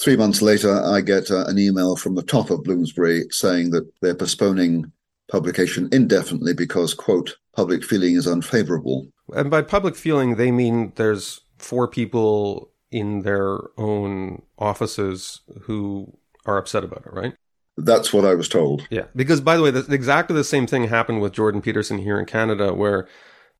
Three 0.00 0.16
months 0.16 0.42
later, 0.42 0.82
I 0.82 1.02
get 1.02 1.30
uh, 1.30 1.44
an 1.46 1.58
email 1.58 1.94
from 1.94 2.16
the 2.16 2.22
top 2.22 2.50
of 2.50 2.64
Bloomsbury 2.64 3.26
saying 3.30 3.70
that 3.70 3.88
they're 4.00 4.14
postponing 4.14 4.90
publication 5.30 5.88
indefinitely 5.92 6.54
because, 6.54 6.94
quote, 6.94 7.36
public 7.54 7.84
feeling 7.84 8.16
is 8.16 8.26
unfavorable. 8.26 9.06
And 9.34 9.50
by 9.50 9.62
public 9.62 9.94
feeling, 9.94 10.34
they 10.34 10.50
mean 10.50 10.92
there's 10.96 11.42
four 11.60 11.86
people 11.88 12.72
in 12.90 13.22
their 13.22 13.58
own 13.76 14.42
offices 14.58 15.40
who 15.62 16.16
are 16.46 16.58
upset 16.58 16.84
about 16.84 17.04
it, 17.06 17.12
right? 17.12 17.34
That's 17.76 18.12
what 18.12 18.24
I 18.24 18.34
was 18.34 18.48
told. 18.48 18.86
Yeah. 18.90 19.04
Because, 19.14 19.40
by 19.40 19.56
the 19.56 19.62
way, 19.62 19.70
the, 19.70 19.86
exactly 19.92 20.36
the 20.36 20.44
same 20.44 20.66
thing 20.66 20.88
happened 20.88 21.20
with 21.20 21.32
Jordan 21.32 21.62
Peterson 21.62 21.98
here 21.98 22.18
in 22.18 22.26
Canada, 22.26 22.74
where 22.74 23.08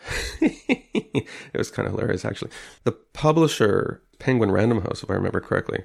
it 0.41 1.29
was 1.55 1.71
kind 1.71 1.87
of 1.87 1.95
hilarious, 1.95 2.25
actually. 2.25 2.51
The 2.85 2.93
publisher, 2.93 4.03
Penguin 4.19 4.51
Random 4.51 4.83
House, 4.83 5.03
if 5.03 5.11
I 5.11 5.15
remember 5.15 5.41
correctly, 5.41 5.85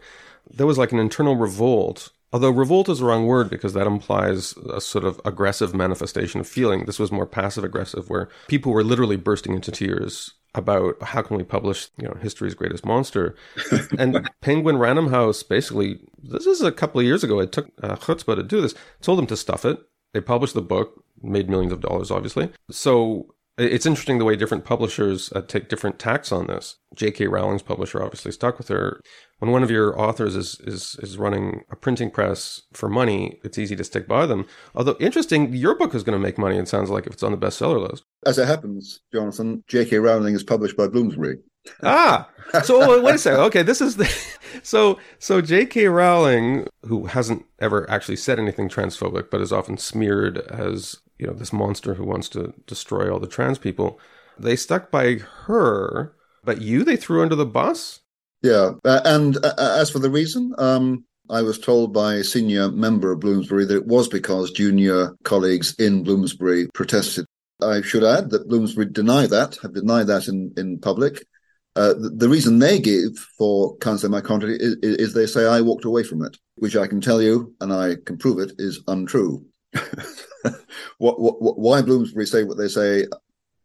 there 0.49 0.67
was 0.67 0.77
like 0.77 0.91
an 0.91 0.99
internal 0.99 1.35
revolt. 1.35 2.09
Although 2.33 2.49
revolt 2.49 2.89
is 2.89 2.99
the 2.99 3.05
wrong 3.05 3.27
word 3.27 3.49
because 3.49 3.73
that 3.73 3.87
implies 3.87 4.57
a 4.69 4.81
sort 4.81 5.05
of 5.05 5.21
aggressive 5.23 5.73
manifestation 5.73 6.41
of 6.41 6.47
feeling. 6.47 6.85
This 6.85 6.99
was 6.99 7.11
more 7.11 7.25
passive 7.25 7.63
aggressive, 7.63 8.09
where 8.09 8.27
people 8.47 8.73
were 8.73 8.83
literally 8.83 9.15
bursting 9.15 9.53
into 9.53 9.71
tears 9.71 10.33
about 10.55 11.01
how 11.01 11.21
can 11.21 11.37
we 11.37 11.43
publish 11.43 11.89
you 11.97 12.07
know 12.07 12.15
history's 12.21 12.53
greatest 12.55 12.85
monster. 12.85 13.35
And 13.97 14.29
penguin 14.41 14.77
random 14.77 15.09
house 15.09 15.43
basically 15.43 15.99
this 16.21 16.45
is 16.45 16.61
a 16.61 16.71
couple 16.71 16.99
of 16.99 17.05
years 17.05 17.23
ago. 17.23 17.39
It 17.39 17.51
took 17.51 17.67
uh, 17.81 17.95
chutzpah 17.95 18.35
to 18.35 18.43
do 18.43 18.61
this. 18.61 18.73
Told 19.01 19.19
them 19.19 19.27
to 19.27 19.37
stuff 19.37 19.65
it. 19.65 19.79
They 20.13 20.21
published 20.21 20.53
the 20.53 20.61
book 20.61 21.03
made 21.21 21.49
millions 21.49 21.73
of 21.73 21.81
dollars 21.81 22.11
obviously. 22.11 22.49
So 22.69 23.34
it's 23.57 23.85
interesting 23.85 24.17
the 24.17 24.25
way 24.25 24.35
different 24.35 24.65
publishers 24.65 25.31
uh, 25.33 25.41
take 25.41 25.69
different 25.69 25.99
tacks 25.99 26.31
on 26.31 26.47
this 26.47 26.77
j.k 26.95 27.27
rowling's 27.27 27.61
publisher 27.61 28.03
obviously 28.03 28.31
stuck 28.31 28.57
with 28.57 28.67
her 28.67 28.99
when 29.39 29.51
one 29.51 29.63
of 29.63 29.71
your 29.71 29.99
authors 29.99 30.35
is, 30.35 30.59
is, 30.61 30.97
is 31.01 31.17
running 31.17 31.63
a 31.69 31.75
printing 31.75 32.09
press 32.09 32.61
for 32.73 32.87
money, 32.87 33.39
it's 33.43 33.57
easy 33.57 33.75
to 33.75 33.83
stick 33.83 34.07
by 34.07 34.25
them. 34.25 34.45
Although 34.73 34.95
interesting, 34.99 35.53
your 35.53 35.77
book 35.77 35.93
is 35.93 36.03
going 36.03 36.17
to 36.17 36.23
make 36.23 36.37
money. 36.37 36.57
It 36.57 36.69
sounds 36.69 36.89
like 36.89 37.05
if 37.05 37.13
it's 37.13 37.23
on 37.23 37.31
the 37.31 37.37
bestseller 37.37 37.89
list. 37.89 38.05
As 38.25 38.37
it 38.37 38.47
happens, 38.47 39.01
Jonathan, 39.13 39.63
J.K. 39.67 39.97
Rowling 39.97 40.35
is 40.35 40.43
published 40.43 40.77
by 40.77 40.87
Bloomsbury. 40.87 41.39
Ah, 41.83 42.29
so 42.63 43.01
wait 43.03 43.15
a 43.15 43.17
second. 43.17 43.39
Okay, 43.41 43.63
this 43.63 43.81
is 43.81 43.97
the 43.97 44.05
so 44.63 44.99
so 45.19 45.41
J.K. 45.41 45.87
Rowling, 45.87 46.67
who 46.83 47.05
hasn't 47.07 47.45
ever 47.59 47.89
actually 47.89 48.17
said 48.17 48.39
anything 48.39 48.69
transphobic, 48.69 49.29
but 49.29 49.41
is 49.41 49.51
often 49.51 49.77
smeared 49.77 50.37
as 50.37 50.97
you 51.17 51.27
know 51.27 51.33
this 51.33 51.53
monster 51.53 51.95
who 51.95 52.05
wants 52.05 52.29
to 52.29 52.53
destroy 52.67 53.11
all 53.11 53.19
the 53.19 53.27
trans 53.27 53.57
people. 53.57 53.99
They 54.37 54.55
stuck 54.55 54.91
by 54.91 55.15
her, 55.45 56.13
but 56.43 56.61
you 56.61 56.83
they 56.83 56.97
threw 56.97 57.21
under 57.21 57.35
the 57.35 57.45
bus. 57.45 58.01
Yeah, 58.41 58.71
uh, 58.83 59.01
and 59.05 59.37
uh, 59.43 59.53
as 59.57 59.89
for 59.89 59.99
the 59.99 60.09
reason, 60.09 60.53
um, 60.57 61.05
I 61.29 61.41
was 61.41 61.57
told 61.57 61.93
by 61.93 62.15
a 62.15 62.23
senior 62.23 62.69
member 62.69 63.11
of 63.11 63.19
Bloomsbury 63.19 63.65
that 63.65 63.75
it 63.75 63.87
was 63.87 64.07
because 64.07 64.51
junior 64.51 65.15
colleagues 65.23 65.73
in 65.79 66.03
Bloomsbury 66.03 66.67
protested. 66.73 67.25
I 67.61 67.81
should 67.81 68.03
add 68.03 68.29
that 68.31 68.47
Bloomsbury 68.47 68.87
deny 68.87 69.25
that, 69.27 69.57
have 69.63 69.73
denied 69.73 70.07
that 70.07 70.27
in, 70.27 70.53
in 70.57 70.77
public. 70.79 71.25
Uh, 71.75 71.93
the, 71.93 72.09
the, 72.09 72.29
reason 72.29 72.59
they 72.59 72.79
give 72.79 73.17
for 73.37 73.75
cancelling 73.77 74.11
my 74.11 74.21
contract 74.21 74.61
is, 74.61 74.75
is, 74.81 75.13
they 75.13 75.25
say 75.25 75.45
I 75.45 75.59
walked 75.59 75.83
away 75.83 76.03
from 76.03 76.23
it, 76.23 76.37
which 76.55 76.77
I 76.77 76.87
can 76.87 77.01
tell 77.01 77.21
you, 77.21 77.53
and 77.59 77.73
I 77.73 77.97
can 78.05 78.17
prove 78.17 78.39
it, 78.39 78.53
is 78.57 78.81
untrue. 78.87 79.45
what, 80.99 81.19
what, 81.19 81.59
why 81.59 81.81
Bloomsbury 81.81 82.25
say 82.27 82.43
what 82.45 82.57
they 82.57 82.69
say, 82.69 83.05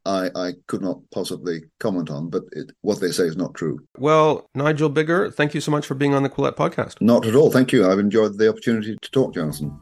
I, 0.06 0.28
I 0.34 0.52
could 0.66 0.82
not 0.82 0.98
possibly 1.12 1.62
comment 1.78 2.10
on, 2.10 2.30
but 2.30 2.42
it, 2.52 2.72
what 2.80 3.00
they 3.00 3.12
say 3.12 3.24
is 3.24 3.36
not 3.36 3.54
true. 3.54 3.78
Well, 3.96 4.48
Nigel 4.56 4.90
Biggar, 4.90 5.32
thank 5.32 5.54
you 5.54 5.60
so 5.60 5.70
much 5.70 5.86
for 5.86 5.94
being 5.94 6.14
on 6.14 6.24
the 6.24 6.30
Quillette 6.30 6.56
podcast. 6.56 7.00
Not 7.00 7.26
at 7.26 7.36
all. 7.36 7.52
Thank 7.52 7.72
you. 7.72 7.88
I've 7.88 8.00
enjoyed 8.00 8.38
the 8.38 8.48
opportunity 8.48 8.96
to 9.00 9.10
talk, 9.12 9.34
Jonathan. 9.34 9.78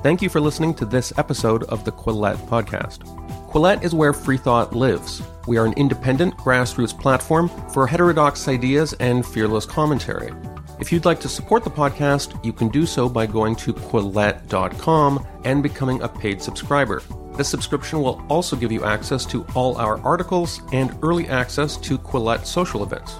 Thank 0.00 0.22
you 0.22 0.28
for 0.28 0.40
listening 0.40 0.74
to 0.74 0.84
this 0.84 1.12
episode 1.18 1.64
of 1.64 1.84
the 1.84 1.90
Quillette 1.90 2.36
podcast. 2.46 2.98
Quillette 3.50 3.82
is 3.82 3.96
where 3.96 4.12
free 4.12 4.36
thought 4.36 4.72
lives. 4.72 5.22
We 5.48 5.58
are 5.58 5.66
an 5.66 5.72
independent 5.72 6.36
grassroots 6.36 6.96
platform 6.96 7.48
for 7.72 7.84
heterodox 7.84 8.46
ideas 8.46 8.92
and 9.00 9.26
fearless 9.26 9.66
commentary. 9.66 10.32
If 10.78 10.92
you'd 10.92 11.04
like 11.04 11.18
to 11.20 11.28
support 11.28 11.64
the 11.64 11.70
podcast, 11.70 12.44
you 12.44 12.52
can 12.52 12.68
do 12.68 12.86
so 12.86 13.08
by 13.08 13.26
going 13.26 13.56
to 13.56 13.72
Quillette.com 13.72 15.26
and 15.44 15.64
becoming 15.64 16.00
a 16.02 16.08
paid 16.08 16.40
subscriber. 16.40 17.02
This 17.32 17.48
subscription 17.48 18.00
will 18.00 18.24
also 18.28 18.54
give 18.54 18.70
you 18.70 18.84
access 18.84 19.26
to 19.26 19.44
all 19.56 19.76
our 19.78 19.98
articles 20.02 20.62
and 20.72 20.96
early 21.02 21.26
access 21.26 21.76
to 21.78 21.98
Quillette 21.98 22.46
social 22.46 22.84
events. 22.84 23.16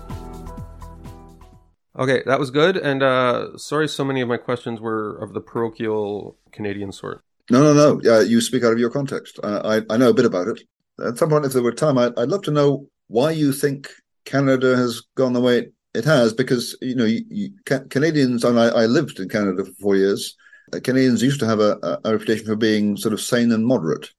Okay, 1.99 2.23
that 2.27 2.39
was 2.39 2.51
good. 2.51 2.77
And 2.77 3.03
uh, 3.03 3.59
sorry, 3.59 3.89
so 3.89 4.05
many 4.05 4.21
of 4.21 4.29
my 4.29 4.37
questions 4.37 4.81
were 4.81 5.17
of 5.17 5.35
the 5.35 5.41
parochial 5.41 6.37
Canadian 6.53 6.93
sort. 6.93 7.23
No, 7.51 7.63
no, 7.63 7.75
no. 7.75 8.19
Uh, 8.19 8.21
you 8.21 8.41
speak 8.41 8.63
out 8.63 8.73
of 8.73 8.79
your 8.79 8.91
context. 8.91 9.41
Uh, 9.43 9.83
I, 9.91 9.95
I 9.95 9.97
know 9.97 10.11
a 10.11 10.15
bit 10.15 10.25
about 10.25 10.49
it. 10.49 10.63
At 11.05 11.19
some 11.19 11.31
point, 11.31 11.45
if 11.45 11.53
there 11.53 11.63
were 11.63 11.73
time, 11.73 11.99
I'd, 11.99 12.17
I'd 12.19 12.29
love 12.29 12.43
to 12.43 12.51
know 12.51 12.89
why 13.09 13.33
you 13.33 13.53
think 13.53 13.91
Canada 14.25 14.77
has 14.77 15.03
gone 15.17 15.33
the 15.33 15.41
way 15.41 15.69
it 15.95 16.05
has. 16.05 16.33
Because 16.33 16.77
you 16.81 16.95
know, 16.95 17.05
you, 17.05 17.25
you, 17.31 17.51
Canadians, 17.65 18.45
and 18.45 18.61
I, 18.61 18.67
I 18.69 18.87
lived 18.87 19.19
in 19.19 19.29
Canada 19.29 19.65
for 19.65 19.73
four 19.81 19.97
years. 19.97 20.37
Uh, 20.73 20.79
Canadians 20.81 21.23
used 21.23 21.41
to 21.41 21.47
have 21.47 21.61
a, 21.61 21.99
a, 22.05 22.13
reputation 22.13 22.47
for 22.47 22.57
being 22.57 22.97
sort 22.97 23.15
of 23.15 23.21
sane 23.21 23.51
and 23.51 23.67
moderate. 23.67 24.11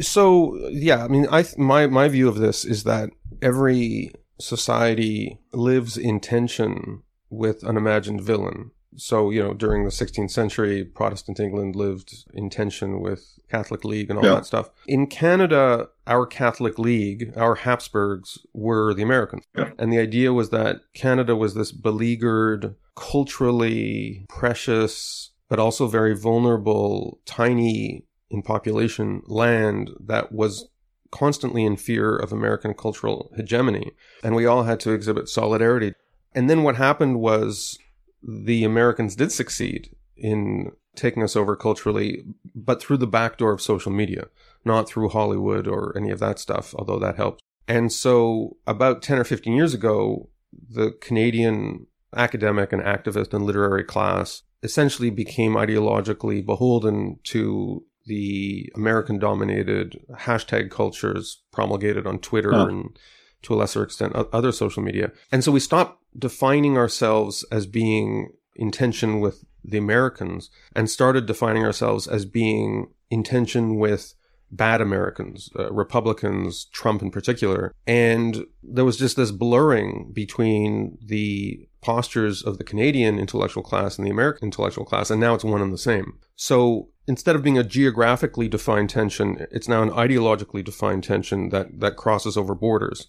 So 0.00 0.56
yeah, 0.70 1.04
I 1.04 1.08
mean, 1.08 1.28
I 1.30 1.44
my 1.58 1.86
my 1.86 2.08
view 2.08 2.28
of 2.28 2.38
this 2.38 2.64
is 2.64 2.84
that 2.84 3.10
every 3.40 4.12
society 4.40 5.38
lives 5.52 5.96
in 5.96 6.18
tension 6.20 7.03
with 7.34 7.62
an 7.62 7.76
imagined 7.76 8.20
villain. 8.20 8.70
So, 8.96 9.30
you 9.30 9.42
know, 9.42 9.54
during 9.54 9.84
the 9.84 9.90
16th 9.90 10.30
century, 10.30 10.84
Protestant 10.84 11.40
England 11.40 11.74
lived 11.74 12.24
in 12.32 12.48
tension 12.48 13.00
with 13.00 13.38
Catholic 13.50 13.84
League 13.84 14.08
and 14.08 14.18
all 14.18 14.24
yeah. 14.24 14.34
that 14.36 14.46
stuff. 14.46 14.70
In 14.86 15.06
Canada, 15.08 15.88
our 16.06 16.26
Catholic 16.26 16.78
League, 16.78 17.32
our 17.36 17.56
Habsburgs, 17.56 18.38
were 18.52 18.94
the 18.94 19.02
Americans. 19.02 19.44
Yeah. 19.56 19.70
And 19.78 19.92
the 19.92 19.98
idea 19.98 20.32
was 20.32 20.50
that 20.50 20.80
Canada 20.94 21.34
was 21.34 21.54
this 21.54 21.72
beleaguered, 21.72 22.76
culturally 22.94 24.26
precious, 24.28 25.30
but 25.48 25.58
also 25.58 25.88
very 25.88 26.14
vulnerable, 26.14 27.20
tiny 27.26 28.06
in 28.30 28.42
population 28.42 29.22
land 29.26 29.90
that 30.00 30.32
was 30.32 30.68
constantly 31.10 31.64
in 31.64 31.76
fear 31.76 32.16
of 32.16 32.32
American 32.32 32.74
cultural 32.74 33.30
hegemony. 33.36 33.92
And 34.24 34.34
we 34.34 34.46
all 34.46 34.64
had 34.64 34.80
to 34.80 34.90
exhibit 34.90 35.28
solidarity. 35.28 35.94
And 36.34 36.50
then 36.50 36.62
what 36.62 36.76
happened 36.76 37.20
was 37.20 37.78
the 38.22 38.64
Americans 38.64 39.14
did 39.14 39.32
succeed 39.32 39.94
in 40.16 40.72
taking 40.96 41.22
us 41.22 41.36
over 41.36 41.56
culturally, 41.56 42.24
but 42.54 42.80
through 42.80 42.96
the 42.96 43.06
back 43.06 43.38
door 43.38 43.52
of 43.52 43.60
social 43.60 43.92
media, 43.92 44.28
not 44.64 44.88
through 44.88 45.10
Hollywood 45.10 45.66
or 45.66 45.96
any 45.96 46.10
of 46.10 46.20
that 46.20 46.38
stuff, 46.38 46.74
although 46.76 46.98
that 46.98 47.16
helped. 47.16 47.42
And 47.66 47.92
so 47.92 48.56
about 48.66 49.02
10 49.02 49.18
or 49.18 49.24
15 49.24 49.52
years 49.52 49.74
ago, 49.74 50.28
the 50.70 50.92
Canadian 51.00 51.86
academic 52.16 52.72
and 52.72 52.82
activist 52.82 53.34
and 53.34 53.44
literary 53.44 53.84
class 53.84 54.42
essentially 54.62 55.10
became 55.10 55.54
ideologically 55.54 56.44
beholden 56.44 57.18
to 57.24 57.84
the 58.06 58.70
American 58.74 59.18
dominated 59.18 60.00
hashtag 60.12 60.70
cultures 60.70 61.42
promulgated 61.52 62.06
on 62.06 62.18
Twitter 62.18 62.54
oh. 62.54 62.66
and 62.66 62.98
to 63.44 63.54
a 63.54 63.56
lesser 63.56 63.82
extent 63.82 64.14
other 64.14 64.52
social 64.52 64.82
media. 64.82 65.12
And 65.32 65.44
so 65.44 65.52
we 65.52 65.60
stopped 65.60 66.02
defining 66.18 66.76
ourselves 66.76 67.44
as 67.50 67.66
being 67.66 68.32
in 68.56 68.70
tension 68.70 69.20
with 69.20 69.44
the 69.64 69.78
Americans 69.78 70.50
and 70.76 70.90
started 70.90 71.26
defining 71.26 71.64
ourselves 71.64 72.06
as 72.06 72.24
being 72.24 72.88
in 73.10 73.22
tension 73.22 73.76
with 73.76 74.14
bad 74.50 74.80
Americans, 74.80 75.50
uh, 75.58 75.72
Republicans, 75.72 76.66
Trump 76.66 77.02
in 77.02 77.10
particular. 77.10 77.74
And 77.86 78.46
there 78.62 78.84
was 78.84 78.96
just 78.96 79.16
this 79.16 79.30
blurring 79.30 80.12
between 80.12 80.98
the 81.04 81.68
postures 81.80 82.42
of 82.42 82.58
the 82.58 82.64
Canadian 82.64 83.18
intellectual 83.18 83.62
class 83.62 83.98
and 83.98 84.06
the 84.06 84.10
American 84.10 84.46
intellectual 84.46 84.84
class, 84.84 85.10
and 85.10 85.20
now 85.20 85.34
it's 85.34 85.44
one 85.44 85.60
and 85.60 85.72
the 85.72 85.78
same. 85.78 86.18
So 86.36 86.88
instead 87.06 87.36
of 87.36 87.42
being 87.42 87.58
a 87.58 87.64
geographically 87.64 88.48
defined 88.48 88.90
tension, 88.90 89.46
it's 89.50 89.68
now 89.68 89.82
an 89.82 89.90
ideologically 89.90 90.64
defined 90.64 91.04
tension 91.04 91.50
that, 91.50 91.80
that 91.80 91.96
crosses 91.96 92.36
over 92.36 92.54
borders. 92.54 93.08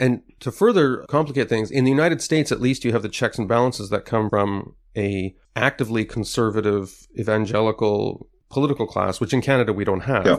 And 0.00 0.22
to 0.40 0.50
further 0.50 0.98
complicate 1.08 1.48
things, 1.48 1.70
in 1.70 1.84
the 1.84 1.90
United 1.90 2.20
States, 2.20 2.52
at 2.52 2.60
least, 2.60 2.84
you 2.84 2.92
have 2.92 3.02
the 3.02 3.08
checks 3.08 3.38
and 3.38 3.48
balances 3.48 3.90
that 3.90 4.04
come 4.04 4.28
from 4.30 4.74
a 4.96 5.34
actively 5.56 6.04
conservative 6.04 7.06
evangelical 7.18 8.28
political 8.50 8.86
class, 8.86 9.20
which 9.20 9.32
in 9.32 9.40
Canada 9.40 9.72
we 9.72 9.84
don't 9.84 10.02
have. 10.02 10.26
Yeah. 10.26 10.36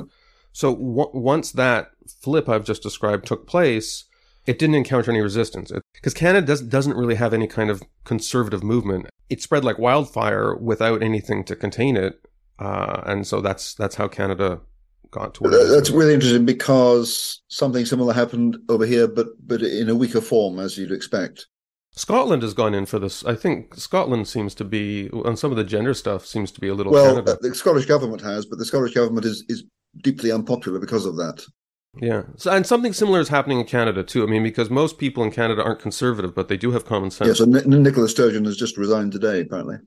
So 0.51 0.73
w- 0.73 1.11
once 1.13 1.51
that 1.51 1.91
flip 2.21 2.47
I've 2.47 2.63
just 2.63 2.81
described 2.81 3.25
took 3.25 3.45
place, 3.45 4.05
it 4.45 4.57
didn't 4.57 4.75
encounter 4.75 5.11
any 5.11 5.21
resistance 5.21 5.71
because 5.93 6.13
Canada 6.13 6.47
does, 6.47 6.61
doesn't 6.61 6.95
really 6.95 7.15
have 7.15 7.33
any 7.33 7.47
kind 7.47 7.69
of 7.69 7.83
conservative 8.03 8.63
movement. 8.63 9.07
It 9.29 9.41
spread 9.41 9.65
like 9.65 9.79
wildfire 9.79 10.55
without 10.55 11.03
anything 11.03 11.43
to 11.45 11.55
contain 11.55 11.97
it, 11.97 12.25
uh, 12.59 13.01
and 13.05 13.25
so 13.27 13.41
that's 13.41 13.73
that's 13.73 13.95
how 13.95 14.07
Canada 14.07 14.61
got 15.15 15.33
to. 15.35 15.49
That's 15.49 15.89
really 15.89 16.13
interesting 16.13 16.45
because 16.45 17.41
something 17.47 17.85
similar 17.85 18.13
happened 18.13 18.57
over 18.69 18.85
here, 18.85 19.07
but 19.07 19.27
but 19.39 19.61
in 19.61 19.89
a 19.89 19.95
weaker 19.95 20.21
form, 20.21 20.59
as 20.59 20.77
you'd 20.77 20.91
expect. 20.91 21.47
Scotland 21.91 22.41
has 22.41 22.53
gone 22.53 22.73
in 22.73 22.85
for 22.85 22.99
this. 22.99 23.23
I 23.23 23.35
think 23.35 23.75
Scotland 23.75 24.27
seems 24.27 24.53
to 24.55 24.65
be 24.65 25.09
on 25.11 25.37
some 25.37 25.51
of 25.51 25.57
the 25.57 25.63
gender 25.63 25.93
stuff 25.93 26.25
seems 26.25 26.51
to 26.51 26.59
be 26.59 26.67
a 26.67 26.73
little. 26.73 26.91
Well, 26.91 27.21
the 27.21 27.55
Scottish 27.55 27.85
government 27.85 28.21
has, 28.21 28.45
but 28.45 28.59
the 28.59 28.65
Scottish 28.65 28.93
government 28.93 29.25
is 29.25 29.45
is 29.47 29.63
deeply 30.03 30.31
unpopular 30.31 30.79
because 30.79 31.05
of 31.05 31.15
that. 31.15 31.45
Yeah, 32.01 32.23
so, 32.35 32.51
and 32.51 32.67
something 32.67 32.91
similar 32.91 33.21
is 33.21 33.29
happening 33.29 33.61
in 33.61 33.65
Canada 33.65 34.03
too. 34.03 34.23
I 34.23 34.25
mean, 34.25 34.43
because 34.43 34.69
most 34.69 34.97
people 34.97 35.23
in 35.23 35.31
Canada 35.31 35.63
aren't 35.63 35.79
conservative, 35.79 36.35
but 36.35 36.49
they 36.49 36.57
do 36.57 36.71
have 36.71 36.85
common 36.85 37.09
sense. 37.09 37.29
Yes, 37.29 37.39
and 37.39 37.55
N- 37.55 37.83
Nicola 37.83 38.09
Sturgeon 38.09 38.43
has 38.43 38.57
just 38.57 38.77
resigned 38.77 39.13
today, 39.13 39.39
apparently. 39.39 39.77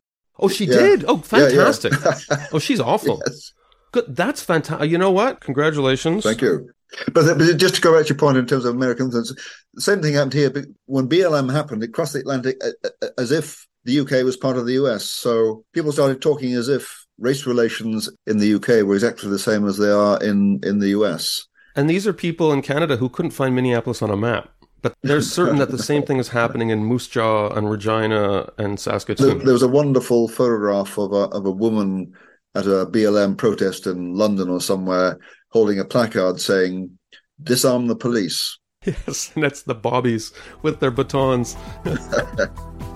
Oh, 0.40 0.48
she 0.48 0.64
yeah. 0.64 0.78
did. 0.78 1.04
Oh, 1.06 1.18
fantastic. 1.18 1.92
Yeah, 1.92 2.18
yeah. 2.30 2.46
oh, 2.52 2.58
she's 2.58 2.80
awful. 2.80 3.20
Yes. 3.26 3.52
Good. 3.92 4.16
That's 4.16 4.42
fantastic. 4.42 4.90
You 4.90 4.98
know 4.98 5.10
what? 5.10 5.40
Congratulations. 5.40 6.24
Thank 6.24 6.42
you. 6.42 6.70
But, 7.12 7.38
but 7.38 7.56
just 7.56 7.74
to 7.76 7.80
go 7.80 7.94
back 7.94 8.06
to 8.06 8.14
your 8.14 8.18
point 8.18 8.38
in 8.38 8.46
terms 8.46 8.64
of 8.64 8.74
American 8.74 9.06
influence, 9.06 9.34
the 9.74 9.80
same 9.80 10.00
thing 10.00 10.14
happened 10.14 10.32
here. 10.32 10.52
When 10.86 11.08
BLM 11.08 11.52
happened, 11.52 11.82
it 11.82 11.92
crossed 11.92 12.14
the 12.14 12.20
Atlantic 12.20 12.56
uh, 12.64 12.70
uh, 12.84 12.88
uh, 13.02 13.08
as 13.18 13.30
if 13.30 13.66
the 13.84 14.00
UK 14.00 14.24
was 14.24 14.36
part 14.36 14.56
of 14.56 14.66
the 14.66 14.72
US. 14.84 15.04
So 15.04 15.64
people 15.72 15.92
started 15.92 16.22
talking 16.22 16.54
as 16.54 16.68
if 16.68 17.06
race 17.18 17.46
relations 17.46 18.08
in 18.26 18.38
the 18.38 18.54
UK 18.54 18.86
were 18.86 18.94
exactly 18.94 19.28
the 19.28 19.38
same 19.38 19.66
as 19.66 19.76
they 19.76 19.90
are 19.90 20.22
in, 20.22 20.60
in 20.62 20.78
the 20.78 20.88
US. 20.88 21.46
And 21.76 21.88
these 21.88 22.06
are 22.06 22.12
people 22.12 22.52
in 22.52 22.62
Canada 22.62 22.96
who 22.96 23.08
couldn't 23.08 23.32
find 23.32 23.54
Minneapolis 23.54 24.02
on 24.02 24.10
a 24.10 24.16
map. 24.16 24.50
But 24.80 24.94
they're 25.02 25.20
certain 25.38 25.58
that 25.58 25.70
the 25.70 25.82
same 25.82 26.04
thing 26.04 26.18
is 26.18 26.28
happening 26.28 26.70
in 26.70 26.84
Moose 26.84 27.08
Jaw 27.08 27.50
and 27.50 27.70
Regina 27.70 28.50
and 28.58 28.80
Saskatoon. 28.80 29.44
There 29.44 29.52
was 29.52 29.62
a 29.62 29.68
wonderful 29.68 30.28
photograph 30.28 30.98
of 30.98 31.12
a, 31.12 31.28
of 31.36 31.44
a 31.44 31.50
woman 31.50 32.14
at 32.54 32.66
a 32.66 32.86
BLM 32.86 33.36
protest 33.36 33.86
in 33.86 34.14
London 34.14 34.48
or 34.48 34.60
somewhere 34.60 35.18
holding 35.50 35.78
a 35.78 35.84
placard 35.84 36.40
saying, 36.40 36.98
disarm 37.42 37.86
the 37.86 37.96
police. 37.96 38.58
Yes, 38.86 39.32
and 39.34 39.42
that's 39.42 39.62
the 39.62 39.74
bobbies 39.74 40.32
with 40.62 40.78
their 40.78 40.92
batons. 40.92 41.56